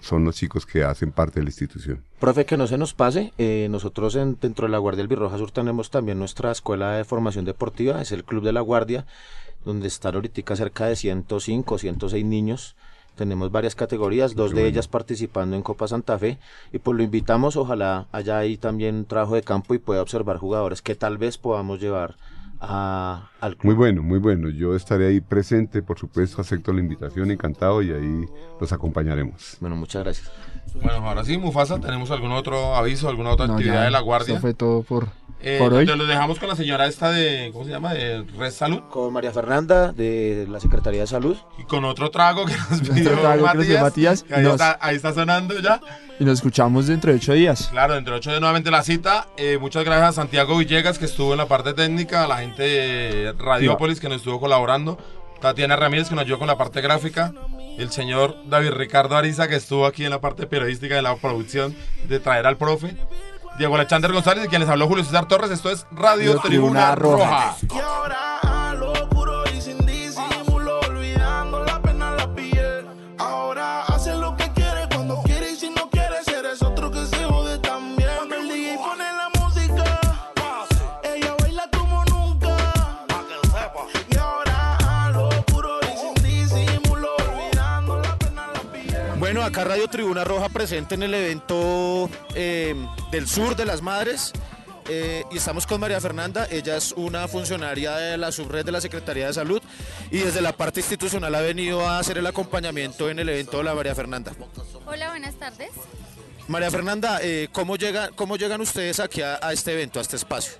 son 0.00 0.24
los 0.24 0.36
chicos 0.36 0.66
que 0.66 0.84
hacen 0.84 1.12
parte 1.12 1.40
de 1.40 1.44
la 1.44 1.50
institución. 1.50 2.02
Profe, 2.18 2.46
que 2.46 2.56
no 2.56 2.66
se 2.66 2.78
nos 2.78 2.94
pase, 2.94 3.32
eh, 3.38 3.68
nosotros 3.70 4.16
en, 4.16 4.38
dentro 4.40 4.66
de 4.66 4.72
la 4.72 4.78
Guardia 4.78 5.02
del 5.02 5.08
Birroja 5.08 5.38
Sur 5.38 5.50
tenemos 5.50 5.90
también 5.90 6.18
nuestra 6.18 6.50
escuela 6.50 6.92
de 6.94 7.04
formación 7.04 7.44
deportiva, 7.44 8.00
es 8.00 8.12
el 8.12 8.24
Club 8.24 8.44
de 8.44 8.52
la 8.52 8.60
Guardia, 8.60 9.06
donde 9.64 9.88
están 9.88 10.14
ahorita 10.14 10.56
cerca 10.56 10.86
de 10.86 10.96
105, 10.96 11.78
106 11.78 12.24
niños. 12.24 12.76
Tenemos 13.16 13.50
varias 13.50 13.74
categorías, 13.74 14.34
dos 14.34 14.54
de 14.54 14.66
ellas 14.66 14.88
participando 14.88 15.56
en 15.56 15.62
Copa 15.62 15.88
Santa 15.88 16.18
Fe, 16.18 16.38
y 16.72 16.78
pues 16.78 16.96
lo 16.96 17.02
invitamos, 17.02 17.56
ojalá 17.56 18.06
haya 18.12 18.38
ahí 18.38 18.58
también 18.58 19.06
trabajo 19.06 19.34
de 19.34 19.42
campo 19.42 19.74
y 19.74 19.78
pueda 19.78 20.02
observar 20.02 20.36
jugadores 20.36 20.82
que 20.82 20.94
tal 20.94 21.16
vez 21.16 21.38
podamos 21.38 21.80
llevar 21.80 22.16
a- 22.60 23.30
al 23.40 23.56
club. 23.56 23.64
Muy 23.64 23.74
bueno, 23.74 24.02
muy 24.02 24.18
bueno. 24.18 24.48
Yo 24.48 24.74
estaré 24.74 25.08
ahí 25.08 25.20
presente, 25.20 25.82
por 25.82 25.98
supuesto, 25.98 26.40
acepto 26.40 26.72
la 26.72 26.80
invitación, 26.80 27.30
encantado, 27.30 27.82
y 27.82 27.90
ahí 27.92 28.24
los 28.60 28.72
acompañaremos. 28.72 29.56
Bueno, 29.60 29.76
muchas 29.76 30.02
gracias. 30.04 30.30
Bueno, 30.74 31.06
ahora 31.08 31.24
sí, 31.24 31.38
Mufasa, 31.38 31.80
¿tenemos 31.80 32.10
algún 32.10 32.32
otro 32.32 32.74
aviso, 32.76 33.08
alguna 33.08 33.30
otra 33.30 33.46
No, 33.46 33.54
actividad 33.54 33.74
ya, 33.76 33.84
de 33.84 33.90
la 33.90 34.00
guardia? 34.00 34.32
Eso 34.34 34.40
fue 34.40 34.52
todo 34.54 34.82
por, 34.82 35.08
Eh, 35.40 35.58
por 35.58 35.72
hoy. 35.72 35.86
Te 35.86 35.96
lo 35.96 36.06
dejamos 36.06 36.38
con 36.38 36.48
la 36.48 36.56
señora 36.56 36.86
esta 36.86 37.10
de, 37.10 37.50
¿cómo 37.52 37.64
se 37.64 37.70
llama? 37.70 37.92
De 37.94 38.22
Red 38.38 38.50
Salud. 38.50 38.80
Con 38.90 39.12
María 39.12 39.30
Fernanda 39.32 39.92
de 39.92 40.46
la 40.50 40.60
Secretaría 40.60 41.02
de 41.02 41.06
Salud. 41.06 41.36
Y 41.58 41.64
con 41.64 41.84
otro 41.84 42.10
trago 42.10 42.46
que 42.46 42.54
nos 42.70 42.80
pidió 42.80 43.16
dio 43.62 43.80
Matías, 43.80 44.22
que 44.22 44.34
ahí, 44.34 44.42
nos- 44.42 44.52
está, 44.54 44.78
ahí 44.80 44.96
está 44.96 45.12
sonando 45.14 45.58
ya. 45.60 45.80
Y 46.18 46.24
nos 46.24 46.34
escuchamos 46.34 46.86
dentro 46.86 47.10
de 47.10 47.18
ocho 47.18 47.34
días. 47.34 47.68
Claro, 47.70 47.94
dentro 47.94 48.14
de 48.14 48.18
ocho 48.18 48.30
días 48.30 48.40
nuevamente 48.40 48.70
la 48.70 48.82
cita. 48.82 49.26
Eh, 49.36 49.58
muchas 49.60 49.84
gracias 49.84 50.08
a 50.08 50.12
Santiago 50.12 50.56
Villegas 50.56 50.98
que 50.98 51.04
estuvo 51.04 51.32
en 51.32 51.38
la 51.38 51.46
parte 51.46 51.74
técnica, 51.74 52.24
a 52.24 52.26
la 52.26 52.38
gente 52.38 52.62
de 52.62 53.34
Radiópolis 53.38 54.00
que 54.00 54.08
nos 54.08 54.18
estuvo 54.18 54.40
colaborando, 54.40 54.98
Tatiana 55.40 55.76
Ramírez 55.76 56.08
que 56.08 56.14
nos 56.14 56.24
ayudó 56.24 56.38
con 56.38 56.48
la 56.48 56.56
parte 56.56 56.80
gráfica, 56.80 57.34
el 57.78 57.90
señor 57.90 58.36
David 58.46 58.70
Ricardo 58.70 59.16
Ariza 59.16 59.48
que 59.48 59.56
estuvo 59.56 59.84
aquí 59.84 60.04
en 60.04 60.10
la 60.10 60.20
parte 60.20 60.46
periodística 60.46 60.94
de 60.94 61.02
la 61.02 61.14
producción 61.16 61.76
de 62.08 62.18
traer 62.18 62.46
al 62.46 62.56
profe, 62.56 62.96
Diego 63.58 63.74
Alexander 63.74 64.12
González 64.12 64.46
y 64.46 64.48
quien 64.48 64.60
les 64.60 64.70
habló 64.70 64.86
Julio 64.86 65.04
César 65.04 65.28
Torres. 65.28 65.50
Esto 65.50 65.70
es 65.70 65.86
Radio, 65.92 66.34
Radio 66.34 66.40
Tribuna, 66.40 66.94
Tribuna 66.94 66.94
Roja. 66.94 67.56
Roja. 67.62 68.55
Acá 89.46 89.62
Radio 89.62 89.86
Tribuna 89.88 90.24
Roja 90.24 90.48
presente 90.48 90.96
en 90.96 91.04
el 91.04 91.14
evento 91.14 92.10
eh, 92.34 92.74
del 93.12 93.28
sur 93.28 93.54
de 93.54 93.64
las 93.64 93.80
madres. 93.80 94.32
eh, 94.88 95.24
y 95.30 95.36
estamos 95.36 95.66
con 95.66 95.80
María 95.80 96.00
Fernanda, 96.00 96.46
ella 96.50 96.76
es 96.76 96.92
una 96.92 97.26
funcionaria 97.28 97.96
de 97.96 98.16
la 98.16 98.30
subred 98.32 98.64
de 98.64 98.72
la 98.72 98.80
Secretaría 98.80 99.26
de 99.28 99.32
Salud 99.32 99.60
y 100.10 100.18
desde 100.18 100.40
la 100.40 100.52
parte 100.52 100.80
institucional 100.80 101.34
ha 101.34 101.40
venido 101.40 101.86
a 101.88 101.98
hacer 101.98 102.18
el 102.18 102.26
acompañamiento 102.26 103.08
en 103.08 103.18
el 103.20 103.28
evento 103.28 103.58
de 103.58 103.64
la 103.64 103.74
María 103.74 103.94
Fernanda. 103.94 104.32
Hola, 104.84 105.10
buenas 105.10 105.34
tardes. 105.36 105.70
María 106.48 106.70
Fernanda, 106.70 107.18
eh, 107.22 107.48
¿cómo, 107.52 107.76
llega, 107.76 108.10
¿cómo 108.14 108.36
llegan 108.36 108.60
ustedes 108.60 109.00
aquí 109.00 109.22
a, 109.22 109.38
a 109.42 109.52
este 109.52 109.72
evento, 109.72 109.98
a 109.98 110.02
este 110.02 110.16
espacio? 110.16 110.54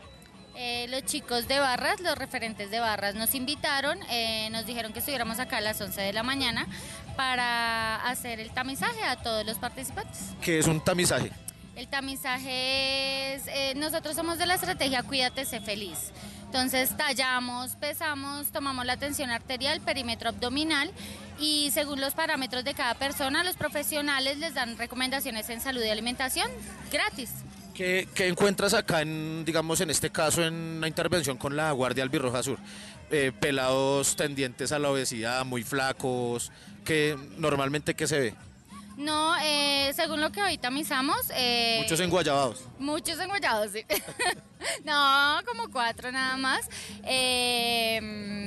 Eh, 0.59 0.87
los 0.89 1.05
chicos 1.05 1.47
de 1.49 1.59
Barras, 1.59 2.01
los 2.01 2.17
referentes 2.17 2.71
de 2.71 2.81
Barras, 2.81 3.15
nos 3.15 3.35
invitaron, 3.35 3.99
eh, 4.09 4.49
nos 4.51 4.65
dijeron 4.65 4.95
que 4.95 5.01
estuviéramos 5.01 5.39
acá 5.39 5.59
a 5.59 5.61
las 5.61 5.79
11 5.79 6.01
de 6.01 6.13
la 6.15 6.23
mañana 6.23 6.67
para 7.15 7.97
hacer 8.09 8.41
el 8.41 8.51
tamizaje 8.51 9.03
a 9.03 9.17
todos 9.17 9.45
los 9.45 9.59
participantes. 9.59 10.19
Que 10.41 10.59
es 10.59 10.67
un 10.67 10.81
tamizaje. 10.81 11.31
El 11.75 11.89
tamizaje 11.89 13.35
es, 13.35 13.43
eh, 13.49 13.75
nosotros 13.77 14.17
somos 14.17 14.39
de 14.39 14.47
la 14.47 14.55
estrategia 14.55 15.03
Cuídate, 15.03 15.45
sé 15.45 15.61
feliz. 15.61 16.11
Entonces 16.47 16.97
tallamos, 16.97 17.77
pesamos, 17.77 18.47
tomamos 18.51 18.87
la 18.87 18.97
tensión 18.97 19.29
arterial, 19.29 19.83
perímetro 19.83 20.31
abdominal 20.31 20.91
y 21.39 21.71
según 21.73 22.01
los 22.01 22.15
parámetros 22.15 22.65
de 22.65 22.73
cada 22.73 22.95
persona, 22.95 23.45
los 23.45 23.57
profesionales 23.57 24.39
les 24.39 24.55
dan 24.55 24.79
recomendaciones 24.79 25.51
en 25.51 25.61
salud 25.61 25.83
y 25.85 25.91
alimentación 25.91 26.49
gratis. 26.91 27.31
¿Qué, 27.77 28.09
encuentras 28.21 28.73
acá, 28.73 29.03
en, 29.03 29.45
digamos, 29.45 29.83
en 29.83 29.91
este 29.91 30.09
caso, 30.09 30.43
en 30.43 30.81
la 30.81 30.89
intervención 30.89 31.37
con 31.37 31.57
la 31.57 31.71
Guardia 31.73 32.05
Albirroja 32.05 32.43
Sur? 32.43 32.59
Eh, 33.11 33.33
pelados 33.39 34.17
tendientes 34.17 34.73
a 34.73 34.79
la 34.79 34.91
obesidad, 34.91 35.45
muy 35.45 35.63
flacos, 35.63 36.51
que 36.87 37.19
normalmente 37.37 37.95
¿qué 37.95 38.07
se 38.07 38.19
ve? 38.19 38.35
No, 38.97 39.37
eh, 39.43 39.93
según 39.95 40.21
lo 40.23 40.33
que 40.33 40.43
hoy 40.43 40.57
tamizamos... 40.57 41.31
eh, 41.35 41.81
Muchos 41.83 42.01
enguayabados. 42.01 42.65
Muchos 42.79 43.19
enguayados, 43.21 43.73
sí. 43.73 43.85
no, 44.85 45.39
como 45.47 45.71
cuatro 45.71 46.11
nada 46.11 46.37
más. 46.39 46.69
Eh, 47.05 48.01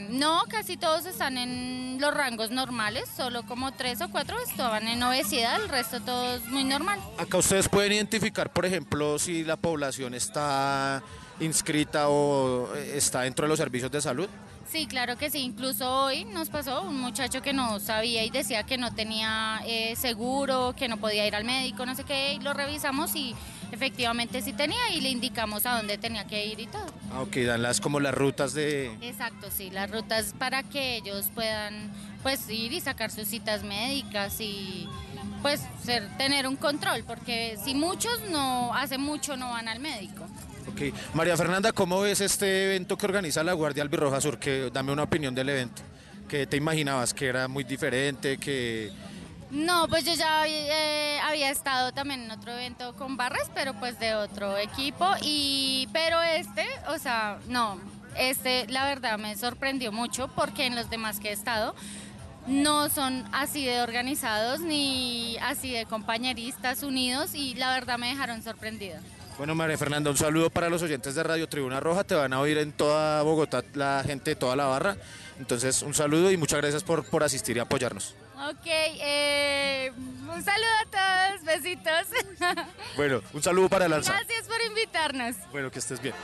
no, 0.10 0.44
casi 0.50 0.76
todos 0.76 1.06
están 1.06 1.38
en 1.38 1.98
los 2.02 2.14
rangos 2.14 2.50
normales, 2.50 3.08
solo 3.16 3.44
como 3.44 3.74
tres 3.74 4.02
o 4.02 4.10
cuatro 4.10 4.38
estaban 4.42 4.88
en 4.88 5.04
obesidad, 5.04 5.62
el 5.62 5.70
resto 5.70 6.00
todos 6.02 6.44
muy 6.48 6.64
normal. 6.64 7.00
Acá 7.18 7.38
ustedes 7.38 7.70
pueden 7.70 7.92
identificar, 7.94 8.52
por 8.52 8.66
ejemplo, 8.66 9.20
si 9.20 9.44
la 9.44 9.56
población 9.58 10.14
está 10.16 11.04
inscrita 11.40 12.10
o 12.10 12.74
eh, 12.76 12.94
está 12.96 13.22
dentro 13.22 13.46
de 13.46 13.50
los 13.50 13.58
servicios 13.58 13.92
de 13.92 14.02
salud. 14.02 14.28
Sí, 14.72 14.86
claro 14.86 15.18
que 15.18 15.32
sí. 15.32 15.40
Incluso 15.40 15.92
hoy 15.92 16.26
nos 16.26 16.50
pasó 16.50 16.84
un 16.84 17.00
muchacho 17.00 17.42
que 17.42 17.54
no 17.54 17.80
sabía 17.80 18.24
y 18.24 18.30
decía 18.30 18.64
que 18.64 18.78
no 18.78 18.94
tenía 18.94 19.62
eh, 19.66 19.96
seguro, 19.96 20.76
que 20.78 20.88
no 20.88 20.98
podía 20.98 21.26
ir 21.26 21.36
al 21.36 21.44
médico, 21.44 21.86
no 21.88 21.96
sé 21.96 22.04
qué, 22.04 22.34
y 22.36 22.40
lo 22.40 22.54
revisamos 22.54 23.16
y 23.16 23.36
efectivamente 23.72 24.44
sí 24.44 24.54
tenía 24.54 24.92
y 24.94 25.02
le 25.02 25.10
indicamos 25.10 25.66
a 25.66 25.78
dónde 25.78 25.98
tenía 25.98 26.28
que 26.28 26.46
ir 26.46 26.60
y 26.60 26.68
todo. 26.68 26.86
Ah, 27.12 27.22
ok, 27.22 27.36
dan 27.38 27.64
las 27.64 27.82
como 27.82 28.00
las 28.00 28.14
rutas 28.14 28.54
de... 28.54 28.96
Exacto, 29.02 29.50
sí, 29.52 29.72
las 29.72 29.90
rutas 29.90 30.36
para 30.38 30.62
que 30.62 30.98
ellos 30.98 31.32
puedan 31.34 31.92
pues 32.22 32.48
ir 32.50 32.72
y 32.72 32.80
sacar 32.80 33.10
sus 33.10 33.28
citas 33.28 33.64
médicas 33.64 34.40
y 34.40 34.88
pues 35.42 35.62
ser, 35.84 36.08
tener 36.18 36.48
un 36.48 36.58
control, 36.58 37.04
porque 37.06 37.58
si 37.64 37.74
muchos 37.74 38.20
no, 38.30 38.76
hace 38.76 39.00
mucho 39.00 39.36
no 39.36 39.50
van 39.50 39.68
al 39.68 39.80
médico. 39.80 40.28
María 41.14 41.38
Fernanda, 41.38 41.72
¿cómo 41.72 42.02
ves 42.02 42.22
este 42.22 42.66
evento 42.66 42.98
que 42.98 43.06
organiza 43.06 43.44
la 43.44 43.54
Guardia 43.54 43.84
Albirroja 43.84 44.22
Sur? 44.22 44.40
Que 44.40 44.70
dame 44.72 44.92
una 44.92 45.04
opinión 45.04 45.34
del 45.36 45.50
evento. 45.50 45.82
¿Que 46.28 46.46
te 46.46 46.58
imaginabas 46.58 47.14
que 47.14 47.28
era 47.28 47.48
muy 47.48 47.64
diferente, 47.64 48.38
que 48.38 48.92
No, 49.50 49.88
pues 49.88 50.06
yo 50.06 50.14
ya 50.14 50.48
eh, 50.48 51.20
había 51.22 51.50
estado 51.50 51.92
también 51.92 52.24
en 52.24 52.32
otro 52.32 52.52
evento 52.52 52.94
con 52.94 53.18
Barras, 53.18 53.50
pero 53.56 53.74
pues 53.74 54.00
de 54.00 54.14
otro 54.14 54.58
equipo. 54.58 55.08
Y, 55.22 55.88
pero 55.92 56.22
este, 56.22 56.68
o 56.88 57.00
sea, 57.00 57.40
no, 57.48 57.80
este 58.16 58.68
la 58.68 58.86
verdad 58.86 59.18
me 59.18 59.36
sorprendió 59.36 59.92
mucho 59.92 60.28
porque 60.36 60.66
en 60.66 60.76
los 60.76 60.90
demás 60.90 61.20
que 61.20 61.30
he 61.30 61.34
estado 61.34 61.76
no 62.48 62.90
son 62.90 63.26
así 63.32 63.66
de 63.66 63.82
organizados 63.82 64.60
ni 64.60 65.38
así 65.38 65.72
de 65.72 65.86
compañeristas 65.86 66.84
unidos 66.84 67.36
y 67.36 67.54
la 67.56 67.72
verdad 67.74 67.98
me 67.98 68.10
dejaron 68.10 68.42
sorprendida. 68.42 69.02
Bueno, 69.40 69.56
María 69.56 69.78
Fernanda, 69.78 70.12
un 70.12 70.18
saludo 70.18 70.50
para 70.50 70.70
los 70.70 70.82
oyentes 70.84 71.16
de 71.16 71.24
Radio 71.24 71.48
Tribuna 71.48 71.80
Roja. 71.80 72.04
Te 72.04 72.14
van 72.14 72.34
a 72.34 72.42
oír 72.42 72.58
en 72.58 72.74
toda 72.74 73.22
Bogotá 73.22 73.64
la 73.74 74.04
gente 74.06 74.32
de 74.32 74.36
toda 74.36 74.58
la 74.58 74.66
barra. 74.66 74.98
Entonces, 75.40 75.82
un 75.82 75.94
saludo 75.94 76.30
y 76.30 76.36
muchas 76.36 76.60
gracias 76.60 76.84
por, 76.84 77.06
por 77.06 77.24
asistir 77.24 77.56
y 77.56 77.62
apoyarnos. 77.62 78.16
Ok, 78.50 78.66
eh, 78.66 79.94
un 79.96 80.44
saludo 80.44 80.68
a 80.82 81.32
todos, 81.32 81.46
besitos. 81.46 82.08
Bueno, 82.98 83.22
un 83.32 83.42
saludo 83.42 83.70
para 83.70 83.86
el 83.86 83.94
alza. 83.94 84.12
Gracias 84.12 84.46
por 84.46 84.58
invitarnos. 84.68 85.38
Bueno, 85.54 85.72
que 85.72 85.80
estés 85.80 86.02
bien. 86.02 86.16